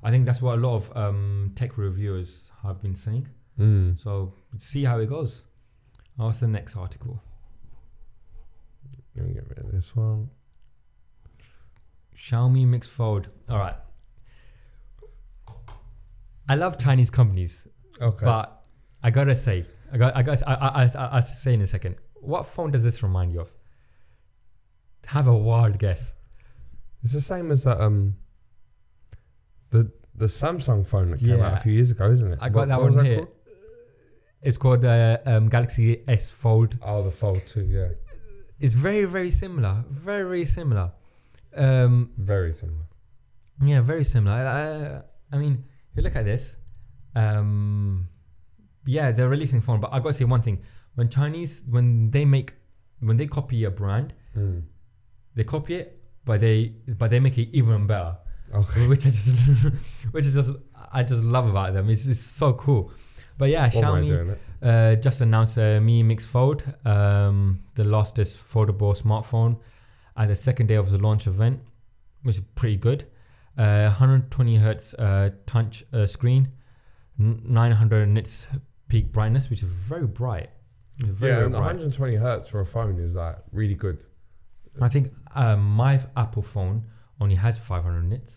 I 0.04 0.12
think 0.12 0.24
that's 0.24 0.40
what 0.40 0.56
a 0.56 0.60
lot 0.60 0.76
of 0.76 0.96
um, 0.96 1.50
tech 1.56 1.76
reviewers 1.76 2.30
have 2.62 2.80
been 2.80 2.94
saying. 2.94 3.26
Mm. 3.58 4.00
So 4.00 4.32
see 4.60 4.84
how 4.84 5.00
it 5.00 5.08
goes. 5.08 5.42
What's 6.14 6.38
the 6.38 6.46
next 6.46 6.76
article? 6.76 7.20
Let 9.16 9.26
me 9.26 9.34
get 9.34 9.48
rid 9.48 9.58
of 9.58 9.72
this 9.72 9.96
one. 9.96 10.30
Xiaomi 12.16 12.64
Mix 12.68 12.86
Fold. 12.86 13.26
All 13.48 13.58
right. 13.58 13.74
I 16.48 16.54
love 16.54 16.78
Chinese 16.78 17.10
companies, 17.10 17.64
Okay. 18.00 18.24
but 18.24 18.62
I 19.02 19.10
gotta 19.10 19.34
say, 19.34 19.66
I 19.92 19.98
got, 19.98 20.16
I 20.16 20.22
got, 20.22 20.42
I, 20.46 20.54
I, 20.54 20.84
I, 20.84 21.06
I'll 21.16 21.24
say 21.24 21.52
in 21.54 21.62
a 21.62 21.66
second. 21.66 21.96
What 22.14 22.46
phone 22.46 22.70
does 22.70 22.84
this 22.84 23.02
remind 23.02 23.32
you 23.32 23.40
of? 23.40 23.50
Have 25.06 25.26
a 25.26 25.36
wild 25.36 25.78
guess. 25.80 26.12
It's 27.02 27.12
the 27.12 27.20
same 27.20 27.50
as 27.50 27.62
that 27.64 27.80
um 27.80 28.16
the 29.70 29.90
the 30.14 30.26
Samsung 30.26 30.84
phone 30.86 31.10
that 31.12 31.20
came 31.20 31.40
out 31.40 31.52
Yeah. 31.52 31.56
a 31.56 31.60
few 31.60 31.72
years 31.72 31.90
ago, 31.90 32.10
isn't 32.10 32.32
it? 32.32 32.38
I 32.40 32.48
got 32.48 32.60
What- 32.60 32.68
that 32.68 32.78
what 32.78 32.86
was 32.86 32.96
one 32.96 33.04
here. 33.06 33.16
called? 33.18 33.28
It's 34.42 34.56
called 34.58 34.82
the 34.82 35.20
um, 35.26 35.48
Galaxy 35.48 36.04
S 36.08 36.30
Fold. 36.30 36.76
Oh, 36.82 37.02
the 37.02 37.10
Fold 37.10 37.42
2, 37.48 37.62
yeah. 37.64 37.88
It's 38.60 38.74
very, 38.74 39.04
very 39.04 39.30
similar. 39.32 39.84
Very, 39.90 40.22
very 40.24 40.44
similar. 40.44 40.92
Um, 41.56 42.10
Very 42.18 42.52
similar. 42.52 42.84
Yeah, 43.62 43.80
very 43.80 44.04
similar. 44.04 44.34
I, 44.36 44.50
I, 44.52 45.36
I 45.36 45.38
mean, 45.40 45.64
you 45.96 46.02
look 46.04 46.14
at 46.14 46.24
this. 46.24 46.54
Um, 47.16 48.08
yeah, 48.86 49.10
they're 49.10 49.28
releasing 49.28 49.60
phone, 49.60 49.80
but 49.80 49.92
I 49.92 49.98
got 49.98 50.08
to 50.08 50.14
say 50.14 50.24
one 50.24 50.42
thing: 50.42 50.62
when 50.94 51.08
Chinese, 51.08 51.60
when 51.68 52.10
they 52.12 52.24
make, 52.24 52.54
when 53.00 53.16
they 53.16 53.26
copy 53.26 53.64
a 53.64 53.70
brand, 53.70 54.12
Mm. 54.36 54.62
they 55.34 55.42
copy 55.42 55.74
it, 55.76 55.97
but 56.28 56.40
they, 56.40 56.74
but 56.98 57.10
they 57.10 57.18
make 57.18 57.38
it 57.38 57.48
even 57.52 57.86
better. 57.86 58.14
Okay. 58.54 58.86
Which 58.86 59.06
I 59.06 59.10
just, 59.10 59.28
which 60.12 60.26
is 60.26 60.34
just, 60.34 60.50
I 60.92 61.02
just 61.02 61.22
love 61.22 61.46
about 61.48 61.72
them. 61.72 61.88
It's, 61.88 62.04
it's 62.04 62.20
so 62.20 62.52
cool. 62.52 62.92
But 63.38 63.46
yeah, 63.48 63.70
What 63.70 63.84
Xiaomi 63.84 64.36
uh, 64.62 64.94
just 64.96 65.20
announced 65.22 65.56
a 65.56 65.80
Mi 65.80 66.02
Mix 66.02 66.24
Fold, 66.26 66.62
um, 66.84 67.60
the 67.76 67.84
lastest 67.84 68.36
foldable 68.52 68.94
smartphone, 69.00 69.56
at 70.16 70.28
the 70.28 70.36
second 70.36 70.66
day 70.66 70.74
of 70.74 70.90
the 70.90 70.98
launch 70.98 71.26
event, 71.26 71.60
which 72.24 72.36
is 72.36 72.42
pretty 72.56 72.76
good. 72.76 73.06
Uh, 73.56 73.84
120 73.84 74.56
hertz 74.56 74.92
uh, 74.94 75.30
touch 75.46 75.84
uh, 75.94 76.06
screen, 76.06 76.48
900 77.18 78.06
nits 78.06 78.42
peak 78.88 79.12
brightness, 79.12 79.48
which 79.48 79.62
is 79.62 79.68
very 79.88 80.06
bright. 80.06 80.50
Very, 80.98 81.32
yeah, 81.32 81.38
very 81.38 81.50
bright. 81.50 81.60
120 81.60 82.16
hertz 82.16 82.48
for 82.48 82.60
a 82.60 82.66
phone 82.66 83.00
is 83.00 83.14
like 83.14 83.38
really 83.52 83.74
good. 83.74 83.98
I 84.84 84.88
think 84.88 85.12
um, 85.34 85.60
my 85.64 86.00
Apple 86.16 86.42
phone 86.42 86.84
only 87.20 87.34
has 87.34 87.58
500 87.58 88.02
nits, 88.02 88.32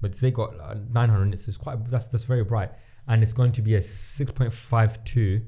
but 0.00 0.18
they 0.18 0.30
got 0.30 0.58
uh, 0.60 0.74
900 0.92 1.26
nits. 1.26 1.48
It's 1.48 1.56
quite 1.56 1.90
that's 1.90 2.06
that's 2.06 2.24
very 2.24 2.44
bright, 2.44 2.70
and 3.08 3.22
it's 3.22 3.32
going 3.32 3.52
to 3.52 3.62
be 3.62 3.74
a 3.76 3.80
6.52 3.80 5.42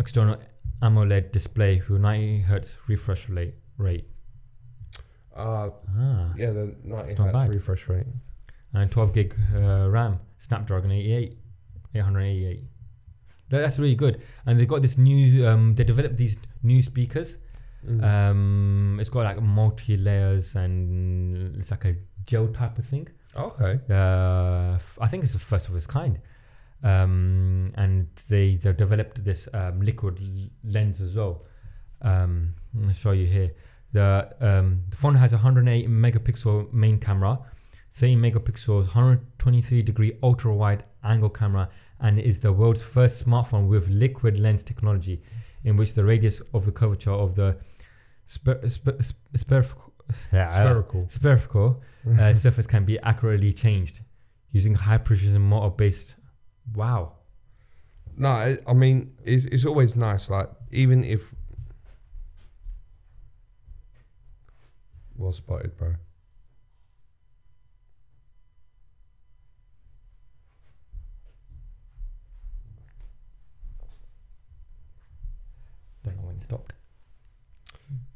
external 0.00 0.36
AMOLED 0.82 1.32
display 1.32 1.82
with 1.88 2.00
90 2.00 2.40
hertz 2.42 2.72
refresh 2.88 3.28
rate. 3.28 3.54
Rate 3.76 4.06
Uh, 5.36 5.70
ah, 5.98 6.32
yeah, 6.36 6.50
the 6.50 6.74
90 6.84 7.14
hertz 7.14 7.32
bad. 7.32 7.48
refresh 7.48 7.88
rate. 7.88 8.06
and 8.72 8.90
12 8.90 9.12
gig 9.12 9.34
uh, 9.54 9.88
RAM, 9.88 10.20
Snapdragon 10.40 10.90
88, 10.92 11.38
888. 11.94 12.64
That's 13.50 13.78
really 13.78 13.94
good, 13.94 14.22
and 14.46 14.58
they've 14.58 14.68
got 14.68 14.82
this 14.82 14.96
new. 14.98 15.46
Um, 15.46 15.74
they 15.74 15.84
developed 15.84 16.16
these 16.16 16.36
new 16.62 16.82
speakers. 16.82 17.36
Mm. 17.86 18.02
Um, 18.02 18.98
it's 19.00 19.10
got 19.10 19.24
like 19.24 19.42
multi 19.42 19.96
layers 19.96 20.54
and 20.54 21.56
it's 21.56 21.70
like 21.70 21.84
a 21.84 21.94
gel 22.26 22.48
type 22.48 22.78
of 22.78 22.86
thing. 22.86 23.08
okay. 23.36 23.78
Uh, 23.90 24.74
f- 24.76 24.98
I 25.00 25.08
think 25.08 25.24
it's 25.24 25.32
the 25.32 25.38
first 25.38 25.68
of 25.68 25.76
its 25.76 25.86
kind. 25.86 26.18
Um, 26.82 27.72
and 27.76 28.06
they 28.28 28.56
they've 28.56 28.76
developed 28.76 29.24
this 29.24 29.48
um, 29.54 29.80
liquid 29.80 30.18
l- 30.20 30.48
lens 30.70 31.00
as 31.00 31.14
well. 31.14 31.42
Um, 32.02 32.54
I'm 32.74 32.82
gonna 32.82 32.94
show 32.94 33.12
you 33.12 33.26
here. 33.26 33.52
The 33.92 34.28
um, 34.40 34.82
the 34.90 34.96
phone 34.96 35.14
has 35.14 35.32
a 35.32 35.36
108 35.36 35.88
megapixel 35.88 36.72
main 36.72 36.98
camera, 36.98 37.38
30 37.94 38.16
megapixels, 38.16 38.86
123 38.86 39.82
degree 39.82 40.18
ultra 40.22 40.52
wide 40.54 40.84
angle 41.04 41.30
camera, 41.30 41.68
and 42.00 42.18
is 42.18 42.40
the 42.40 42.52
world's 42.52 42.82
first 42.82 43.24
smartphone 43.24 43.68
with 43.68 43.88
liquid 43.88 44.38
lens 44.38 44.62
technology, 44.62 45.22
in 45.64 45.76
which 45.76 45.94
the 45.94 46.04
radius 46.04 46.40
of 46.52 46.66
the 46.66 46.72
curvature 46.72 47.12
of 47.12 47.34
the 47.34 47.56
sper- 48.28 48.64
sper- 48.70 49.02
sp- 49.04 49.30
spherical 49.36 49.92
Spherical. 50.28 51.08
spherical 51.08 51.82
uh, 52.20 52.34
surface 52.44 52.66
can 52.66 52.84
be 52.84 52.98
accurately 53.00 53.52
changed 53.52 54.00
using 54.52 54.74
high 54.74 54.98
precision 54.98 55.40
motor 55.40 55.70
based. 55.70 56.14
Wow. 56.74 57.14
No, 58.16 58.28
I, 58.28 58.58
I 58.66 58.72
mean 58.74 59.12
it's 59.24 59.46
it's 59.46 59.64
always 59.64 59.96
nice. 59.96 60.28
Like 60.30 60.48
even 60.70 61.02
if 61.04 61.22
well 65.16 65.32
spotted, 65.32 65.76
bro. 65.76 65.94
Don't 76.04 76.16
know 76.16 76.22
when 76.26 76.36
it 76.36 76.44
stopped. 76.44 76.73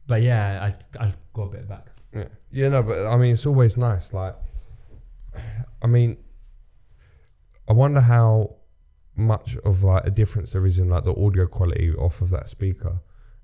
But 0.08 0.22
yeah, 0.22 0.72
I 0.98 1.04
I 1.04 1.14
got 1.34 1.42
a 1.44 1.50
bit 1.50 1.68
back. 1.68 1.86
Yeah, 2.14 2.24
yeah, 2.50 2.68
no, 2.70 2.82
but 2.82 3.06
I 3.06 3.16
mean 3.16 3.34
it's 3.34 3.46
always 3.46 3.76
nice. 3.76 4.12
Like, 4.12 4.34
I 5.82 5.86
mean, 5.86 6.16
I 7.68 7.72
wonder 7.74 8.00
how 8.00 8.56
much 9.14 9.56
of 9.64 9.82
like 9.84 10.04
a 10.06 10.10
difference 10.10 10.52
there 10.52 10.64
is 10.66 10.78
in 10.78 10.88
like 10.88 11.04
the 11.04 11.14
audio 11.14 11.46
quality 11.46 11.92
off 11.92 12.20
of 12.22 12.30
that 12.30 12.48
speaker. 12.48 12.98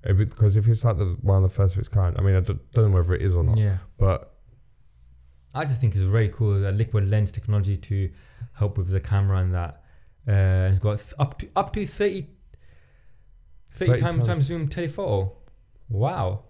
Eh, 0.05 0.13
Because 0.13 0.57
if 0.57 0.67
it's 0.67 0.83
like 0.83 0.97
the 0.97 1.15
one 1.21 1.43
of 1.43 1.49
the 1.49 1.55
first 1.55 1.75
of 1.75 1.79
its 1.79 1.87
kind, 1.89 2.15
I 2.17 2.21
mean, 2.21 2.35
I 2.35 2.39
don't, 2.39 2.71
don't 2.73 2.91
know 2.91 2.97
whether 2.97 3.13
it 3.13 3.21
is 3.21 3.33
or 3.35 3.43
not, 3.43 3.57
Yeah. 3.57 3.77
but 3.97 4.33
I 5.53 5.65
just 5.65 5.79
think 5.79 5.95
it's 5.95 6.03
very 6.03 6.29
cool. 6.29 6.59
The 6.59 6.71
liquid 6.71 7.09
lens 7.09 7.31
technology 7.31 7.77
to 7.77 8.09
help 8.53 8.77
with 8.77 8.89
the 8.89 8.99
camera 8.99 9.37
and 9.39 9.53
that. 9.53 9.81
Uh, 10.27 10.71
it's 10.71 10.79
got 10.79 10.97
th- 10.99 11.13
up 11.19 11.37
to 11.39 11.47
up 11.55 11.71
to 11.73 11.85
30 11.85 12.27
30 13.71 13.91
30 13.91 14.01
times 14.01 14.15
times. 14.15 14.27
times 14.27 14.43
zoom 14.45 14.67
telephoto. 14.67 15.31
Wow. 15.89 16.45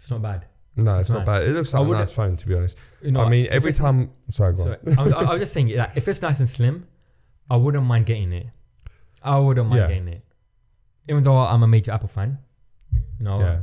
It's 0.00 0.10
not 0.10 0.22
bad. 0.22 0.46
No, 0.76 0.98
it's 0.98 1.08
That's 1.08 1.18
not 1.18 1.26
bad. 1.26 1.42
It 1.42 1.52
looks 1.52 1.72
like 1.74 1.86
a 1.86 1.90
nice 1.90 2.10
phone, 2.12 2.36
to 2.36 2.46
be 2.46 2.54
honest. 2.54 2.76
You 3.02 3.10
know, 3.12 3.20
I 3.22 3.28
mean, 3.28 3.46
every 3.50 3.72
time. 3.72 4.10
Sorry, 4.30 4.54
go 4.54 4.64
Sorry, 4.64 4.78
on. 4.86 4.98
I, 4.98 5.02
was, 5.02 5.12
I 5.12 5.32
was 5.32 5.40
just 5.40 5.52
saying 5.52 5.68
that 5.76 5.92
if 5.96 6.08
it's 6.08 6.22
nice 6.22 6.38
and 6.38 6.48
slim, 6.48 6.86
I 7.50 7.56
wouldn't 7.56 7.84
mind 7.84 8.06
getting 8.06 8.32
it. 8.32 8.46
I 9.22 9.38
wouldn't 9.38 9.68
mind 9.68 9.80
Yeah. 9.80 9.88
getting 9.88 10.08
it, 10.08 10.24
even 11.08 11.24
though 11.24 11.36
I'm 11.36 11.62
a 11.62 11.66
major 11.68 11.90
Apple 11.92 12.08
fan. 12.08 12.38
You 12.92 13.24
know, 13.24 13.40
yeah. 13.40 13.60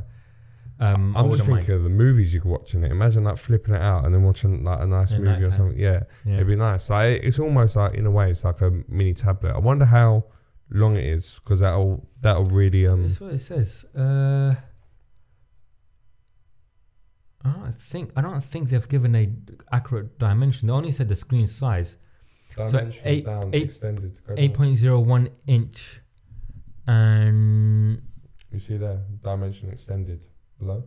um, 0.80 1.16
I 1.16 1.20
I'm 1.20 1.24
just 1.26 1.30
wouldn't 1.30 1.48
mind. 1.48 1.60
thinking 1.66 1.74
of 1.76 1.82
the 1.82 1.88
movies 1.88 2.32
you 2.32 2.40
could 2.40 2.50
watch 2.50 2.74
in 2.74 2.84
it. 2.84 2.92
Imagine 2.92 3.24
like 3.24 3.38
flipping 3.38 3.74
it 3.74 3.80
out 3.82 4.04
and 4.04 4.14
then 4.14 4.22
watching 4.22 4.62
like 4.62 4.80
a 4.80 4.86
nice 4.86 5.10
At 5.10 5.20
movie 5.20 5.42
or 5.42 5.50
something. 5.50 5.76
Yeah, 5.78 6.02
Yeah. 6.24 6.34
it'd 6.34 6.46
be 6.46 6.54
nice. 6.56 6.88
Like 6.90 7.22
it's 7.24 7.38
almost 7.40 7.74
like 7.74 7.94
in 7.94 8.06
a 8.06 8.10
way 8.10 8.30
it's 8.30 8.44
like 8.44 8.60
a 8.60 8.70
mini 8.88 9.14
tablet. 9.14 9.54
I 9.54 9.58
wonder 9.58 9.84
how 9.84 10.24
long 10.70 10.94
it 10.96 11.04
is 11.04 11.40
because 11.42 11.60
that'll 11.60 12.06
that'll 12.20 12.44
really 12.44 12.86
um 12.86 13.08
That's 13.08 13.20
what 13.20 13.32
it 13.32 13.40
says. 13.40 13.84
Uh, 13.96 14.54
I 17.48 17.52
don't 17.64 17.80
think 17.90 18.10
I 18.16 18.20
don't 18.20 18.40
think 18.44 18.68
they've 18.70 18.88
given 18.88 19.14
a 19.14 19.30
accurate 19.72 20.18
dimension. 20.18 20.68
They 20.68 20.72
only 20.72 20.92
said 20.92 21.08
the 21.08 21.16
screen 21.16 21.46
size, 21.46 21.96
dimensions 22.56 22.96
eight- 23.04 23.24
down 23.26 23.50
eight- 23.54 23.64
extended. 23.70 24.16
Eight 24.36 24.54
zero 24.76 25.00
one 25.00 25.30
inch, 25.46 26.00
and 26.86 28.02
You 28.52 28.58
see 28.60 28.76
there, 28.76 29.00
dimension 29.22 29.70
extended 29.70 30.20
below. 30.58 30.84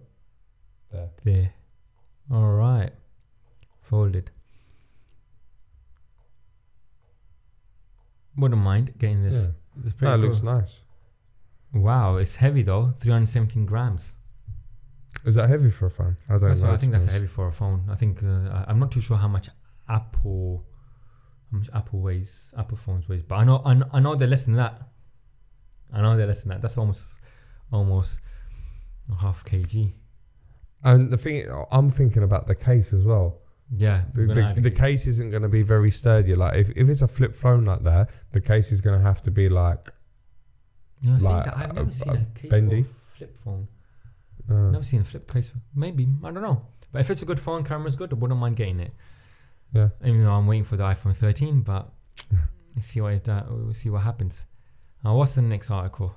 There. 0.91 1.09
there. 1.23 1.53
All 2.31 2.53
right, 2.53 2.91
folded. 3.81 4.29
Wouldn't 8.37 8.61
mind 8.61 8.93
getting 8.97 9.23
this. 9.23 9.33
Yeah. 9.33 9.91
Pretty 9.97 10.13
it 10.13 10.17
cool. 10.17 10.29
looks 10.29 10.41
nice. 10.43 10.79
Wow, 11.73 12.17
it's 12.17 12.35
heavy 12.35 12.63
though, 12.63 12.93
317 12.99 13.65
grams. 13.65 14.13
Is 15.25 15.35
that 15.35 15.49
heavy 15.49 15.69
for 15.69 15.85
a 15.87 15.91
phone? 15.91 16.17
I 16.29 16.33
don't 16.33 16.41
That's 16.49 16.59
know. 16.61 16.71
I 16.71 16.77
think 16.77 16.91
that's 16.93 17.05
heavy 17.05 17.27
for 17.27 17.47
a 17.47 17.51
phone. 17.53 17.83
I 17.89 17.95
think 17.95 18.23
uh, 18.23 18.27
I- 18.27 18.65
I'm 18.69 18.79
not 18.79 18.91
too 18.91 19.01
sure 19.01 19.17
how 19.17 19.27
much 19.27 19.49
Apple, 19.89 20.65
how 21.51 21.57
much 21.59 21.69
Apple 21.73 21.99
weighs, 22.01 22.31
Apple 22.57 22.77
phones 22.77 23.07
weighs, 23.07 23.23
but 23.23 23.35
I 23.35 23.43
know 23.43 23.61
I 23.65 23.73
know, 23.75 23.87
I 23.93 23.99
know 23.99 24.15
they're 24.15 24.27
less 24.27 24.45
than 24.45 24.55
that. 24.55 24.81
I 25.93 26.01
know 26.01 26.15
they're 26.17 26.27
less 26.27 26.39
than 26.41 26.49
that. 26.49 26.61
That's 26.61 26.77
almost 26.77 27.03
almost 27.71 28.19
half 29.19 29.43
kg. 29.45 29.91
And 30.83 31.11
the 31.11 31.17
thing, 31.17 31.45
I'm 31.71 31.91
thinking 31.91 32.23
about 32.23 32.47
the 32.47 32.55
case 32.55 32.91
as 32.93 33.03
well. 33.03 33.37
Yeah, 33.73 34.03
The, 34.15 34.25
the, 34.25 34.61
the 34.61 34.71
case. 34.71 35.05
isn't 35.07 35.29
going 35.29 35.43
to 35.43 35.47
be 35.49 35.61
very 35.61 35.91
sturdy. 35.91 36.35
Like 36.35 36.55
if, 36.57 36.69
if 36.75 36.89
it's 36.89 37.01
a 37.03 37.07
flip 37.07 37.35
phone 37.35 37.63
like 37.65 37.83
that, 37.83 38.09
the 38.33 38.41
case 38.41 38.71
is 38.71 38.81
going 38.81 38.97
to 38.99 39.05
have 39.05 39.21
to 39.23 39.31
be 39.31 39.47
like. 39.47 39.89
See 41.03 41.09
like 41.23 41.45
that- 41.45 41.57
I've 41.57 41.87
a- 41.87 41.91
seen 41.91 42.09
a 42.09 42.13
a 42.13 42.25
case 42.39 42.49
bendy. 42.51 42.85
flip 43.17 43.37
phone. 43.45 43.67
Uh, 44.49 44.71
Never 44.71 44.83
seen 44.83 45.01
a 45.01 45.03
flip 45.03 45.31
case. 45.31 45.49
Maybe 45.75 46.07
I 46.23 46.31
don't 46.31 46.41
know. 46.43 46.65
But 46.91 47.01
if 47.01 47.09
it's 47.09 47.21
a 47.21 47.25
good 47.25 47.39
phone, 47.39 47.63
camera's 47.63 47.95
good. 47.95 48.11
I 48.11 48.15
wouldn't 48.15 48.39
mind 48.39 48.57
getting 48.57 48.79
it. 48.79 48.93
Yeah. 49.73 49.89
Even 50.03 50.23
though 50.23 50.31
I'm 50.31 50.47
waiting 50.47 50.65
for 50.65 50.75
the 50.75 50.83
iPhone 50.83 51.15
13, 51.15 51.61
but 51.61 51.89
let's 52.75 52.87
see 52.87 52.99
what 53.01 53.13
is 53.13 53.21
that. 53.23 53.45
We'll 53.49 53.73
see 53.73 53.89
what 53.89 54.01
happens. 54.01 54.41
Uh, 55.05 55.13
what's 55.13 55.33
the 55.33 55.41
next 55.41 55.71
article? 55.71 56.13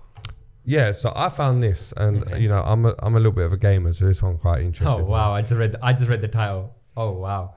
Yeah, 0.64 0.92
so 0.92 1.12
I 1.14 1.28
found 1.28 1.62
this, 1.62 1.92
and 1.96 2.24
Okay. 2.24 2.40
you 2.40 2.48
know, 2.48 2.62
I'm 2.62 2.86
a, 2.86 2.94
I'm 3.00 3.14
a 3.14 3.18
little 3.18 3.32
bit 3.32 3.44
of 3.44 3.52
a 3.52 3.56
gamer, 3.58 3.92
so 3.92 4.06
this 4.06 4.22
one 4.22 4.38
quite 4.38 4.62
interesting. 4.62 4.88
Oh 4.88 5.04
wow! 5.04 5.34
I 5.34 5.42
just 5.42 5.52
read. 5.52 5.76
I 5.82 5.92
just 5.92 6.08
read 6.08 6.22
the 6.22 6.28
title. 6.28 6.74
Oh 6.96 7.10
wow! 7.12 7.54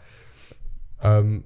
Um, 1.01 1.43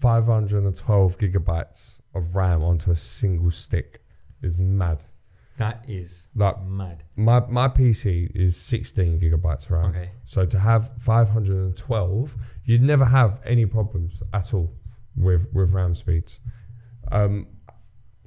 512 0.00 1.18
gigabytes 1.18 2.00
of 2.14 2.34
RAM 2.34 2.62
onto 2.62 2.90
a 2.90 2.96
single 2.96 3.50
stick 3.50 4.02
is 4.42 4.58
mad. 4.58 4.98
That 5.58 5.84
is 5.88 6.26
Like 6.34 6.62
mad. 6.64 7.02
my 7.16 7.40
my 7.48 7.68
PC 7.68 8.30
is 8.34 8.56
16 8.56 9.20
gigabytes 9.20 9.68
RAM. 9.70 9.90
Okay. 9.90 10.10
So 10.24 10.46
to 10.46 10.58
have 10.58 10.92
512, 10.98 12.34
you'd 12.64 12.82
never 12.82 13.04
have 13.04 13.40
any 13.44 13.66
problems 13.66 14.22
at 14.32 14.54
all 14.54 14.72
with 15.16 15.46
with 15.52 15.70
RAM 15.72 15.94
speeds. 15.94 16.40
Um, 17.10 17.46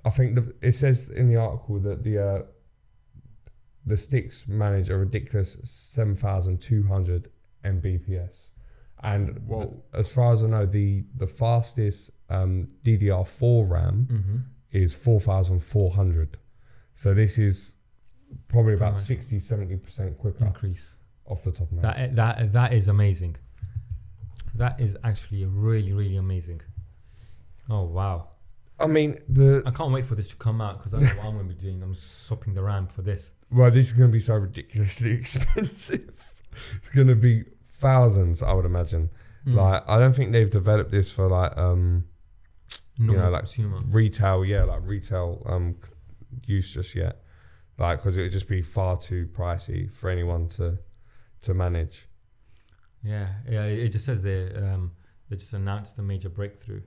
I 0.05 0.11
think 0.11 0.35
the, 0.35 0.53
it 0.61 0.75
says 0.75 1.09
in 1.09 1.27
the 1.29 1.37
article 1.37 1.79
that 1.79 2.03
the 2.03 2.19
uh, 2.19 2.41
the 3.87 3.97
sticks 3.97 4.45
manage 4.47 4.89
a 4.89 4.97
ridiculous 4.97 5.57
7,200 5.63 7.29
Mbps, 7.63 8.49
and 9.03 9.41
th- 9.49 9.69
as 9.93 10.07
far 10.07 10.33
as 10.33 10.43
I 10.43 10.47
know, 10.47 10.65
the 10.67 11.03
the 11.17 11.27
fastest 11.27 12.11
um, 12.29 12.67
DDR4 12.83 13.69
RAM 13.69 14.07
Mm-hmm. 14.11 14.37
is 14.71 14.93
4,400. 14.93 16.37
So 16.95 17.13
this 17.13 17.37
is 17.37 17.73
probably 18.47 18.73
about 18.73 18.93
Right. 18.93 19.01
60 19.01 19.39
70 19.39 19.75
percent 19.77 20.17
quicker 20.17 20.45
Increase. 20.45 20.83
off 21.25 21.43
the 21.43 21.51
top 21.51 21.71
of 21.71 21.73
my 21.73 21.93
head. 21.95 22.15
That 22.15 22.37
that 22.39 22.53
that 22.53 22.73
is 22.73 22.87
amazing. 22.87 23.35
That 24.55 24.79
is 24.79 24.95
actually 25.03 25.45
really 25.45 25.91
really 25.93 26.15
amazing. 26.17 26.61
Oh 27.69 27.83
wow! 27.83 28.29
I 28.79 28.87
mean, 28.87 29.17
the 29.27 29.63
I 29.65 29.71
can't 29.71 29.91
wait 29.91 30.05
for 30.05 30.15
this 30.15 30.27
to 30.29 30.35
come 30.37 30.61
out 30.61 30.77
because 30.81 30.93
I 30.93 30.99
know 30.99 31.15
what 31.17 31.25
I'm 31.25 31.33
going 31.35 31.49
to 31.49 31.55
be 31.55 31.61
doing. 31.61 31.81
I'm 31.83 31.95
swapping 31.95 32.53
the 32.53 32.61
RAM 32.61 32.87
for 32.87 33.01
this. 33.01 33.31
well, 33.51 33.69
this 33.71 33.87
is 33.87 33.93
going 33.93 34.09
to 34.09 34.13
be 34.13 34.19
so 34.19 34.35
ridiculously 34.35 35.11
expensive. 35.19 36.09
it's 36.77 36.89
going 36.95 37.07
to 37.07 37.15
be 37.15 37.43
thousands, 37.79 38.41
I 38.41 38.53
would 38.53 38.65
imagine. 38.65 39.09
Mm. 39.45 39.55
Like, 39.55 39.83
I 39.87 39.99
don't 39.99 40.15
think 40.15 40.31
they've 40.31 40.49
developed 40.49 40.91
this 40.91 41.11
for 41.11 41.27
like 41.27 41.55
um 41.57 42.05
Normal 42.97 43.25
know, 43.25 43.29
like 43.31 43.43
consumer. 43.43 43.81
retail, 43.87 44.45
yeah, 44.45 44.63
like 44.63 44.81
retail 44.83 45.43
um 45.47 45.75
use 46.45 46.73
just 46.73 46.95
yet. 46.95 47.21
Like, 47.77 47.99
because 47.99 48.17
it 48.17 48.21
would 48.23 48.31
just 48.31 48.47
be 48.47 48.61
far 48.61 48.97
too 48.99 49.27
pricey 49.33 49.91
for 49.91 50.09
anyone 50.09 50.47
to 50.49 50.79
to 51.41 51.53
manage. 51.53 52.07
Yeah, 53.03 53.27
yeah. 53.49 53.63
It 53.65 53.89
just 53.89 54.05
says 54.05 54.21
they 54.21 54.51
um 54.55 54.91
they 55.29 55.35
just 55.35 55.53
announced 55.53 55.97
a 55.97 56.01
major 56.01 56.29
breakthrough 56.29 56.81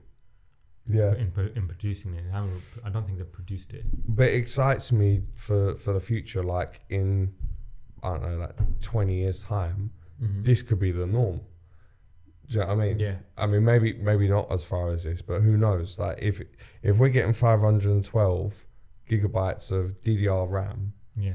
Yeah, 0.87 1.13
in 1.15 1.31
in 1.55 1.67
producing 1.67 2.15
it. 2.15 2.25
Haven't, 2.31 2.61
I 2.83 2.89
don't 2.89 3.05
think 3.05 3.17
they've 3.19 3.31
produced 3.31 3.73
it. 3.73 3.85
but 4.07 4.27
it 4.29 4.35
excites 4.35 4.91
me 4.91 5.21
for 5.35 5.75
for 5.75 5.93
the 5.93 5.99
future. 6.01 6.43
Like 6.43 6.81
in 6.89 7.33
I 8.03 8.09
don't 8.13 8.21
know, 8.23 8.37
like 8.37 8.81
twenty 8.81 9.15
years 9.21 9.41
time, 9.41 9.91
Mhm. 10.21 10.43
this 10.43 10.61
could 10.61 10.79
be 10.79 10.91
the 10.91 11.05
norm. 11.05 11.41
Do 12.47 12.55
you 12.55 12.59
know 12.61 12.67
what 12.67 12.79
I 12.83 12.87
mean? 12.87 12.99
Yeah. 12.99 13.17
I 13.37 13.45
mean, 13.45 13.63
maybe 13.63 13.93
maybe 13.93 14.27
not 14.27 14.51
as 14.51 14.63
far 14.63 14.91
as 14.91 15.03
this, 15.03 15.21
but 15.21 15.41
who 15.41 15.55
knows? 15.55 15.97
Like 15.99 16.17
if 16.19 16.41
if 16.81 16.97
we're 16.97 17.09
getting 17.09 17.33
512 17.33 18.53
gigabytes 19.09 19.71
of 19.71 20.01
DDR 20.03 20.49
RAM 20.49 20.93
Yeah. 21.17 21.33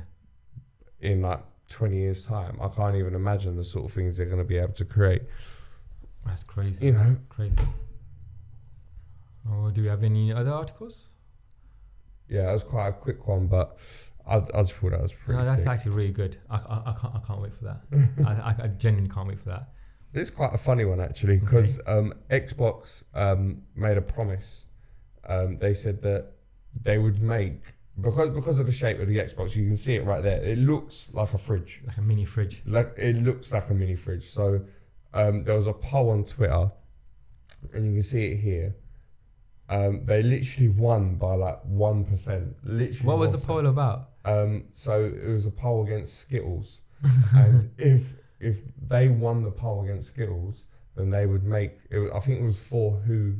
in 1.00 1.22
like 1.22 1.40
20 1.70 1.96
years 1.96 2.24
time, 2.24 2.58
I 2.62 2.68
can't 2.68 2.96
even 2.96 3.14
imagine 3.14 3.56
the 3.56 3.64
sort 3.64 3.86
of 3.86 3.92
things 3.92 4.16
they're 4.16 4.26
going 4.26 4.38
to 4.38 4.44
be 4.44 4.56
able 4.58 4.74
to 4.74 4.84
create. 4.84 5.22
That's 6.24 6.44
crazy. 6.44 6.86
You 6.86 6.92
know, 6.92 7.16
Crazy. 7.28 7.56
Oh, 9.50 9.70
do 9.70 9.82
we 9.82 9.88
have 9.88 10.02
any 10.04 10.32
other 10.32 10.50
articles? 10.52 11.04
yeah, 12.28 12.46
that 12.46 12.52
was 12.52 12.62
quite 12.62 12.88
a 12.88 12.92
quick 12.92 13.26
one, 13.28 13.46
but 13.46 13.76
I, 14.26 14.36
I 14.36 14.62
just 14.62 14.72
thought 14.74 14.92
that 14.92 15.02
was 15.02 15.12
pretty. 15.12 15.38
No, 15.38 15.44
that's 15.44 15.62
sick. 15.62 15.68
actually 15.70 15.92
really 15.92 16.12
good. 16.12 16.38
I, 16.48 16.56
I, 16.56 16.82
I 16.90 16.96
can't 16.98 17.14
I 17.14 17.20
can't 17.26 17.42
wait 17.42 17.52
for 17.54 17.64
that. 17.64 17.80
I, 18.26 18.32
I, 18.32 18.54
I 18.64 18.66
genuinely 18.68 19.14
can't 19.14 19.28
wait 19.28 19.38
for 19.40 19.50
that. 19.50 19.68
It's 20.14 20.30
quite 20.30 20.54
a 20.54 20.58
funny 20.58 20.84
one 20.86 21.00
actually 21.00 21.36
because 21.36 21.78
um, 21.86 22.14
Xbox 22.30 23.02
um, 23.14 23.62
made 23.76 23.98
a 23.98 24.02
promise. 24.02 24.62
Um, 25.28 25.58
they 25.58 25.74
said 25.74 26.00
that 26.02 26.28
they 26.82 26.98
would 26.98 27.22
make 27.22 27.74
because 28.00 28.30
because 28.34 28.58
of 28.58 28.66
the 28.66 28.72
shape 28.72 28.98
of 28.98 29.06
the 29.06 29.18
Xbox, 29.18 29.54
you 29.54 29.66
can 29.66 29.76
see 29.76 29.94
it 29.94 30.04
right 30.04 30.22
there. 30.22 30.42
It 30.42 30.58
looks 30.58 31.06
like 31.12 31.32
a 31.32 31.38
fridge. 31.38 31.80
Like 31.86 31.96
a 31.96 32.02
mini 32.02 32.24
fridge. 32.24 32.62
like 32.66 32.92
it 32.96 33.16
looks 33.22 33.52
like 33.52 33.70
a 33.70 33.74
mini 33.74 33.94
fridge. 33.94 34.32
So 34.32 34.60
um, 35.12 35.44
there 35.44 35.54
was 35.54 35.68
a 35.68 35.72
poll 35.72 36.10
on 36.10 36.24
Twitter, 36.24 36.70
and 37.72 37.86
you 37.86 37.92
can 37.92 38.02
see 38.02 38.26
it 38.26 38.40
here. 38.40 38.74
Um, 39.68 40.02
they 40.04 40.22
literally 40.22 40.68
won 40.68 41.14
by 41.14 41.34
like 41.36 41.60
one 41.64 42.04
percent. 42.04 42.56
Literally. 42.64 43.06
What 43.06 43.18
was 43.18 43.32
the 43.32 43.38
poll 43.38 43.66
about? 43.66 44.10
Um, 44.24 44.64
so 44.74 45.04
it 45.04 45.28
was 45.28 45.46
a 45.46 45.50
poll 45.50 45.84
against 45.84 46.20
Skittles, 46.20 46.80
and 47.32 47.70
if 47.78 48.02
if 48.40 48.56
they 48.88 49.08
won 49.08 49.44
the 49.44 49.50
poll 49.52 49.84
against 49.84 50.08
Skittles, 50.08 50.64
then 50.96 51.10
they 51.10 51.26
would 51.26 51.44
make. 51.44 51.78
It, 51.90 52.10
I 52.12 52.18
think 52.18 52.40
it 52.40 52.44
was 52.44 52.58
for 52.58 52.98
who 53.06 53.34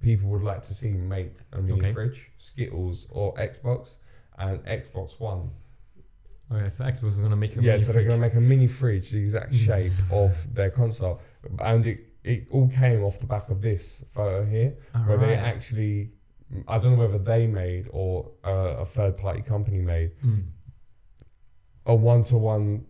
people 0.00 0.28
would 0.28 0.42
like 0.42 0.66
to 0.68 0.74
see 0.74 0.88
make 0.90 1.32
a 1.52 1.60
mini 1.60 1.78
Okay. 1.80 1.92
fridge, 1.92 2.30
Skittles 2.38 3.06
or 3.10 3.34
Xbox, 3.34 3.88
and 4.38 4.60
Xbox 4.64 5.18
won. 5.18 5.50
Okay, 6.52 6.70
so 6.70 6.84
Xbox 6.84 7.14
is 7.14 7.18
gonna 7.20 7.34
make 7.36 7.56
a 7.56 7.62
Yeah, 7.62 7.72
mini 7.72 7.80
so 7.82 7.92
they're 7.92 8.02
fridge. 8.02 8.08
going 8.08 8.20
to 8.20 8.26
make 8.26 8.34
a 8.34 8.40
mini 8.40 8.68
fridge, 8.68 9.10
the 9.10 9.18
exact 9.18 9.52
Mm. 9.52 9.64
shape 9.66 10.12
of 10.12 10.54
their 10.54 10.70
console, 10.70 11.20
and 11.60 11.86
it, 11.86 12.00
it 12.22 12.46
all 12.52 12.68
came 12.68 13.02
off 13.02 13.18
the 13.18 13.26
back 13.26 13.48
of 13.50 13.60
this 13.62 14.04
photo 14.12 14.44
here, 14.44 14.76
where 15.06 15.16
they 15.18 15.24
Alright. 15.36 15.38
actually, 15.38 16.12
I 16.68 16.78
don't 16.78 16.92
know 16.96 16.98
whether 17.08 17.18
they 17.18 17.46
made 17.48 17.88
or 17.90 18.30
uh, 18.44 18.76
a 18.78 18.86
third 18.86 19.16
party 19.16 19.42
company 19.42 19.78
made 19.80 20.12
Mm. 20.24 20.44
a 21.86 21.94
one 21.94 22.22
to 22.24 22.36
one, 22.36 22.84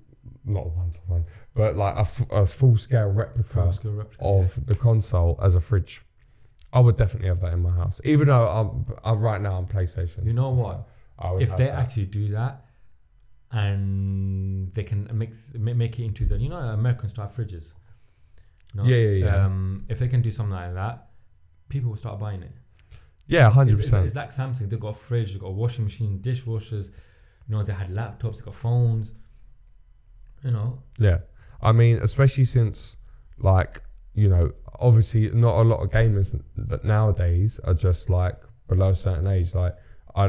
not 0.45 0.67
a 0.67 0.69
one 0.69 0.91
to 0.91 1.01
one, 1.07 1.25
but 1.55 1.77
like 1.77 1.97
a, 1.97 2.01
f- 2.01 2.31
a 2.31 2.47
full 2.47 2.77
scale 2.77 3.09
replica 3.11 3.49
Full-scale 3.55 3.93
replica, 3.93 4.23
of 4.23 4.67
the 4.67 4.75
console 4.75 5.39
as 5.43 5.55
a 5.55 5.61
fridge. 5.61 6.03
I 6.73 6.81
would 6.81 6.97
definitely 6.97 7.29
have 7.29 7.41
that 7.41 7.53
in 7.53 7.61
my 7.61 7.71
house, 7.71 8.01
even 8.05 8.29
though 8.29 8.47
I'm, 8.49 8.87
I'm 9.05 9.21
right 9.21 9.41
now 9.41 9.55
on 9.55 9.67
PlayStation. 9.67 10.27
You 10.27 10.33
know 10.33 10.51
what? 10.51 10.89
I 11.19 11.31
would 11.33 11.43
if 11.43 11.49
have 11.51 11.59
they 11.59 11.67
that. 11.67 11.79
actually 11.79 12.07
do 12.07 12.29
that, 12.33 12.65
and 13.53 14.73
they 14.75 14.83
can 14.83 15.09
make 15.13 15.31
make 15.55 15.99
it 15.99 16.05
into 16.05 16.27
the 16.27 16.37
you 16.37 16.49
know 16.49 16.57
American 16.57 17.09
style 17.09 17.33
fridges. 17.37 17.67
You 18.75 18.83
know? 18.83 18.85
Yeah, 18.85 18.97
yeah, 18.97 19.25
yeah. 19.25 19.45
Um, 19.45 19.87
if 19.89 19.99
they 19.99 20.09
can 20.09 20.21
do 20.23 20.31
something 20.31 20.53
like 20.53 20.75
that, 20.75 21.09
people 21.69 21.91
will 21.91 21.97
start 21.97 22.19
buying 22.19 22.43
it. 22.43 22.53
yeah, 23.27 23.49
hundred 23.49 23.77
percent. 23.79 24.07
it's 24.07 24.15
like 24.15 24.35
Samsung. 24.35 24.69
They've 24.69 24.81
got 24.81 24.97
a 24.97 24.99
fridge, 24.99 25.33
they've 25.33 25.41
got 25.41 25.49
a 25.49 25.53
washing 25.53 25.85
machine, 25.85 26.21
dishwashers. 26.23 26.91
You 27.49 27.55
know, 27.55 27.63
they 27.63 27.73
had 27.73 27.91
laptops, 27.91 28.37
they 28.39 28.43
got 28.43 28.57
phones. 28.57 29.13
You 30.43 30.51
know, 30.51 30.83
Yeah, 30.99 31.19
I 31.63 31.73
mean, 31.73 31.99
especially 32.03 32.45
since 32.45 32.97
like 33.39 33.83
you 34.17 34.29
know, 34.29 34.51
obviously 34.81 35.31
not 35.31 35.61
a 35.61 35.63
lot 35.63 35.81
of 35.83 35.91
gamers 35.91 36.37
that 36.57 36.85
nowadays 36.85 37.61
are 37.65 37.75
just 37.75 38.11
like 38.11 38.37
below 38.67 38.89
a 38.91 38.97
certain 38.97 39.27
age. 39.29 39.55
Like, 39.55 39.77
I 40.17 40.27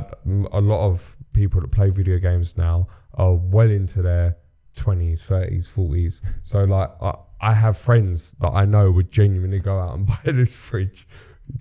a 0.53 0.61
lot 0.61 0.85
of 0.87 1.15
people 1.33 1.61
that 1.61 1.71
play 1.71 1.89
video 1.89 2.19
games 2.19 2.57
now 2.57 2.87
are 3.15 3.33
well 3.33 3.69
into 3.71 4.01
their 4.01 4.37
twenties, 4.75 5.21
thirties, 5.23 5.65
forties. 5.65 6.21
So 6.43 6.63
like, 6.65 6.91
I, 7.01 7.13
I 7.41 7.53
have 7.53 7.77
friends 7.77 8.33
that 8.41 8.49
I 8.49 8.65
know 8.65 8.91
would 8.91 9.11
genuinely 9.11 9.59
go 9.59 9.79
out 9.79 9.95
and 9.95 10.05
buy 10.13 10.19
this 10.25 10.51
fridge 10.51 11.07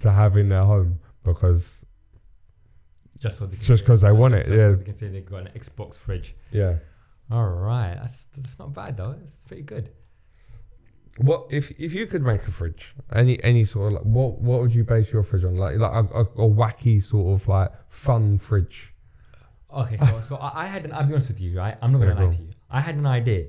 to 0.01 0.11
have 0.11 0.37
in 0.37 0.49
their 0.49 0.65
home 0.65 0.99
because 1.23 1.83
just 3.19 3.39
so 3.39 3.47
they 3.47 3.57
can 3.57 3.65
Just 3.65 3.85
'cause 3.87 4.01
they 4.03 4.13
want 4.13 4.35
it, 4.35 4.47
just 4.47 4.57
yeah. 4.59 4.71
So 4.71 4.77
they 4.77 4.85
can 4.85 4.97
say 4.99 5.09
they've 5.09 5.25
got 5.25 5.47
an 5.47 5.51
Xbox 5.59 5.97
fridge. 5.97 6.35
yeah. 6.51 6.75
All 7.31 7.49
right, 7.49 7.97
that's 8.01 8.27
that's 8.37 8.59
not 8.59 8.73
bad 8.75 8.97
though. 8.97 9.17
It's 9.23 9.37
pretty 9.47 9.63
good. 9.63 9.91
What 11.19 11.47
if 11.51 11.71
if 11.79 11.95
you 11.95 12.07
could 12.07 12.23
make 12.23 12.47
a 12.47 12.51
fridge? 12.51 12.95
Any 13.13 13.43
any 13.43 13.65
sort 13.65 13.87
of 13.89 13.93
like 13.95 14.03
what 14.03 14.41
what 14.41 14.61
would 14.61 14.75
you 14.75 14.85
base 14.85 15.11
your 15.13 15.23
fridge 15.23 15.45
on? 15.45 15.57
Like 15.57 15.77
like 15.79 15.93
a, 15.93 16.15
a, 16.15 16.23
a 16.23 16.49
wacky 16.49 17.03
sort 17.03 17.41
of 17.41 17.49
like 17.49 17.71
fun 17.89 18.39
fridge. 18.39 18.93
Okay, 19.73 19.99
so 19.99 20.23
so 20.29 20.37
I, 20.37 20.65
I 20.65 20.67
had 20.67 20.85
an. 20.85 20.93
I'll 20.93 21.05
be 21.07 21.15
honest 21.15 21.29
with 21.29 21.41
you, 21.41 21.57
right? 21.59 21.77
I'm 21.83 21.93
not 21.93 21.99
gonna 21.99 22.15
Yeah, 22.15 22.21
lie 22.21 22.27
go 22.27 22.37
to 22.37 22.43
you. 22.43 22.51
I 22.71 22.81
had 22.81 22.95
an 22.97 23.07
idea. 23.07 23.47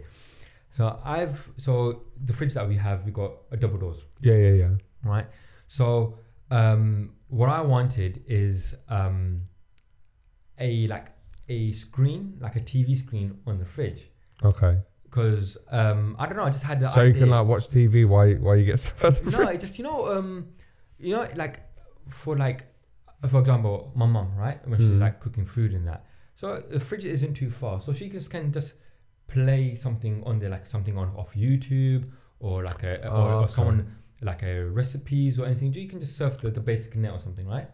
So 0.71 0.99
I've 1.03 1.39
so 1.57 2.03
the 2.23 2.33
fridge 2.33 2.53
that 2.53 2.67
we 2.67 2.75
have, 2.77 3.03
we 3.05 3.11
got 3.11 3.31
a 3.51 3.57
double 3.57 3.77
doors, 3.77 3.97
Yeah 4.21 4.35
yeah 4.35 4.51
yeah. 4.53 4.69
right? 5.03 5.25
So 5.67 6.19
um, 6.51 7.13
what 7.27 7.49
I 7.49 7.61
wanted 7.61 8.23
is 8.27 8.75
um, 8.89 9.41
a 10.59 10.87
like 10.87 11.07
a 11.49 11.71
screen, 11.73 12.37
like 12.39 12.55
a 12.55 12.61
TV 12.61 12.97
screen 12.97 13.39
on 13.47 13.57
the 13.59 13.65
fridge, 13.65 14.09
Okay. 14.43 14.77
Because 15.17 15.57
um, 15.71 16.15
I 16.19 16.25
don't 16.27 16.37
know. 16.37 16.43
I 16.43 16.49
just 16.49 16.63
had 16.63 16.79
the 16.79 16.91
so 16.91 17.01
you 17.01 17.13
can 17.13 17.29
like 17.29 17.47
watch 17.47 17.67
TV 17.69 18.07
while 18.07 18.27
you- 18.27 18.37
while 18.37 18.55
you 18.55 18.65
get 18.65 18.79
stuff 18.79 19.03
out 19.03 19.23
the 19.23 19.31
no, 19.31 19.47
it 19.47 19.59
just 19.59 19.77
you 19.77 19.83
know, 19.83 19.99
um, 20.17 20.47
you 20.99 21.15
know, 21.15 21.27
like 21.35 21.59
for 22.09 22.37
like, 22.37 22.65
for 23.27 23.39
example, 23.39 23.91
my 23.95 24.05
mum, 24.05 24.29
right, 24.37 24.59
when 24.67 24.79
she's 24.79 24.89
Mhm. 24.89 24.99
like 25.01 25.19
cooking 25.19 25.45
food 25.45 25.73
and 25.73 25.87
that, 25.87 26.05
so 26.35 26.63
the 26.69 26.79
fridge 26.79 27.05
isn't 27.05 27.33
too 27.33 27.49
far, 27.49 27.81
so 27.81 27.93
she 27.93 28.09
just 28.09 28.29
can 28.29 28.51
just 28.51 28.73
play 29.27 29.75
something 29.75 30.23
on 30.25 30.39
there, 30.39 30.49
like 30.49 30.67
something 30.67 30.97
on 30.97 31.07
off 31.15 31.33
YouTube 31.35 32.03
or 32.39 32.63
like 32.63 32.83
a 32.83 32.93
or, 33.07 33.11
Oh, 33.11 33.23
or 33.39 33.43
okay. 33.43 33.53
someone 33.53 33.95
like 34.21 34.43
a 34.43 34.65
recipes 34.65 35.37
or 35.39 35.45
anything. 35.45 35.73
You 35.73 35.89
can 35.89 35.99
just 35.99 36.15
surf 36.15 36.39
the, 36.41 36.49
the 36.51 36.59
basic 36.61 36.95
net 36.95 37.11
or 37.11 37.19
something, 37.19 37.47
right? 37.47 37.67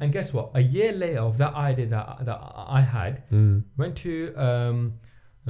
And 0.00 0.12
guess 0.12 0.32
what? 0.32 0.50
A 0.54 0.60
year 0.62 0.92
later 0.92 1.20
of 1.20 1.36
that 1.38 1.54
idea 1.54 1.86
that 1.88 2.24
that 2.24 2.40
I 2.80 2.80
had, 2.80 3.28
Mm. 3.30 3.64
went 3.76 3.96
to 3.98 4.34
um, 4.48 4.94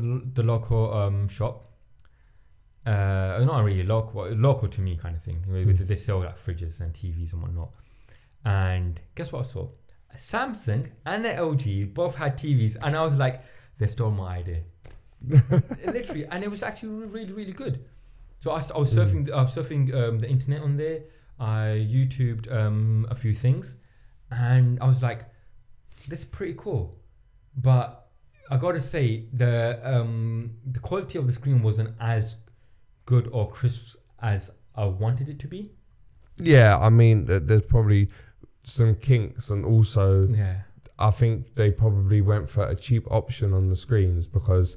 the 0.00 0.22
the 0.34 0.42
local 0.42 0.92
um, 0.92 1.28
shop. 1.28 1.66
Uh, 2.86 3.42
not 3.44 3.62
really 3.62 3.82
local, 3.82 4.26
local 4.30 4.66
to 4.68 4.80
me 4.80 4.96
kind 4.96 5.14
of 5.14 5.22
thing. 5.22 5.44
With- 5.46 5.86
They 5.86 5.96
sell 5.96 6.20
like 6.20 6.38
fridges 6.44 6.80
and 6.80 6.94
TVs 6.94 7.32
and 7.34 7.42
whatnot. 7.42 7.70
And 8.44 8.98
guess 9.14 9.32
what 9.32 9.46
I 9.46 9.48
saw? 9.52 9.68
A 10.14 10.16
Samsung 10.16 10.90
and 11.04 11.26
an 11.26 11.36
LG 11.36 11.92
both 11.94 12.14
had 12.14 12.36
TVs, 12.38 12.76
and 12.82 12.96
I 12.96 13.04
was 13.04 13.14
like, 13.14 13.42
they 13.78 13.86
stole 13.86 14.10
my 14.10 14.38
idea. 14.38 14.62
Literally, 15.86 16.24
and 16.26 16.42
it 16.42 16.50
was 16.50 16.62
actually 16.62 17.06
really, 17.06 17.32
really 17.32 17.52
good. 17.52 17.84
So 18.40 18.50
I, 18.52 18.62
I 18.74 18.78
was 18.78 18.92
surfing, 18.94 19.26
the, 19.26 19.34
I 19.34 19.42
was 19.42 19.54
surfing 19.54 19.94
um, 19.94 20.18
the 20.18 20.28
internet 20.28 20.62
on 20.62 20.76
there. 20.78 21.00
I 21.38 21.86
YouTubed 21.94 22.50
um, 22.52 23.06
a 23.10 23.14
few 23.14 23.34
things, 23.34 23.74
and 24.30 24.80
I 24.80 24.86
was 24.88 25.02
like, 25.02 25.26
this 26.08 26.20
is 26.20 26.24
pretty 26.24 26.54
cool. 26.56 26.98
But 27.56 27.99
I 28.50 28.56
gotta 28.56 28.82
say, 28.82 29.24
the 29.32 29.78
um, 29.84 30.50
the 30.66 30.80
quality 30.80 31.18
of 31.18 31.26
the 31.26 31.32
screen 31.32 31.62
wasn't 31.62 31.90
as 32.00 32.36
good 33.06 33.28
or 33.32 33.48
crisp 33.50 33.96
as 34.20 34.50
I 34.74 34.84
wanted 34.86 35.28
it 35.28 35.38
to 35.40 35.48
be. 35.48 35.70
Yeah, 36.36 36.76
I 36.78 36.88
mean 36.90 37.26
th- 37.26 37.42
there's 37.46 37.62
probably 37.62 38.08
some 38.64 38.94
kinks 38.96 39.50
and 39.50 39.64
also 39.64 40.26
Yeah, 40.28 40.62
I 40.98 41.10
think 41.10 41.54
they 41.54 41.70
probably 41.70 42.20
went 42.20 42.48
for 42.48 42.64
a 42.66 42.74
cheap 42.76 43.04
option 43.10 43.52
on 43.52 43.68
the 43.68 43.76
screens 43.76 44.26
because 44.26 44.76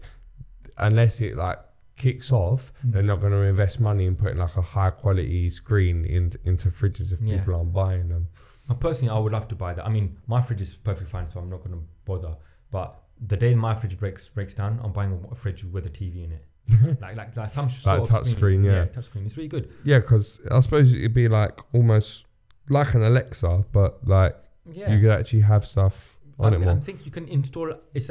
unless 0.78 1.20
it 1.22 1.36
like 1.36 1.60
kicks 1.96 2.32
off, 2.32 2.74
Mm. 2.86 2.92
they're 2.92 3.04
not 3.04 3.20
going 3.22 3.32
to 3.34 3.38
invest 3.42 3.80
money 3.80 4.06
in 4.08 4.16
putting 4.16 4.38
like 4.40 4.56
a 4.56 4.62
high 4.62 4.90
quality 4.90 5.50
screen 5.50 6.06
in, 6.06 6.34
into 6.44 6.70
fridges 6.72 7.12
if 7.14 7.22
Yeah. 7.22 7.38
people 7.38 7.56
aren't 7.56 7.72
buying 7.74 8.10
them. 8.10 8.28
Now, 8.68 8.76
personally, 8.76 9.12
I 9.16 9.20
would 9.20 9.32
love 9.32 9.48
to 9.50 9.56
buy 9.56 9.74
that. 9.76 9.86
I 9.86 9.90
mean, 9.90 10.18
my 10.28 10.42
fridge 10.42 10.62
is 10.62 10.74
perfectly 10.76 11.10
fine, 11.12 11.30
so 11.30 11.40
I'm 11.40 11.50
not 11.50 11.64
gonna 11.64 11.82
bother. 12.06 12.36
But 12.72 13.00
the 13.28 13.38
day 13.38 13.56
my 13.56 13.74
fridge 13.76 13.98
breaks 13.98 14.30
breaks 14.30 14.54
down, 14.54 14.80
I'm 14.84 14.92
buying 14.92 15.24
a 15.32 15.36
fridge 15.36 15.64
with 15.64 15.86
a 15.86 15.90
TV 15.90 16.26
in 16.26 16.32
it, 16.32 17.02
like 17.02 17.16
like, 17.16 17.36
like 17.36 17.54
some 17.54 17.70
sort 17.70 18.02
of 18.02 18.10
touch 18.10 18.28
screen, 18.28 18.64
yeah. 18.64 18.86
touch 18.86 19.06
screen. 19.06 19.26
It's 19.26 19.38
really 19.38 19.50
good. 19.50 19.70
Yeah, 19.84 20.00
because 20.00 20.40
I 20.52 20.60
suppose 20.60 20.94
it'd 20.94 21.14
be 21.14 21.28
like 21.28 21.60
almost 21.74 22.26
like 22.70 22.94
an 22.94 23.04
Alexa, 23.04 23.66
but 23.72 24.06
like 24.08 24.36
Yeah, 24.70 24.94
you 24.94 25.00
could 25.02 25.12
actually 25.12 25.42
have 25.42 25.66
stuff 25.66 26.18
on 26.40 26.54
I, 26.54 26.58
it 26.58 26.68
I 26.68 26.80
think 26.80 27.06
you 27.06 27.12
can 27.12 27.28
install. 27.28 27.74
It's 27.94 28.10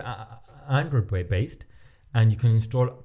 Android 0.68 1.10
way 1.10 1.22
based, 1.22 1.64
and 2.14 2.30
you 2.30 2.38
can 2.38 2.50
install 2.50 3.04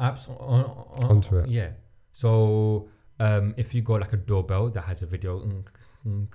apps 0.00 0.28
on, 0.28 0.64
on, 0.64 1.10
Onto 1.10 1.38
it. 1.38 1.48
Yeah. 1.48 1.70
So 2.12 2.88
um, 3.20 3.54
if 3.56 3.74
you 3.74 3.82
got 3.82 4.00
like 4.00 4.12
a 4.12 4.16
doorbell 4.16 4.70
that 4.70 4.82
has 4.82 5.02
a 5.02 5.06
video 5.06 5.40
mm, 5.40 5.62
mm, 6.06 6.26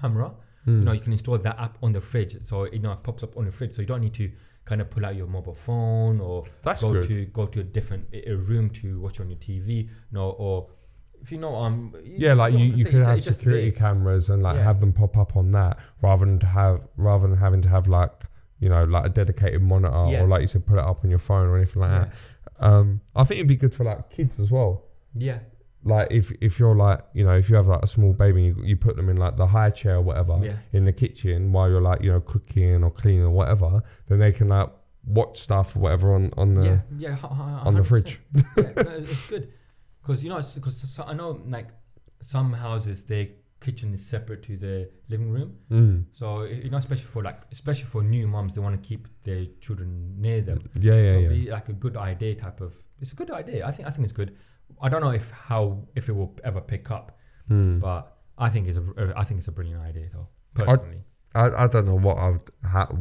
camera, 0.00 0.32
you 0.66 0.72
Mm. 0.72 0.82
know 0.84 0.92
you 0.92 1.00
can 1.00 1.12
install 1.12 1.38
that 1.38 1.58
app 1.58 1.78
on 1.82 1.92
the 1.92 2.00
fridge, 2.00 2.36
so 2.44 2.64
you 2.64 2.78
know 2.80 2.92
it 2.92 3.02
pops 3.02 3.22
up 3.22 3.36
on 3.36 3.44
the 3.46 3.52
fridge. 3.52 3.74
So 3.74 3.80
you 3.80 3.86
don't 3.86 4.02
need 4.02 4.14
to 4.14 4.30
kind 4.68 4.80
of 4.82 4.90
pull 4.90 5.04
out 5.06 5.16
your 5.16 5.26
mobile 5.26 5.56
phone 5.66 6.20
or 6.20 6.44
That's 6.62 6.82
go 6.82 6.92
good. 6.92 7.08
to 7.08 7.24
go 7.26 7.46
to 7.46 7.60
a 7.60 7.64
different 7.64 8.04
a 8.12 8.34
room 8.34 8.68
to 8.80 9.00
watch 9.00 9.18
on 9.20 9.30
your 9.30 9.38
TV. 9.38 9.88
No, 10.12 10.30
or 10.30 10.68
if 11.22 11.32
you 11.32 11.38
know 11.38 11.54
um 11.56 11.94
Yeah, 12.04 12.34
like 12.34 12.52
you, 12.52 12.66
you 12.78 12.84
could 12.84 13.06
have 13.06 13.22
security 13.24 13.72
cameras 13.72 14.28
and 14.28 14.42
like 14.42 14.56
Yeah. 14.56 14.64
have 14.64 14.78
them 14.80 14.92
pop 14.92 15.16
up 15.16 15.36
on 15.36 15.50
that 15.52 15.78
rather 16.02 16.24
than 16.26 16.38
to 16.40 16.46
have 16.46 16.80
rather 16.96 17.26
than 17.28 17.38
having 17.38 17.62
to 17.62 17.68
have 17.68 17.88
like 17.88 18.12
you 18.60 18.68
know 18.68 18.84
like 18.84 19.06
a 19.06 19.08
dedicated 19.08 19.62
monitor 19.62 20.06
Yeah. 20.12 20.22
or 20.22 20.28
like 20.28 20.42
you 20.42 20.48
said 20.48 20.66
put 20.66 20.78
it 20.78 20.84
up 20.84 21.02
on 21.04 21.10
your 21.10 21.18
phone 21.18 21.46
or 21.48 21.56
anything 21.56 21.80
like 21.82 21.90
Yeah. 21.90 22.04
that. 22.04 22.12
Um, 22.60 23.00
I 23.16 23.24
think 23.24 23.38
it'd 23.38 23.48
be 23.48 23.56
good 23.56 23.74
for 23.74 23.84
like 23.84 24.10
kids 24.10 24.38
as 24.40 24.50
well. 24.50 24.82
yeah. 25.14 25.38
Like 25.84 26.08
if 26.10 26.32
if 26.40 26.58
you're 26.58 26.74
like 26.74 27.00
you 27.14 27.24
know 27.24 27.36
if 27.36 27.48
you 27.48 27.56
have 27.56 27.68
like 27.68 27.82
a 27.82 27.86
small 27.86 28.12
baby 28.12 28.46
and 28.48 28.56
you, 28.58 28.64
you 28.64 28.76
put 28.76 28.96
them 28.96 29.08
in 29.08 29.16
like 29.16 29.36
the 29.36 29.46
high 29.46 29.70
chair 29.70 29.96
or 29.96 30.02
whatever 30.02 30.38
Yeah. 30.42 30.56
in 30.72 30.84
the 30.84 30.92
kitchen 30.92 31.52
while 31.52 31.68
you're 31.70 31.80
like 31.80 32.02
you 32.02 32.10
know 32.10 32.20
cooking 32.20 32.82
or 32.82 32.90
cleaning 32.90 33.22
or 33.22 33.30
whatever, 33.30 33.82
then 34.08 34.18
they 34.18 34.32
can 34.32 34.48
like 34.48 34.70
watch 35.06 35.40
stuff 35.40 35.76
or 35.76 35.78
whatever 35.80 36.14
on 36.14 36.32
on 36.36 36.54
the 36.54 36.64
yeah, 36.64 36.80
yeah, 36.98 37.16
on 37.68 37.74
the 37.74 37.84
fridge. 37.84 38.20
yeah, 38.34 38.42
no, 38.76 38.90
it's 38.90 39.10
it's 39.12 39.26
good 39.26 39.52
because 40.02 40.22
you 40.22 40.28
know 40.30 40.42
because 40.54 40.76
so, 40.94 41.04
I 41.04 41.14
know 41.14 41.40
like 41.46 41.68
some 42.22 42.52
houses 42.52 43.02
their 43.04 43.28
kitchen 43.60 43.94
is 43.94 44.04
separate 44.04 44.42
to 44.44 44.56
the 44.56 44.88
living 45.08 45.30
room, 45.30 45.56
Mm. 45.70 46.04
so 46.12 46.42
you 46.42 46.70
know 46.70 46.78
especially 46.78 47.06
for 47.06 47.22
like 47.22 47.40
especially 47.52 47.86
for 47.86 48.02
new 48.02 48.26
moms 48.26 48.52
they 48.54 48.60
want 48.60 48.80
to 48.82 48.88
keep 48.88 49.06
their 49.24 49.46
children 49.60 50.20
near 50.20 50.40
them. 50.42 50.68
Yeah, 50.74 50.94
yeah, 50.94 51.12
so 51.14 51.18
yeah. 51.20 51.28
be 51.28 51.50
like 51.50 51.68
a 51.68 51.72
good 51.72 51.96
idea 51.96 52.34
type 52.34 52.60
of. 52.60 52.74
It's 53.00 53.12
a 53.12 53.16
good 53.16 53.30
idea. 53.30 53.64
I 53.64 53.70
think 53.70 53.86
I 53.88 53.92
think 53.92 54.04
it's 54.04 54.12
good. 54.12 54.36
I 54.80 54.88
don't 54.88 55.00
know 55.00 55.10
if 55.10 55.28
how 55.30 55.78
if 55.96 56.08
it 56.08 56.12
will 56.12 56.34
ever 56.44 56.60
pick 56.60 56.90
up, 56.90 57.18
Mm. 57.50 57.80
but 57.80 58.16
I 58.36 58.50
think 58.50 58.68
it's 58.68 58.78
a 58.78 58.82
uh, 59.16 59.18
think 59.24 59.38
it's 59.38 59.48
a 59.48 59.52
brilliant 59.52 59.80
idea 59.82 60.08
though. 60.12 60.28
Personally, 60.54 61.02
I, 61.34 61.64
I 61.64 61.66
don't 61.66 61.86
know 61.86 61.98
what 61.98 62.18
I've 62.18 62.40
ha- 62.64 62.92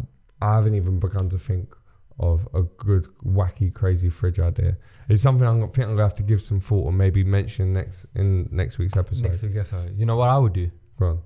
I 0.42 0.56
haven't 0.56 0.76
even 0.76 1.00
begun 1.00 1.30
to 1.30 1.40
think 1.40 1.74
of 2.20 2.48
a 2.54 2.64
good 2.64 3.08
wacky 3.26 3.72
crazy 3.74 4.10
fridge 4.10 4.40
idea. 4.40 4.78
It's 5.10 5.22
something 5.22 5.48
I'm 5.48 5.60
think 5.62 5.80
I'm 5.88 5.92
gonna 5.96 6.04
have 6.04 6.16
to 6.16 6.24
give 6.24 6.42
some 6.42 6.60
thought 6.60 6.86
or 6.86 6.92
maybe 6.92 7.24
mention 7.24 7.74
next 7.74 8.06
in 8.16 8.48
next 8.52 8.78
week's 8.78 8.98
episode. 8.98 9.24
next 9.24 9.42
week 9.42 9.56
episode. 9.56 9.98
You 9.98 10.06
know 10.06 10.16
what 10.16 10.30
I 10.30 10.38
would 10.38 10.54
do 10.54 10.72
Go 11.00 11.06
on, 11.08 11.22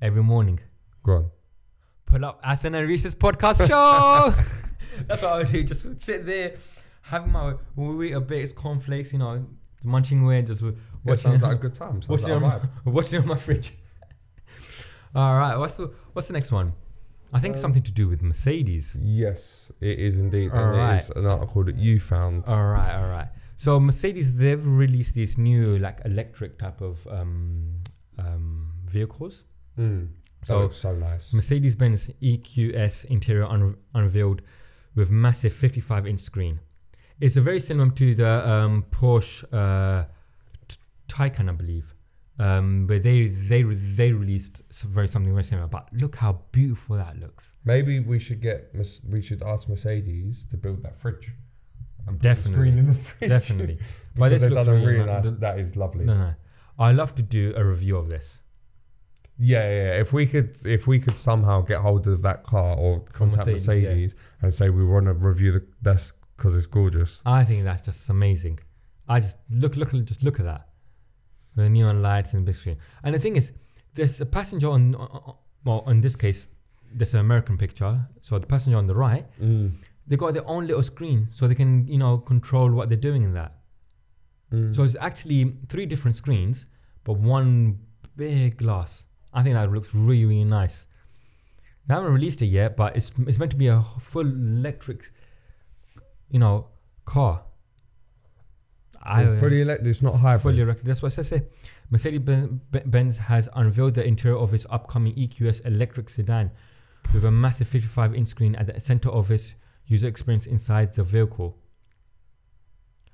every 0.00 0.22
morning. 0.22 0.60
go 1.02 1.12
on. 1.12 1.30
pull 2.06 2.24
up 2.24 2.42
Asen 2.44 2.76
and 2.78 2.88
Reese's 2.88 3.14
podcast 3.14 3.66
show. 3.66 4.34
That's 5.08 5.20
what 5.22 5.32
I 5.32 5.38
would 5.38 5.52
do. 5.52 5.62
Just 5.64 5.82
sit 6.00 6.24
there, 6.24 6.54
having 7.02 7.32
my 7.32 7.54
Weetabix 7.76 8.54
cornflakes, 8.54 9.12
you 9.12 9.18
know, 9.18 9.44
munching 9.86 10.24
away, 10.24 10.42
just 10.42 10.62
Yeah, 11.04 11.14
sounds 11.14 11.42
like 11.42 11.52
a 11.60 11.60
good 11.60 11.74
time. 11.74 12.02
Sounds 12.02 12.08
watching, 12.08 12.40
like 12.40 12.62
on, 12.62 12.70
watching 12.96 13.20
on 13.22 13.28
my 13.28 13.36
fridge. 13.38 13.72
All 15.14 15.36
right, 15.38 15.56
what's 15.56 15.74
the 15.74 15.90
what's 16.12 16.28
the 16.28 16.34
next 16.34 16.52
one? 16.52 16.72
I 17.32 17.40
think 17.40 17.56
Um, 17.56 17.60
something 17.60 17.82
to 17.82 17.92
do 17.92 18.08
with 18.08 18.22
Mercedes. 18.22 18.96
Yes, 19.00 19.70
it 19.80 19.98
is 19.98 20.18
indeed, 20.18 20.50
and 20.52 20.60
Alright. 20.60 20.98
it 20.98 21.02
is 21.02 21.10
an 21.10 21.26
article 21.26 21.64
that 21.64 21.76
you 21.76 21.98
found. 22.00 22.44
All 22.46 22.66
right, 22.66 22.94
all 23.00 23.08
right. 23.08 23.28
So 23.58 23.80
Mercedes, 23.80 24.34
they've 24.34 24.64
released 24.64 25.14
these 25.14 25.38
new 25.38 25.78
like 25.78 26.00
electric 26.04 26.58
type 26.58 26.80
of 26.80 26.98
um, 27.10 27.72
um, 28.18 28.70
vehicles. 28.86 29.44
Mm. 29.78 30.08
So 30.44 30.68
so 30.70 30.94
nice. 30.94 31.32
Mercedes-Benz 31.32 32.08
EQS 32.22 33.06
interior 33.06 33.46
un- 33.46 33.76
unveiled 33.94 34.42
with 34.94 35.10
massive 35.10 35.52
55-inch 35.52 36.20
screen. 36.20 36.60
It's 37.20 37.36
a 37.36 37.40
very 37.40 37.60
similar 37.60 37.90
to 37.90 38.14
the 38.14 38.48
um, 38.48 38.84
Porsche 38.90 39.44
uh, 39.52 40.04
Taycan, 41.08 41.48
I 41.48 41.52
believe. 41.52 41.94
Um, 42.38 42.86
but 42.86 43.02
they 43.02 43.28
they 43.28 43.62
they 43.62 44.12
released 44.12 44.60
some 44.70 44.92
very 44.92 45.08
something 45.08 45.32
very 45.32 45.44
similar. 45.44 45.68
But 45.68 45.88
look 45.94 46.16
how 46.16 46.40
beautiful 46.52 46.96
that 46.96 47.18
looks. 47.18 47.54
Maybe 47.64 48.00
we 48.00 48.18
should 48.18 48.42
get 48.42 48.74
we 49.08 49.22
should 49.22 49.42
ask 49.42 49.68
Mercedes 49.68 50.44
to 50.50 50.56
build 50.58 50.82
that 50.82 51.00
fridge. 51.00 51.32
And 52.06 52.20
Definitely. 52.20 52.52
screen 52.52 52.78
in 52.78 52.86
the 52.88 52.94
fridge. 52.94 53.28
Definitely. 53.30 53.78
But 54.18 54.30
this 54.30 54.40
they've 54.40 54.50
looks 54.50 54.66
done 54.66 54.82
really 54.82 55.04
nice. 55.04 55.26
that 55.40 55.58
is 55.58 55.76
lovely. 55.76 56.06
No, 56.06 56.16
no. 56.16 56.34
I 56.78 56.92
love 56.92 57.14
to 57.16 57.22
do 57.22 57.52
a 57.54 57.62
review 57.62 57.98
of 57.98 58.08
this. 58.08 58.38
Yeah, 59.38 59.68
yeah, 59.68 59.74
yeah. 59.74 60.00
If 60.00 60.14
we 60.14 60.26
could, 60.26 60.56
if 60.64 60.86
we 60.86 60.98
could 60.98 61.18
somehow 61.18 61.60
get 61.60 61.80
hold 61.80 62.06
of 62.06 62.22
that 62.22 62.44
car 62.44 62.74
or 62.76 63.00
contact 63.12 63.46
Mercedes, 63.46 63.66
Mercedes, 63.66 64.14
yeah. 64.14 64.22
and 64.42 64.54
say 64.54 64.70
we 64.70 64.86
want 64.86 65.06
to 65.06 65.12
review 65.12 65.52
the 65.52 65.66
that's 65.82 66.12
because 66.36 66.54
it's 66.54 66.66
gorgeous. 66.66 67.20
I 67.24 67.44
think 67.44 67.64
that's 67.64 67.84
just 67.84 68.08
amazing. 68.08 68.58
I 69.08 69.20
just 69.20 69.36
look, 69.50 69.76
look, 69.76 69.92
just 70.04 70.22
look 70.22 70.38
at 70.40 70.44
that. 70.46 70.68
The 71.56 71.68
neon 71.68 72.02
lights 72.02 72.32
and 72.34 72.42
the 72.42 72.52
big 72.52 72.60
screen. 72.60 72.76
And 73.04 73.14
the 73.14 73.18
thing 73.18 73.36
is, 73.36 73.52
there's 73.94 74.20
a 74.20 74.26
passenger 74.26 74.68
on, 74.68 74.94
on- 74.96 75.34
well, 75.64 75.84
in 75.88 76.00
this 76.00 76.16
case, 76.16 76.46
there's 76.94 77.14
an 77.14 77.20
American 77.20 77.56
picture. 77.56 77.98
So 78.22 78.38
the 78.38 78.46
passenger 78.46 78.76
on 78.78 78.86
the 78.86 78.94
right, 78.94 79.24
Mm. 79.40 79.72
they 80.06 80.16
got 80.16 80.34
their 80.34 80.46
own 80.46 80.66
little 80.66 80.82
screen, 80.82 81.28
so 81.32 81.48
they 81.48 81.54
can, 81.54 81.86
you 81.88 81.98
know, 81.98 82.18
control 82.18 82.70
what 82.70 82.88
they're 82.88 82.98
doing 83.10 83.22
in 83.22 83.32
that. 83.34 83.52
Mm. 84.52 84.74
So 84.74 84.82
it's 84.84 84.96
actually 85.00 85.54
three 85.68 85.86
different 85.86 86.16
screens, 86.16 86.64
but 87.04 87.14
one 87.14 87.78
big 88.16 88.58
glass. 88.58 89.02
I 89.32 89.42
think 89.42 89.54
that 89.54 89.70
looks 89.72 89.94
really, 89.94 90.24
really 90.24 90.44
nice. 90.44 90.84
They 91.86 91.94
haven't 91.94 92.12
released 92.12 92.42
it 92.42 92.46
yet, 92.46 92.76
but 92.76 92.96
it's 92.96 93.10
it's 93.26 93.38
meant 93.38 93.50
to 93.52 93.56
be 93.56 93.68
a 93.68 93.82
full 94.00 94.26
electric, 94.26 95.10
you 96.30 96.38
know, 96.38 96.66
car. 97.04 97.42
It's 99.08 99.40
fully 99.40 99.60
electric. 99.60 99.88
It's 99.88 100.02
not 100.02 100.16
hybrid. 100.16 100.42
fully 100.42 100.60
electric. 100.62 100.86
That's 100.86 101.00
what 101.02 101.16
I 101.18 101.22
here. 101.22 101.44
Mercedes-Benz 101.90 103.16
has 103.18 103.48
unveiled 103.54 103.94
the 103.94 104.04
interior 104.04 104.36
of 104.36 104.52
its 104.52 104.66
upcoming 104.70 105.14
EQS 105.14 105.64
electric 105.64 106.10
sedan 106.10 106.50
with 107.14 107.24
a 107.24 107.30
massive 107.30 107.68
55-inch 107.70 108.28
screen 108.28 108.56
at 108.56 108.66
the 108.66 108.80
center 108.80 109.08
of 109.10 109.30
its 109.30 109.52
user 109.86 110.08
experience 110.08 110.46
inside 110.46 110.94
the 110.94 111.04
vehicle. 111.04 111.56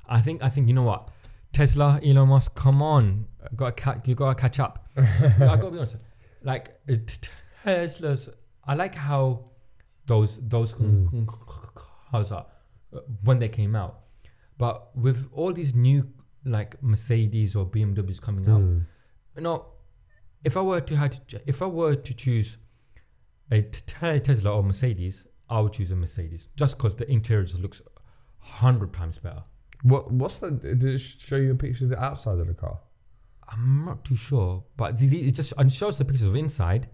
I 0.08 0.20
think 0.22 0.42
I 0.42 0.48
think 0.48 0.66
you 0.68 0.74
know 0.74 0.82
what, 0.82 1.10
Tesla, 1.52 2.00
Elon 2.04 2.28
Musk, 2.28 2.54
come 2.54 2.80
on, 2.82 3.26
got 3.54 3.76
to 3.76 3.82
catch, 3.82 4.08
you 4.08 4.14
got 4.14 4.34
to 4.34 4.40
catch 4.40 4.58
up. 4.60 4.88
I 4.96 5.02
gotta 5.38 5.70
be 5.70 5.78
honest, 5.78 5.96
like 6.42 6.74
uh, 6.90 6.94
Tesla's. 7.64 8.28
I 8.66 8.74
like 8.74 8.94
how 8.94 9.50
those 10.06 10.38
those 10.40 10.72
Mm. 10.72 11.26
cars 12.10 12.30
are 12.32 12.46
when 13.24 13.38
they 13.38 13.48
came 13.48 13.74
out, 13.76 14.00
but 14.58 14.96
with 14.96 15.28
all 15.32 15.52
these 15.52 15.74
new 15.74 16.06
like 16.44 16.80
Mercedes 16.82 17.54
or 17.56 17.64
BMWs 17.66 18.20
coming 18.20 18.48
out, 18.48 18.60
Mm. 18.60 18.84
you 19.36 19.42
know, 19.42 19.66
if 20.44 20.56
I 20.56 20.60
were 20.60 20.80
to 20.80 20.96
had 20.96 21.12
to, 21.28 21.40
if 21.46 21.62
I 21.62 21.66
were 21.66 21.94
to 21.94 22.14
choose 22.14 22.56
a 23.50 23.62
Tesla 23.62 24.54
or 24.56 24.62
Mercedes, 24.62 25.24
I 25.48 25.60
would 25.60 25.72
choose 25.74 25.90
a 25.90 25.96
Mercedes 25.96 26.48
just 26.56 26.76
because 26.76 26.96
the 26.96 27.10
interior 27.10 27.44
just 27.44 27.60
looks 27.60 27.80
hundred 28.38 28.92
times 28.92 29.18
better. 29.18 29.44
What 29.82 30.10
what's 30.12 30.38
the? 30.38 30.50
Did 30.50 30.82
it 30.84 30.98
show 30.98 31.36
you 31.36 31.52
a 31.52 31.54
picture 31.54 31.84
of 31.84 31.90
the 31.90 32.00
outside 32.02 32.38
of 32.38 32.46
the 32.46 32.54
car? 32.54 32.78
I'm 33.48 33.84
not 33.84 34.04
too 34.04 34.16
sure, 34.16 34.64
but 34.76 34.98
the, 34.98 35.06
the- 35.08 35.28
it 35.28 35.32
just 35.32 35.52
it 35.58 35.72
shows 35.72 35.96
the 35.96 36.04
pictures 36.04 36.26
of 36.28 36.34
inside, 36.36 36.88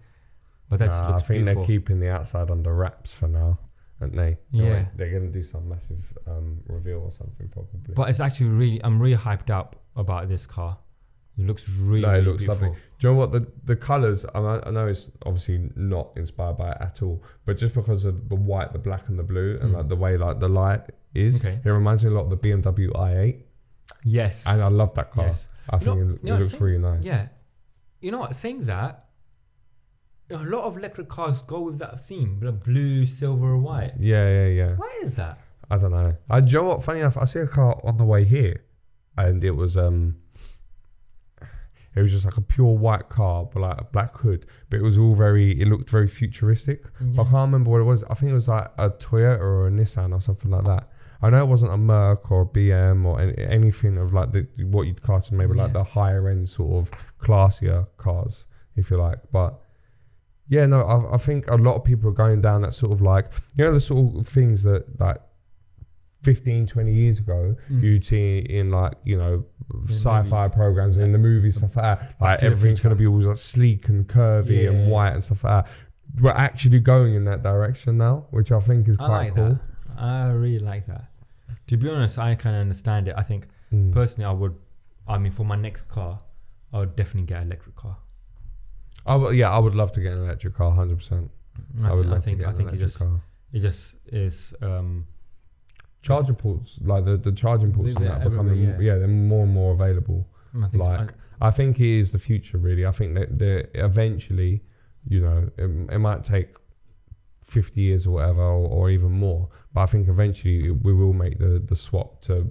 but 0.69 0.79
that's 0.79 0.95
Nah, 0.95 1.15
I 1.15 1.21
think 1.21 1.27
beautiful. 1.45 1.55
they're 1.55 1.65
keeping 1.65 1.99
the 1.99 2.09
outside 2.11 2.51
under 2.51 2.73
wraps 2.75 3.11
for 3.13 3.27
now, 3.27 3.57
aren't 4.01 4.15
they? 4.15 4.37
They're 4.51 4.63
Yeah. 4.81 4.85
they're 4.95 5.11
gonna 5.11 5.31
do 5.31 5.43
some 5.43 5.67
massive 5.69 6.03
um, 6.27 6.59
reveal 6.67 6.99
or 6.99 7.11
something 7.11 7.47
probably. 7.49 7.93
But 7.95 8.09
it's 8.09 8.19
actually 8.19 8.49
really, 8.49 8.81
I'm 8.83 9.01
really 9.01 9.17
hyped 9.17 9.49
up 9.49 9.75
about 9.95 10.29
this 10.29 10.45
car. 10.45 10.77
It 11.37 11.45
looks 11.45 11.67
really, 11.69 12.01
no, 12.01 12.09
it 12.09 12.11
really 12.13 12.25
looks 12.25 12.37
beautiful. 12.39 12.67
lovely. 12.69 12.81
Do 12.99 13.07
you 13.07 13.13
know 13.13 13.19
what 13.19 13.31
the 13.31 13.47
the 13.63 13.75
colors? 13.75 14.25
I, 14.35 14.39
know- 14.39 14.63
I 14.65 14.71
know 14.71 14.87
it's 14.87 15.07
obviously 15.25 15.69
not 15.75 16.11
inspired 16.17 16.57
by 16.57 16.71
it 16.71 16.77
at 16.81 17.01
all, 17.01 17.23
but 17.45 17.57
just 17.57 17.73
because 17.73 18.03
of 18.05 18.27
the 18.29 18.35
white, 18.35 18.73
the 18.73 18.79
black, 18.79 19.07
and 19.07 19.17
the 19.17 19.23
blue, 19.23 19.57
and 19.61 19.71
Mm. 19.71 19.77
like 19.77 19.87
the 19.89 19.95
way 19.95 20.17
like 20.17 20.39
the 20.39 20.49
light 20.49 20.81
is, 21.15 21.37
Okay. 21.37 21.59
it 21.63 21.69
reminds 21.69 22.03
me 22.03 22.09
a 22.11 22.13
lot 22.13 22.23
of 22.25 22.29
the 22.29 22.37
BMW 22.37 22.89
i8, 22.93 23.41
Yes. 24.03 24.43
and 24.45 24.61
I 24.61 24.67
love 24.67 24.93
that 24.95 25.11
car. 25.11 25.27
yes. 25.27 25.47
I 25.69 25.77
You 25.79 25.85
know- 25.85 25.95
think 25.95 26.09
it, 26.09 26.13
it 26.15 26.23
know, 26.23 26.37
looks 26.37 26.51
saying- 26.51 26.63
really 26.63 26.77
nice. 26.79 27.03
Yeah. 27.03 27.27
You 28.01 28.11
know 28.11 28.19
what? 28.19 28.35
Saying 28.35 28.65
that, 28.65 29.05
a 30.31 30.37
lot 30.37 30.63
of 30.63 30.77
electric 30.77 31.09
cars 31.09 31.41
go 31.47 31.61
with 31.61 31.79
that 31.79 32.05
theme, 32.05 32.39
the 32.41 32.51
blue, 32.51 33.05
silver, 33.05 33.57
white. 33.57 33.93
Yeah, 33.99 34.29
yeah, 34.29 34.47
yeah. 34.47 34.75
Why 34.75 34.99
is 35.03 35.15
that? 35.15 35.39
I 35.71 35.77
don't 35.77 35.91
know. 35.91 36.15
I, 36.29 36.39
you 36.39 36.53
know 36.53 36.63
what? 36.63 36.83
Funny 36.83 36.99
enough, 36.99 37.17
I 37.17 37.25
see 37.25 37.39
a 37.39 37.47
car 37.47 37.79
on 37.83 37.97
the 37.97 38.03
way 38.03 38.25
here, 38.25 38.63
and 39.17 39.43
it 39.43 39.51
was 39.51 39.77
um, 39.77 40.15
it 41.95 42.01
was 42.01 42.11
just 42.11 42.25
like 42.25 42.37
a 42.37 42.41
pure 42.41 42.77
white 42.77 43.09
car, 43.09 43.47
but 43.51 43.61
like 43.61 43.77
a 43.79 43.83
black 43.83 44.15
hood. 44.17 44.45
But 44.69 44.77
it 44.77 44.83
was 44.83 44.97
all 44.97 45.15
very. 45.15 45.59
It 45.59 45.67
looked 45.67 45.89
very 45.89 46.07
futuristic. 46.07 46.83
But 46.99 47.21
I 47.21 47.25
can't 47.25 47.51
remember 47.51 47.71
what 47.71 47.81
it 47.81 47.85
was. 47.85 48.03
I 48.09 48.13
think 48.13 48.31
it 48.31 48.35
was 48.35 48.47
like 48.47 48.67
a 48.77 48.89
Toyota 48.89 49.39
or 49.39 49.67
a 49.67 49.71
Nissan 49.71 50.13
or 50.13 50.21
something 50.21 50.51
like 50.51 50.65
that. 50.65 50.89
I 51.21 51.29
know 51.29 51.43
it 51.43 51.47
wasn't 51.47 51.73
a 51.73 51.77
Merc 51.77 52.31
or 52.31 52.43
a 52.43 52.45
BM 52.45 53.05
or 53.05 53.19
any, 53.19 53.37
anything 53.37 53.97
of 53.97 54.13
like 54.13 54.31
the 54.31 54.47
what 54.65 54.83
you'd 54.83 55.01
class 55.01 55.27
as 55.27 55.31
maybe 55.33 55.53
like 55.53 55.73
the 55.73 55.83
higher 55.83 56.29
end 56.29 56.49
sort 56.49 56.87
of 56.87 56.91
classier 57.19 57.85
cars, 57.97 58.45
if 58.75 58.89
you 58.89 58.97
like. 58.97 59.19
But 59.31 59.59
yeah, 60.49 60.65
no, 60.65 60.81
I, 60.81 61.15
I 61.15 61.17
think 61.17 61.47
a 61.49 61.55
lot 61.55 61.75
of 61.75 61.83
people 61.83 62.09
are 62.09 62.13
going 62.25 62.41
down 62.41 62.61
that 62.63 62.73
sort 62.73 62.91
of 62.91 63.01
like 63.01 63.31
you 63.55 63.63
know 63.63 63.73
the 63.73 63.81
sort 63.81 64.15
of 64.19 64.27
things 64.27 64.63
that 64.63 64.83
like 64.99 65.17
15, 66.23 66.67
20 66.67 66.93
years 66.93 67.19
ago 67.19 67.55
Mm. 67.71 67.81
you'd 67.83 68.05
see 68.05 68.39
in 68.39 68.71
like 68.71 68.93
you 69.05 69.17
know 69.17 69.45
the 69.85 69.93
sci-fi 69.93 70.23
movies. 70.43 70.55
programs 70.55 70.97
and 70.97 71.05
in 71.05 71.11
the 71.13 71.17
movies 71.17 71.55
stuff 71.55 71.75
like 71.77 71.99
that. 71.99 72.15
Like 72.19 72.43
everything's 72.43 72.79
gonna 72.81 72.95
be 72.95 73.07
all 73.07 73.21
like 73.21 73.37
sleek 73.37 73.87
and 73.87 74.05
curvy 74.07 74.63
Yeah. 74.63 74.71
and 74.71 74.91
white 74.91 75.11
and 75.13 75.23
stuff 75.23 75.43
like 75.45 75.63
that. 75.65 75.71
We're 76.21 76.31
actually 76.31 76.79
going 76.79 77.13
in 77.13 77.23
that 77.25 77.41
direction 77.43 77.97
now, 77.97 78.25
which 78.31 78.51
I 78.51 78.59
think 78.59 78.87
is 78.89 78.97
I 78.99 79.05
quite 79.05 79.17
like 79.27 79.35
cool. 79.35 79.49
that. 79.49 80.01
I 80.01 80.27
really 80.31 80.59
like 80.59 80.87
that. 80.87 81.05
To 81.67 81.77
be 81.77 81.87
honest, 81.87 82.17
I 82.17 82.33
kind 82.35 82.55
of 82.55 82.61
understand 82.61 83.07
it. 83.07 83.13
I 83.17 83.23
think 83.23 83.47
Mm. 83.73 83.93
personally, 83.93 84.25
I 84.25 84.31
would. 84.31 84.55
I 85.07 85.17
mean, 85.19 85.31
for 85.31 85.45
my 85.45 85.55
next 85.55 85.87
car, 85.87 86.19
I 86.73 86.79
would 86.79 86.95
definitely 86.95 87.27
get 87.27 87.41
an 87.43 87.47
electric 87.49 87.75
car. 87.75 87.97
I 89.05 89.15
would, 89.15 89.35
yeah, 89.35 89.49
I 89.49 89.59
would 89.59 89.75
love 89.75 89.91
to 89.93 90.01
get 90.01 90.13
an 90.13 90.23
electric 90.23 90.55
car, 90.55 90.71
hundred 90.71 90.97
percent. 90.97 91.29
I, 91.83 91.89
I 91.89 91.93
would 91.93 92.05
I 92.07 92.09
love 92.09 92.23
think. 92.23 92.39
to 92.39 92.43
get 92.43 92.47
I 92.47 92.51
an 92.51 92.57
think 92.57 92.69
it 92.69 92.75
electric 92.75 92.89
just. 92.89 92.99
car. 92.99 93.21
It 93.53 93.59
just 93.61 93.95
is. 94.07 94.53
Um, 94.61 95.07
Charging 96.01 96.35
ports, 96.35 96.77
like 96.81 97.03
the, 97.03 97.17
the 97.17 97.31
charging 97.33 97.73
ports, 97.73 97.93
and 97.95 98.05
that 98.05 98.25
are 98.25 98.29
becoming 98.29 98.63
yeah. 98.63 98.79
yeah. 98.79 98.95
they're 98.99 99.07
more 99.07 99.43
and 99.43 99.53
more 99.53 99.73
available. 99.73 100.25
I 100.55 100.61
think. 100.69 100.73
so. 100.81 100.89
Like, 100.89 101.09
I 101.41 101.51
think 101.51 101.79
it 101.81 101.99
is 101.99 102.11
the 102.11 102.19
future, 102.19 102.57
really. 102.57 102.85
I 102.85 102.91
think 102.91 103.15
that 103.15 103.69
eventually, 103.73 104.63
you 105.07 105.19
know, 105.19 105.49
it, 105.57 105.93
it 105.93 105.99
might 105.99 106.23
take 106.23 106.55
fifty 107.43 107.81
years 107.81 108.07
or 108.07 108.11
whatever, 108.11 108.41
or, 108.41 108.67
or 108.69 108.89
even 108.89 109.11
more. 109.11 109.49
But 109.73 109.81
I 109.81 109.85
think 109.87 110.07
eventually 110.07 110.71
we 110.71 110.93
will 110.93 111.11
make 111.11 111.37
the 111.37 111.61
the 111.65 111.75
swap 111.75 112.21
to 112.23 112.47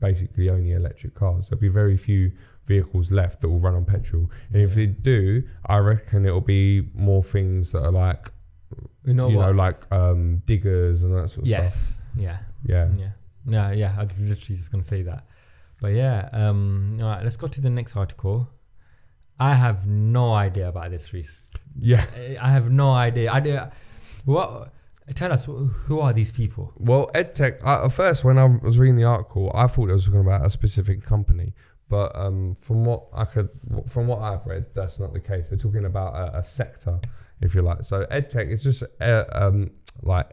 basically 0.00 0.50
only 0.50 0.72
electric 0.72 1.14
cars. 1.14 1.48
There'll 1.48 1.60
be 1.60 1.68
very 1.68 1.96
few 1.96 2.32
vehicles 2.68 3.10
left 3.10 3.40
that 3.40 3.48
will 3.48 3.58
run 3.58 3.74
on 3.74 3.84
petrol, 3.84 4.30
and 4.52 4.62
if 4.62 4.74
they 4.74 4.86
do, 4.86 5.42
I 5.66 5.78
reckon 5.78 6.24
it'll 6.26 6.40
be 6.40 6.88
more 6.94 7.24
things 7.24 7.72
that 7.72 7.82
are 7.82 7.90
like, 7.90 8.30
you 9.04 9.14
know 9.14 9.28
you 9.28 9.38
know, 9.38 9.50
like 9.50 9.90
um, 9.90 10.42
diggers 10.46 11.02
and 11.02 11.16
that 11.16 11.30
sort 11.30 11.42
of 11.42 11.46
yes. 11.46 11.72
stuff. 11.72 11.98
Yeah. 12.16 12.38
Yeah. 12.64 12.88
Yeah. 12.96 13.10
Yeah. 13.46 13.72
Yeah. 13.72 13.94
I 13.98 14.04
was 14.04 14.18
literally 14.20 14.58
just 14.58 14.70
gonna 14.70 14.84
say 14.84 15.02
that. 15.02 15.24
But 15.80 15.88
yeah. 15.88 16.28
Um. 16.32 16.98
All 17.00 17.08
right. 17.08 17.24
Let's 17.24 17.36
go 17.36 17.48
to 17.48 17.60
the 17.60 17.70
next 17.70 17.96
article. 17.96 18.48
I 19.40 19.54
have 19.54 19.86
no 19.86 20.34
idea 20.34 20.68
about 20.68 20.90
this, 20.90 21.12
Reese. 21.12 21.42
Yeah. 21.78 22.04
I 22.40 22.50
have 22.50 22.70
no 22.70 22.90
idea. 22.90 23.32
I 23.32 23.40
do. 23.40 23.58
What? 24.24 24.72
Tell 25.14 25.32
us 25.32 25.44
who 25.46 26.00
are 26.00 26.12
these 26.12 26.30
people? 26.30 26.72
Well, 26.76 27.10
EdTech, 27.14 27.64
at 27.66 27.88
first, 27.88 28.24
when 28.24 28.36
I 28.36 28.44
was 28.44 28.76
reading 28.76 28.96
the 28.96 29.04
article, 29.04 29.50
I 29.54 29.66
thought 29.66 29.88
it 29.88 29.94
was 29.94 30.04
talking 30.04 30.20
about 30.20 30.44
a 30.44 30.50
specific 30.50 31.02
company. 31.02 31.54
But 31.88 32.14
um, 32.14 32.56
from 32.60 32.84
what 32.84 33.08
I 33.14 33.24
could, 33.24 33.48
from 33.88 34.06
what 34.06 34.20
I've 34.20 34.46
read, 34.46 34.66
that's 34.74 34.98
not 34.98 35.12
the 35.12 35.20
case. 35.20 35.46
They're 35.48 35.58
talking 35.58 35.86
about 35.86 36.14
a, 36.14 36.38
a 36.38 36.44
sector, 36.44 37.00
if 37.40 37.54
you 37.54 37.62
like. 37.62 37.82
So 37.82 38.04
EdTech 38.10 38.52
is 38.52 38.62
just 38.62 38.82
uh, 39.00 39.24
um, 39.32 39.70
like 40.02 40.30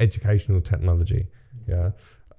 educational 0.00 0.60
technology, 0.60 1.26
yeah. 1.68 1.90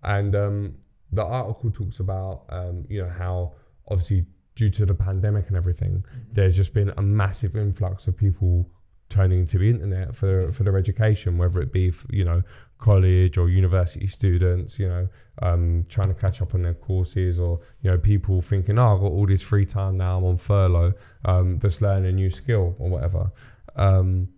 And 0.04 0.36
um, 0.36 0.76
the 1.12 1.24
article 1.24 1.72
talks 1.72 2.00
about 2.00 2.46
um, 2.50 2.86
you 2.90 3.04
know 3.04 3.10
how 3.10 3.54
obviously 3.88 4.26
due 4.56 4.70
to 4.72 4.86
the 4.86 4.94
pandemic 4.94 5.48
and 5.48 5.58
everything, 5.58 6.04
there's 6.32 6.56
just 6.56 6.74
been 6.74 6.92
a 6.98 7.02
massive 7.02 7.56
influx 7.56 8.08
of 8.08 8.18
people 8.18 8.70
turning 9.10 9.46
to 9.48 9.58
the 9.58 9.70
internet 9.70 10.16
for 10.16 10.52
for 10.52 10.64
their 10.64 10.78
education, 10.78 11.38
whether 11.38 11.62
it 11.62 11.72
be 11.72 11.94
you 12.10 12.26
know 12.26 12.42
college 12.78 13.38
or 13.38 13.50
university 13.50 14.08
students, 14.08 14.78
you 14.78 14.88
know, 14.88 15.08
um, 15.42 15.86
trying 15.90 16.10
to 16.10 16.14
catch 16.14 16.42
up 16.42 16.54
on 16.54 16.62
their 16.64 16.74
courses, 16.74 17.40
or 17.40 17.60
you 17.82 17.92
know 17.92 17.98
people 17.98 18.42
thinking, 18.42 18.78
oh, 18.78 18.96
I've 18.96 19.02
got 19.02 19.12
all 19.12 19.28
this 19.28 19.42
free 19.42 19.66
time 19.66 19.98
now, 19.98 20.18
I'm 20.18 20.26
on 20.26 20.38
furlough, 20.38 20.94
um, 21.26 21.60
just 21.60 21.82
learn 21.82 22.06
a 22.06 22.12
new 22.12 22.30
skill 22.30 22.76
or 22.80 22.90
whatever. 22.90 23.32
Um, 23.76 24.30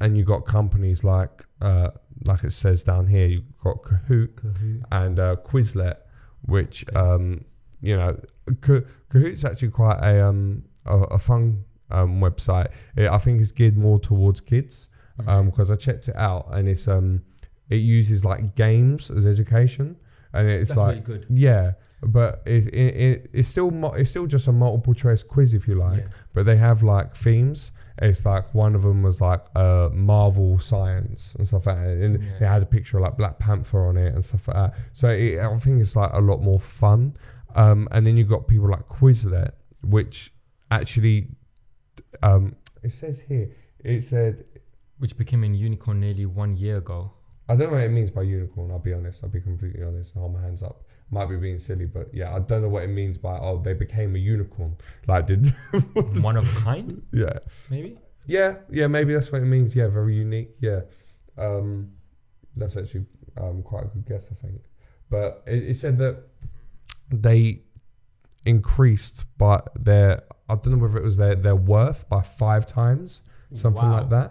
and 0.00 0.16
you 0.16 0.24
got 0.24 0.46
companies 0.46 1.04
like 1.04 1.44
uh, 1.60 1.90
like 2.24 2.44
it 2.44 2.52
says 2.52 2.82
down 2.82 3.06
here, 3.06 3.26
you've 3.26 3.58
got 3.62 3.82
Kahoot 3.82 4.82
and 4.90 5.18
uh, 5.18 5.36
Quizlet, 5.44 5.96
which 6.42 6.84
um, 6.94 7.44
you 7.80 7.96
know 7.96 8.18
Kahoot's 8.50 9.44
actually 9.44 9.70
quite 9.70 9.98
a 10.00 10.26
um 10.26 10.64
a, 10.86 10.96
a 10.96 11.18
fun 11.18 11.64
um, 11.90 12.20
website. 12.20 12.68
It, 12.96 13.08
I 13.08 13.18
think 13.18 13.40
it's 13.40 13.52
geared 13.52 13.76
more 13.76 13.98
towards 13.98 14.40
kids 14.40 14.88
um 15.28 15.50
because 15.50 15.70
I 15.70 15.76
checked 15.76 16.08
it 16.08 16.16
out 16.16 16.48
and 16.52 16.66
it's 16.66 16.88
um 16.88 17.20
it 17.68 17.76
uses 17.76 18.24
like 18.24 18.54
games 18.56 19.10
as 19.10 19.26
education 19.26 19.94
and 20.32 20.48
it's 20.48 20.70
That's 20.70 20.78
like 20.78 20.88
really 20.88 21.00
good. 21.20 21.26
yeah 21.28 21.72
but 22.02 22.40
it, 22.46 22.68
it, 22.68 22.96
it 22.96 23.30
it's 23.34 23.48
still 23.48 23.70
mo- 23.70 23.92
it's 23.92 24.08
still 24.08 24.26
just 24.26 24.46
a 24.46 24.52
multiple 24.52 24.94
choice 24.94 25.22
quiz 25.22 25.52
if 25.52 25.68
you 25.68 25.74
like 25.74 25.98
Yeah. 25.98 26.06
but 26.32 26.46
they 26.46 26.56
have 26.56 26.82
like 26.82 27.14
themes 27.14 27.70
it's 28.00 28.24
like 28.24 28.54
one 28.54 28.74
of 28.74 28.80
them 28.82 29.02
was 29.02 29.20
like 29.20 29.42
uh 29.56 29.90
marvel 29.92 30.58
science 30.58 31.34
and 31.38 31.46
stuff 31.46 31.66
like 31.66 31.76
that 31.76 31.86
and 32.04 32.22
Yeah. 32.22 32.36
it 32.40 32.48
had 32.54 32.62
a 32.62 32.66
picture 32.66 32.96
of 32.96 33.02
like 33.02 33.18
black 33.18 33.38
panther 33.38 33.84
on 33.84 33.98
it 33.98 34.14
and 34.14 34.24
stuff 34.24 34.48
like 34.48 34.56
that 34.56 34.74
so 34.94 35.08
it, 35.10 35.38
i 35.38 35.58
think 35.58 35.82
it's 35.82 35.96
like 35.96 36.12
a 36.14 36.20
lot 36.20 36.40
more 36.40 36.60
fun 36.60 37.14
um 37.56 37.86
and 37.90 38.06
then 38.06 38.16
you've 38.16 38.30
got 38.30 38.48
people 38.48 38.70
like 38.70 38.88
quizlet 38.88 39.50
which 39.82 40.32
actually 40.70 41.26
um 42.22 42.54
it 42.82 42.92
says 43.00 43.20
here 43.28 43.50
it 43.84 44.04
said 44.04 44.44
Which 44.98 45.16
became 45.16 45.44
a 45.44 45.46
unicorn 45.48 46.00
nearly 46.00 46.26
one 46.26 46.56
year 46.56 46.76
ago. 46.78 47.12
I 47.48 47.56
don't 47.56 47.68
know 47.70 47.76
what 47.78 47.84
it 47.84 47.90
means 47.90 48.10
by 48.10 48.22
unicorn. 48.22 48.70
I'll 48.70 48.78
be 48.78 48.92
honest. 48.92 49.20
I'll 49.24 49.30
be 49.30 49.40
completely 49.40 49.82
honest. 49.82 50.12
I'll 50.14 50.22
hold 50.22 50.34
my 50.34 50.42
hands 50.42 50.62
up. 50.62 50.84
Might 51.10 51.26
be 51.26 51.36
being 51.36 51.58
silly, 51.58 51.86
but 51.86 52.08
yeah, 52.14 52.32
I 52.34 52.38
don't 52.38 52.62
know 52.62 52.68
what 52.68 52.84
it 52.84 52.88
means 52.88 53.18
by 53.18 53.36
oh 53.38 53.60
they 53.64 53.72
became 53.72 54.14
a 54.14 54.18
unicorn. 54.18 54.76
Like 55.08 55.26
did 55.26 55.54
one 56.22 56.36
of 56.36 56.46
a 56.48 56.60
kind, 56.60 57.02
yeah 57.12 57.38
maybe. 57.68 57.98
yeah 58.26 58.54
yeah 58.70 58.86
maybe 58.86 59.14
that's 59.14 59.32
what 59.32 59.42
it 59.42 59.46
means. 59.46 59.74
Yeah, 59.74 59.88
very 59.88 60.14
unique. 60.14 60.50
Yeah, 60.60 60.82
um, 61.38 61.90
that's 62.56 62.76
actually 62.76 63.06
um 63.36 63.62
quite 63.62 63.84
a 63.84 63.88
good 63.88 64.06
guess 64.06 64.24
I 64.30 64.34
think. 64.46 64.60
But 65.10 65.42
it, 65.46 65.62
it 65.70 65.76
said 65.78 65.98
that 65.98 66.22
they 67.10 67.62
increased 68.44 69.24
by 69.38 69.60
their 69.78 70.22
I 70.50 70.54
don't 70.56 70.72
know 70.74 70.78
whether 70.84 70.98
it 70.98 71.04
was 71.04 71.16
their 71.16 71.34
their 71.46 71.56
worth 71.56 72.08
by 72.08 72.22
five 72.22 72.66
times 72.66 73.20
something 73.54 73.82
Wow. 73.90 73.98
like 74.00 74.10
that 74.10 74.30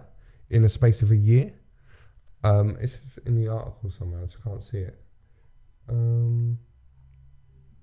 in 0.49 0.63
a 0.63 0.69
space 0.69 1.01
of 1.01 1.11
a 1.11 1.15
year. 1.31 1.51
Um, 2.43 2.77
it's 2.79 2.97
in 3.25 3.35
the 3.35 3.47
article 3.49 3.89
somewhere. 3.97 4.21
I 4.23 4.25
just 4.25 4.41
can't 4.43 4.63
see 4.63 4.77
it. 4.89 4.97
Um, 5.89 6.57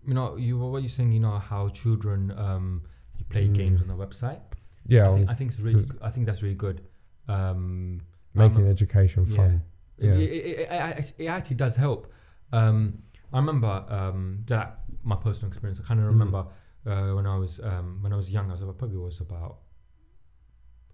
You 0.06 0.14
know, 0.14 0.36
you 0.36 0.56
what 0.58 0.82
you're 0.82 0.90
saying. 0.98 1.12
You 1.12 1.20
know 1.20 1.38
how 1.38 1.68
children 1.70 2.30
um 2.46 2.82
you 3.18 3.24
play 3.34 3.48
Mm. 3.48 3.54
games 3.54 3.78
on 3.82 3.88
the 3.88 3.94
website. 4.06 4.40
yeah, 4.86 5.10
I 5.10 5.14
think 5.16 5.30
I 5.30 5.34
think 5.34 5.50
it's 5.52 5.60
really. 5.60 5.84
I 6.00 6.10
think 6.10 6.26
that's 6.26 6.42
really 6.42 6.54
good. 6.66 6.80
Um, 7.28 8.00
making 8.34 8.58
I'm 8.58 8.68
education 8.76 9.26
yeah. 9.28 9.36
fun. 9.36 9.62
It, 9.98 10.04
Yeah. 10.06 10.12
it, 10.14 10.30
it, 10.46 10.58
it, 10.98 11.14
it 11.24 11.26
actually 11.26 11.56
does 11.56 11.74
help. 11.74 12.12
Um, 12.52 13.02
I 13.32 13.38
remember 13.38 13.72
um, 13.88 14.44
that 14.46 14.66
my 15.02 15.16
personal 15.16 15.48
experience. 15.48 15.80
I 15.82 15.84
kind 15.88 15.98
of 16.00 16.06
Mm. 16.06 16.10
remember 16.10 16.46
uh, 16.86 17.12
when 17.16 17.26
I 17.26 17.36
was 17.36 17.60
um, 17.62 17.98
when 18.02 18.12
I 18.12 18.16
was 18.16 18.30
young. 18.30 18.48
I 18.50 18.54
was 18.54 18.62
I 18.62 18.66
probably 18.78 18.96
was 18.98 19.20
about 19.20 19.58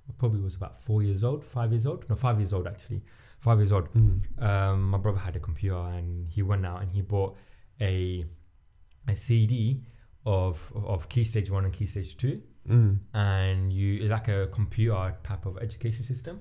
I 0.09 0.13
probably 0.19 0.41
was 0.41 0.55
about 0.55 0.83
four 0.83 1.03
years 1.03 1.23
old, 1.25 1.45
five 1.45 1.73
years 1.73 1.87
old. 1.87 2.09
No, 2.09 2.17
five 2.17 2.39
years 2.41 2.53
old 2.53 2.67
actually. 2.67 3.03
Five 3.41 3.59
years 3.59 3.73
old. 3.73 3.93
Mm. 3.95 4.43
Um, 4.43 4.83
my 4.91 4.99
brother 4.99 5.19
had 5.19 5.35
a 5.37 5.41
computer 5.41 5.77
and 5.77 6.29
he 6.29 6.43
went 6.43 6.65
out 6.65 6.83
and 6.83 6.91
he 6.91 7.03
bought 7.03 7.37
a 7.81 8.25
a 9.09 9.17
CD 9.17 9.83
of 10.25 10.61
of 10.75 11.09
Key 11.09 11.25
Stage 11.25 11.51
One 11.51 11.65
and 11.65 11.73
Key 11.73 11.87
Stage 11.87 12.17
Two 12.17 12.41
Mm. 12.71 13.01
and 13.13 13.73
you 13.73 14.03
it's 14.03 14.11
like 14.13 14.29
a 14.29 14.47
computer 14.53 15.17
type 15.25 15.47
of 15.47 15.59
education 15.59 16.05
system 16.05 16.41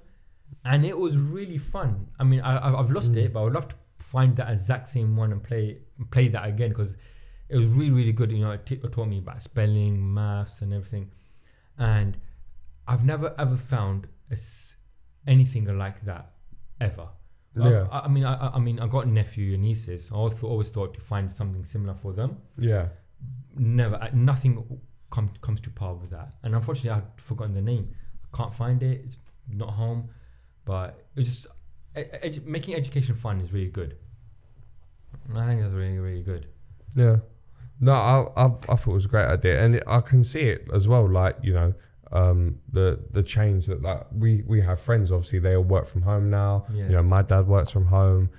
and 0.65 0.85
it 0.85 0.95
was 0.95 1.17
really 1.17 1.57
fun 1.57 2.05
i 2.19 2.23
mean 2.23 2.41
I, 2.41 2.57
I- 2.57 2.79
i've 2.79 2.91
lost 2.91 3.13
Mm. 3.13 3.17
it 3.23 3.33
but 3.33 3.39
i 3.39 3.43
would 3.45 3.53
love 3.53 3.69
to 3.69 3.75
find 3.97 4.35
that 4.35 4.51
exact 4.51 4.89
same 4.89 5.15
one 5.15 5.31
and 5.31 5.41
play 5.41 5.79
play 6.11 6.27
that 6.27 6.45
again 6.47 6.69
because 6.69 6.91
it 7.51 7.57
was 7.57 7.69
really 7.79 7.91
really 7.99 8.13
good 8.19 8.31
you 8.31 8.39
know 8.43 8.51
it, 8.57 8.65
t- 8.65 8.79
it 8.83 8.91
taught 8.91 9.07
me 9.07 9.19
about 9.19 9.41
spelling 9.43 9.95
maths 10.13 10.61
and 10.61 10.73
everything. 10.73 11.05
And 11.77 12.17
i've 12.87 13.05
never 13.13 13.27
ever 13.43 13.57
found 13.73 14.07
a 14.31 14.33
s- 14.33 14.75
anything 15.27 15.63
like 15.83 15.97
that 16.05 16.25
ever. 16.87 17.07
I- 17.61 17.69
Yeah. 17.73 17.87
I, 17.95 17.97
I 18.07 18.09
mean 18.15 18.25
I, 18.25 18.33
I- 18.57 18.59
mean 18.67 18.77
i 18.79 18.87
got 18.87 19.05
a 19.05 19.09
nephew 19.09 19.53
and 19.55 19.63
nieces. 19.63 20.01
I 20.11 20.15
also 20.15 20.47
always 20.47 20.69
thought 20.75 20.91
to 20.97 21.01
find 21.01 21.25
something 21.39 21.65
similar 21.65 21.95
for 22.03 22.11
them. 22.19 22.31
Yeah. 22.71 22.85
never 23.55 23.95
uh, 24.05 24.09
nothing 24.13 24.53
come, 25.15 25.29
comes 25.41 25.59
to 25.61 25.69
par 25.69 25.93
with 26.01 26.11
that. 26.17 26.29
And 26.43 26.55
unfortunately 26.55 26.91
i've 26.97 27.09
forgotten 27.29 27.53
the 27.53 27.65
name. 27.73 27.85
I 28.25 28.37
can't 28.37 28.55
find 28.63 28.81
it. 28.91 28.97
It's 29.05 29.17
not 29.61 29.71
home. 29.83 30.01
But 30.71 30.89
it's 31.15 31.29
just 31.29 31.47
edu- 31.95 32.45
making 32.45 32.73
education 32.81 33.15
fun 33.15 33.35
is 33.41 33.51
really 33.51 33.73
good. 33.79 33.91
I 35.35 35.47
think 35.47 35.61
that's 35.61 35.73
really 35.73 35.99
really 35.99 36.23
good. 36.23 36.43
Yeah. 36.95 37.17
No, 37.81 37.93
I, 37.93 38.27
I 38.37 38.45
I 38.45 38.75
thought 38.75 38.91
it 38.91 38.93
was 38.93 39.05
a 39.05 39.09
great 39.09 39.25
idea, 39.25 39.63
and 39.63 39.75
it, 39.75 39.83
I 39.87 40.01
can 40.01 40.23
see 40.23 40.41
it 40.41 40.67
as 40.73 40.87
well. 40.87 41.09
Like 41.09 41.35
you 41.41 41.53
know, 41.53 41.73
um, 42.11 42.59
the 42.71 42.99
the 43.11 43.23
change 43.23 43.65
that 43.65 43.81
like 43.81 44.05
we 44.15 44.43
we 44.47 44.61
have 44.61 44.79
friends. 44.79 45.11
Obviously, 45.11 45.39
they 45.39 45.55
all 45.55 45.63
work 45.63 45.87
from 45.87 46.03
home 46.03 46.29
now. 46.29 46.65
Yeah. 46.73 46.83
You 46.85 46.91
know, 46.93 47.03
my 47.03 47.23
dad 47.23 47.47
works 47.47 47.71
from 47.71 47.85
home. 47.85 48.29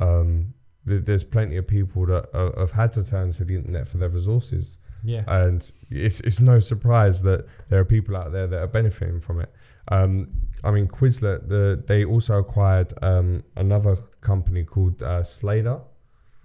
Um, 0.00 0.54
th- 0.86 1.04
there's 1.04 1.24
plenty 1.24 1.56
of 1.56 1.66
people 1.66 2.06
that 2.06 2.34
uh, 2.34 2.58
have 2.58 2.70
had 2.70 2.92
to 2.94 3.04
turn 3.04 3.32
to 3.32 3.44
the 3.44 3.56
internet 3.56 3.88
for 3.88 3.98
their 3.98 4.08
resources, 4.08 4.76
yeah 5.02 5.24
and 5.26 5.70
it's 5.90 6.20
it's 6.20 6.40
no 6.40 6.60
surprise 6.60 7.22
that 7.22 7.46
there 7.68 7.80
are 7.80 7.84
people 7.84 8.16
out 8.16 8.32
there 8.32 8.46
that 8.46 8.60
are 8.60 8.68
benefiting 8.68 9.20
from 9.20 9.40
it. 9.40 9.52
Um, 9.88 10.28
I 10.64 10.70
mean, 10.70 10.86
Quizlet, 10.86 11.48
the 11.48 11.82
they 11.86 12.04
also 12.04 12.34
acquired 12.34 12.94
um, 13.02 13.42
another 13.56 13.96
company 14.20 14.64
called 14.64 15.02
uh, 15.02 15.24
Slader, 15.24 15.80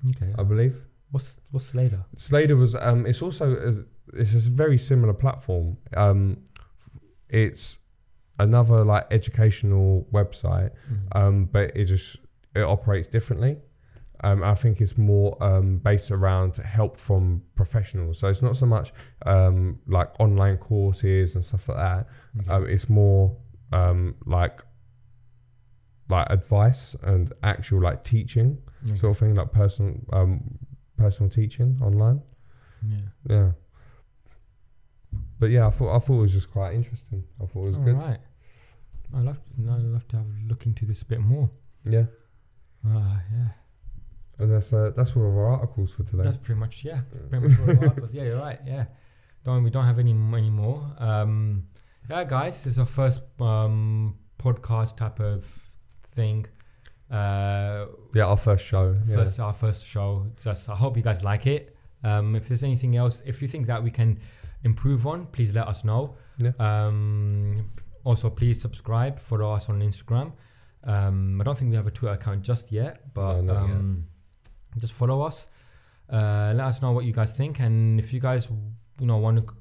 okay 0.10 0.34
I 0.38 0.44
believe. 0.44 0.87
What's 1.12 1.36
what's 1.52 1.74
later 1.74 2.04
Slader 2.18 2.56
was 2.58 2.76
um 2.76 3.06
it's 3.06 3.22
also 3.22 3.46
a, 3.56 4.20
it's 4.20 4.34
a 4.48 4.50
very 4.50 4.78
similar 4.78 5.14
platform. 5.14 5.78
Um 5.96 6.38
it's 7.30 7.78
another 8.40 8.84
like 8.84 9.06
educational 9.12 10.08
website, 10.14 10.72
um 11.14 11.46
but 11.46 11.76
it 11.76 11.86
just 11.86 12.18
it 12.56 12.62
operates 12.62 13.08
differently. 13.08 13.58
Um 14.24 14.44
I 14.44 14.56
think 14.56 14.82
it's 14.82 14.98
more 14.98 15.42
um 15.44 15.78
based 15.78 16.12
around 16.12 16.58
help 16.58 16.98
from 16.98 17.42
professionals. 17.56 18.20
So 18.20 18.28
it's 18.28 18.42
not 18.42 18.56
so 18.58 18.66
much 18.66 18.94
um 19.26 19.80
like 19.88 20.10
online 20.20 20.58
courses 20.58 21.36
and 21.36 21.44
stuff 21.46 21.68
like 21.70 21.78
that. 21.78 22.08
Okay. 22.42 22.50
Um 22.52 22.68
it's 22.68 22.90
more 22.90 23.36
um 23.72 24.16
like 24.26 24.62
like 26.10 26.28
advice 26.30 26.96
and 27.04 27.34
actual 27.44 27.82
like 27.82 28.04
teaching 28.04 28.58
Okay. 28.86 28.98
sort 29.00 29.12
of 29.12 29.18
thing 29.20 29.34
like 29.36 29.52
personal 29.52 29.96
um 30.14 30.58
personal 30.98 31.30
teaching 31.30 31.80
online. 31.82 32.22
yeah 32.88 32.98
Yeah. 33.30 33.52
But 35.40 35.48
yeah, 35.52 35.68
I 35.68 35.70
thought 35.70 35.96
I 35.96 36.00
thought 36.00 36.18
it 36.20 36.22
was 36.22 36.34
just 36.34 36.52
quite 36.52 36.74
interesting. 36.74 37.24
I 37.42 37.46
thought 37.46 37.60
it 37.66 37.70
was 37.70 37.78
All 37.78 37.84
good. 37.84 37.96
right 37.98 38.20
i'd 39.16 39.24
love 39.24 39.40
i'd 39.58 39.82
love 39.84 40.06
to 40.10 40.18
have 40.18 40.26
a 40.26 40.48
look 40.50 40.66
into 40.66 40.86
this 40.86 41.02
a 41.02 41.06
bit 41.06 41.22
more 41.22 41.50
Yeah. 41.86 42.08
ah 42.86 43.22
yeah 43.32 43.48
And 44.38 44.52
that's 44.52 44.74
uh, 44.74 44.92
that's 44.98 45.16
all 45.16 45.26
of 45.30 45.38
our 45.38 45.48
articles 45.54 45.92
for 45.92 46.04
today. 46.04 46.24
That's 46.24 46.36
pretty 46.38 46.60
much 46.60 46.84
yeah, 46.84 47.02
pretty 47.30 47.48
much 47.48 47.58
all 47.60 47.70
of 47.70 47.78
our 47.80 47.88
articles. 47.90 48.12
Yeah, 48.14 48.24
you're 48.24 48.38
right. 48.40 48.60
Yeah, 48.66 48.86
don't 49.46 49.64
we 49.64 49.70
don't 49.70 49.86
have 49.86 49.98
any 50.00 50.12
any 50.12 50.50
more. 50.50 50.80
Um, 51.00 51.64
yeah, 52.10 52.24
guys, 52.26 52.56
this 52.64 52.74
is 52.74 52.80
our 52.80 52.86
first 52.86 53.22
um 53.40 54.16
podcast 54.38 54.98
type 54.98 55.20
of 55.22 55.46
thing. 56.16 56.46
Uh, 57.12 57.86
yeah, 58.14 58.26
our 58.26 58.38
first 58.38 58.66
show. 58.66 58.96
Yeah. 59.08 59.16
first 59.18 59.40
our 59.40 59.54
first 59.54 59.86
show. 59.86 60.26
Just 60.44 60.68
I 60.70 60.76
hope 60.76 60.98
you 60.98 61.04
guys 61.04 61.24
like 61.24 61.48
it. 61.48 61.76
Um, 62.04 62.36
if 62.36 62.48
there's 62.48 62.64
anything 62.64 62.96
else, 62.98 63.22
if 63.26 63.42
you 63.42 63.48
think 63.48 63.68
that 63.68 63.82
we 63.84 63.92
can 63.92 64.20
improve 64.64 65.08
on, 65.08 65.26
please 65.28 65.54
let 65.54 65.68
us 65.68 65.84
know. 65.84 66.16
Yeah. 66.38 66.52
Um, 66.60 67.72
also, 68.04 68.30
please 68.30 68.62
subscribe. 68.62 69.20
Follow 69.20 69.52
us 69.54 69.70
on 69.70 69.82
Instagram. 69.82 70.34
Um, 70.84 71.40
I 71.42 71.44
don't 71.44 71.58
think 71.58 71.70
we 71.72 71.76
have 71.78 71.88
a 71.88 71.92
Twitter 71.92 72.14
account 72.14 72.44
just 72.44 72.72
yet, 72.72 73.14
but 73.14 73.42
No, 73.42 73.54
not 73.54 73.68
yet. 73.68 73.76
um, 73.76 74.06
just 74.78 74.94
follow 74.94 75.22
us. 75.22 75.48
Uh, 76.10 76.54
let 76.56 76.66
us 76.68 76.82
know 76.82 76.92
what 76.92 77.04
you 77.06 77.12
guys 77.14 77.32
think, 77.32 77.60
and 77.60 78.00
if 78.00 78.14
you 78.14 78.20
guys, 78.22 78.48
you 79.00 79.08
know, 79.08 79.18
want 79.18 79.38
to 79.46 79.54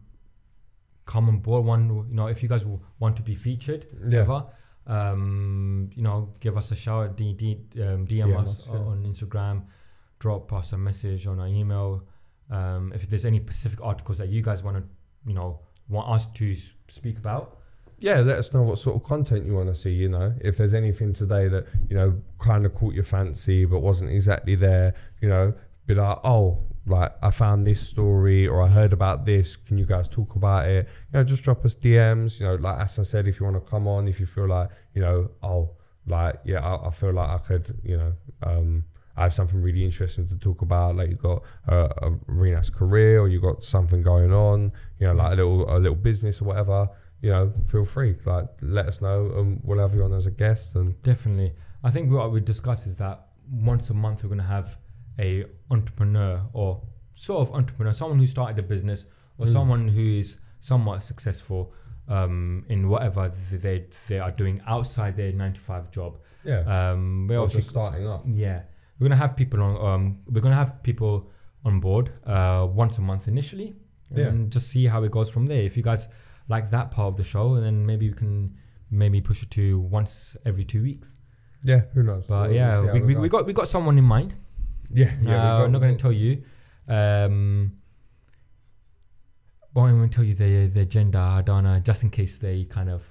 come 1.06 1.28
on 1.28 1.38
board, 1.38 1.64
one, 1.64 1.88
you 2.08 2.14
know, 2.14 2.26
if 2.26 2.42
you 2.42 2.48
guys 2.48 2.64
want 3.00 3.16
to 3.16 3.22
be 3.22 3.34
featured, 3.34 3.86
Yeah. 4.08 4.20
ever, 4.20 4.44
um, 4.86 5.90
you 5.94 6.02
know, 6.02 6.30
give 6.40 6.56
us 6.56 6.70
a 6.70 6.76
shout, 6.76 7.16
D, 7.16 7.32
D, 7.32 7.58
um, 7.82 8.06
DM, 8.06 8.28
DM 8.28 8.42
us, 8.42 8.48
us, 8.48 8.64
yeah. 8.66 8.74
on 8.74 9.04
Instagram, 9.04 9.64
drop 10.18 10.52
us 10.52 10.72
a 10.72 10.78
message 10.78 11.26
on 11.26 11.40
our 11.40 11.48
email. 11.48 12.02
Um, 12.50 12.92
if 12.94 13.08
there's 13.10 13.24
any 13.24 13.40
specific 13.40 13.80
articles 13.82 14.18
that 14.18 14.28
you 14.28 14.42
guys 14.42 14.62
want 14.62 14.76
to, 14.76 14.84
you 15.26 15.34
know, 15.34 15.60
want 15.88 16.08
us 16.08 16.26
to 16.34 16.56
speak 16.88 17.18
about, 17.18 17.58
yeah, 17.98 18.20
let 18.20 18.38
us 18.38 18.52
know 18.52 18.62
what 18.62 18.78
sort 18.78 18.96
of 18.96 19.04
content 19.04 19.46
you 19.46 19.54
want 19.54 19.74
to 19.74 19.80
see. 19.80 19.90
You 19.90 20.10
know, 20.10 20.34
if 20.40 20.58
there's 20.58 20.74
anything 20.74 21.14
today 21.14 21.48
that 21.48 21.66
you 21.88 21.96
know 21.96 22.20
kind 22.38 22.66
of 22.66 22.74
caught 22.74 22.94
your 22.94 23.04
fancy 23.04 23.64
but 23.64 23.80
wasn't 23.80 24.10
exactly 24.10 24.54
there, 24.54 24.94
you 25.20 25.28
know, 25.28 25.54
be 25.86 25.94
like, 25.94 26.18
oh, 26.22 26.58
like 26.86 27.12
I 27.20 27.30
found 27.30 27.66
this 27.66 27.80
story 27.86 28.46
or 28.46 28.62
I 28.62 28.68
heard 28.68 28.92
about 28.92 29.26
this. 29.26 29.56
Can 29.56 29.76
you 29.76 29.86
guys 29.86 30.08
talk 30.08 30.36
about 30.36 30.68
it? 30.68 30.88
You 31.12 31.18
know, 31.18 31.24
just 31.24 31.42
drop 31.42 31.64
us 31.64 31.74
DMs. 31.74 32.38
You 32.38 32.46
know, 32.46 32.54
like 32.54 32.78
as 32.80 32.98
I 32.98 33.02
said, 33.02 33.26
if 33.26 33.40
you 33.40 33.46
want 33.46 33.62
to 33.62 33.70
come 33.70 33.88
on, 33.88 34.06
if 34.06 34.20
you 34.20 34.26
feel 34.26 34.48
like 34.48 34.70
you 34.94 35.02
know, 35.02 35.30
oh, 35.42 35.70
like 36.06 36.36
yeah, 36.44 36.60
I, 36.60 36.88
I 36.88 36.90
feel 36.90 37.12
like 37.12 37.28
I 37.28 37.38
could, 37.38 37.80
you 37.82 37.96
know, 37.96 38.12
um, 38.42 38.84
I 39.16 39.24
have 39.24 39.34
something 39.34 39.60
really 39.60 39.84
interesting 39.84 40.28
to 40.28 40.36
talk 40.36 40.62
about. 40.62 40.96
Like 40.96 41.10
you 41.10 41.16
got 41.16 41.42
a, 41.66 41.90
a 42.06 42.32
nice 42.32 42.70
career, 42.70 43.20
or 43.20 43.28
you 43.28 43.40
got 43.40 43.64
something 43.64 44.02
going 44.02 44.32
on. 44.32 44.72
You 45.00 45.08
know, 45.08 45.14
like 45.14 45.32
a 45.32 45.36
little 45.36 45.76
a 45.76 45.78
little 45.78 45.96
business 45.96 46.40
or 46.40 46.44
whatever. 46.44 46.88
You 47.20 47.30
know, 47.30 47.52
feel 47.68 47.84
free. 47.84 48.14
Like 48.24 48.46
let 48.62 48.86
us 48.86 49.00
know, 49.00 49.32
and 49.36 49.60
we'll 49.64 49.80
have 49.80 49.94
you 49.94 50.04
on 50.04 50.12
as 50.12 50.26
a 50.26 50.30
guest. 50.30 50.76
And 50.76 51.02
Definitely. 51.02 51.54
I 51.82 51.90
think 51.90 52.12
what 52.12 52.30
we 52.30 52.40
discuss 52.40 52.86
is 52.86 52.94
that 52.96 53.26
once 53.50 53.90
a 53.90 53.94
month 53.94 54.24
we're 54.24 54.36
to 54.36 54.42
have 54.42 54.76
a 55.18 55.44
entrepreneur 55.70 56.42
or 56.52 56.82
sort 57.14 57.48
of 57.48 57.54
entrepreneur, 57.54 57.92
someone 57.92 58.18
who 58.18 58.26
started 58.26 58.58
a 58.58 58.62
business 58.62 59.04
or 59.38 59.46
Mm. 59.46 59.52
someone 59.52 59.88
who 59.88 60.18
is 60.20 60.38
somewhat 60.60 61.02
successful 61.02 61.72
um, 62.08 62.64
in 62.68 62.88
whatever 62.88 63.32
they 63.50 63.84
they 64.08 64.18
are 64.20 64.30
doing 64.30 64.60
outside 64.66 65.16
their 65.16 65.32
nine 65.32 65.52
to 65.54 65.60
five 65.60 65.90
job. 65.90 66.18
yeah, 66.44 66.60
Um, 66.92 67.26
we're 67.28 67.38
or 67.38 67.44
obviously 67.44 67.62
starting 67.70 68.06
up. 68.06 68.22
yeah, 68.26 68.62
we're 68.98 69.08
gonna 69.08 69.16
have 69.26 69.34
people 69.36 69.60
on. 69.62 69.72
Um, 69.88 70.18
we're 70.32 70.40
gonna 70.40 70.54
have 70.64 70.82
people 70.84 71.30
on 71.64 71.80
board 71.80 72.12
uh, 72.24 72.68
once 72.72 72.98
a 72.98 73.00
month 73.00 73.26
initially, 73.26 73.74
Yeah. 74.14 74.26
and 74.28 74.52
just 74.52 74.68
see 74.68 74.86
how 74.86 75.02
it 75.02 75.10
goes 75.10 75.28
from 75.28 75.46
there. 75.46 75.62
If 75.62 75.76
you 75.76 75.82
guys 75.82 76.06
like 76.48 76.70
that 76.70 76.92
part 76.92 77.08
of 77.12 77.16
the 77.16 77.24
show, 77.24 77.54
and 77.56 77.64
then 77.66 77.84
maybe 77.84 78.08
we 78.08 78.14
can 78.14 78.54
maybe 78.90 79.20
push 79.20 79.42
it 79.42 79.50
to 79.50 79.80
once 79.80 80.36
every 80.46 80.64
two 80.64 80.82
weeks. 80.82 81.08
Yeah, 81.64 81.80
who 81.94 82.04
knows? 82.04 82.26
But 82.28 82.50
We'll- 82.50 82.50
we'll 82.50 82.84
yeah, 82.86 82.92
we, 82.92 83.00
we, 83.00 83.14
we 83.16 83.28
got 83.28 83.46
we 83.46 83.52
got 83.52 83.66
someone 83.66 83.98
in 83.98 84.04
mind. 84.04 84.34
Yeah, 84.92 85.12
yeah. 85.22 85.56
uh, 85.58 85.64
I'm 85.64 85.72
not 85.72 85.80
going 85.80 85.96
to 85.96 86.02
tell 86.02 86.12
you. 86.12 86.42
Um, 86.88 87.72
I'm 89.74 89.98
going 89.98 90.08
to 90.08 90.14
tell 90.14 90.24
you 90.24 90.34
their 90.34 90.68
their 90.68 90.84
gender. 90.84 91.18
I 91.18 91.42
don't 91.42 91.64
know, 91.64 91.78
just 91.80 92.02
in 92.02 92.10
case 92.10 92.38
they 92.38 92.64
kind 92.64 92.88
of 92.88 93.02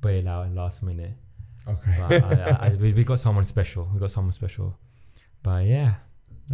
bail 0.00 0.28
out 0.28 0.46
at 0.46 0.54
last 0.54 0.82
minute. 0.82 1.14
Okay. 1.66 1.96
But 1.98 2.24
I, 2.24 2.26
I, 2.26 2.66
I, 2.66 2.74
we, 2.74 2.92
we 2.92 3.04
got 3.04 3.20
someone 3.20 3.44
special. 3.44 3.88
We 3.92 4.00
got 4.00 4.10
someone 4.10 4.32
special. 4.32 4.76
But 5.42 5.66
yeah, 5.66 5.94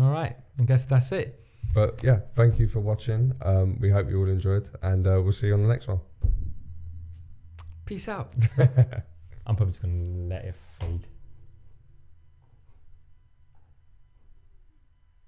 all 0.00 0.10
right. 0.10 0.36
I 0.58 0.62
guess 0.62 0.84
that's 0.84 1.12
it. 1.12 1.44
But 1.74 2.02
yeah, 2.02 2.20
thank 2.34 2.58
you 2.58 2.68
for 2.68 2.80
watching. 2.80 3.34
Um, 3.42 3.78
we 3.80 3.90
hope 3.90 4.08
you 4.08 4.18
all 4.18 4.28
enjoyed, 4.28 4.68
and 4.82 5.06
uh, 5.06 5.20
we'll 5.22 5.32
see 5.32 5.48
you 5.48 5.54
on 5.54 5.62
the 5.62 5.68
next 5.68 5.88
one. 5.88 6.00
Peace 7.84 8.08
out. 8.08 8.32
I'm 9.46 9.56
probably 9.56 9.72
just 9.72 9.82
gonna 9.82 10.28
let 10.28 10.44
it 10.44 10.54
fade. 10.80 11.06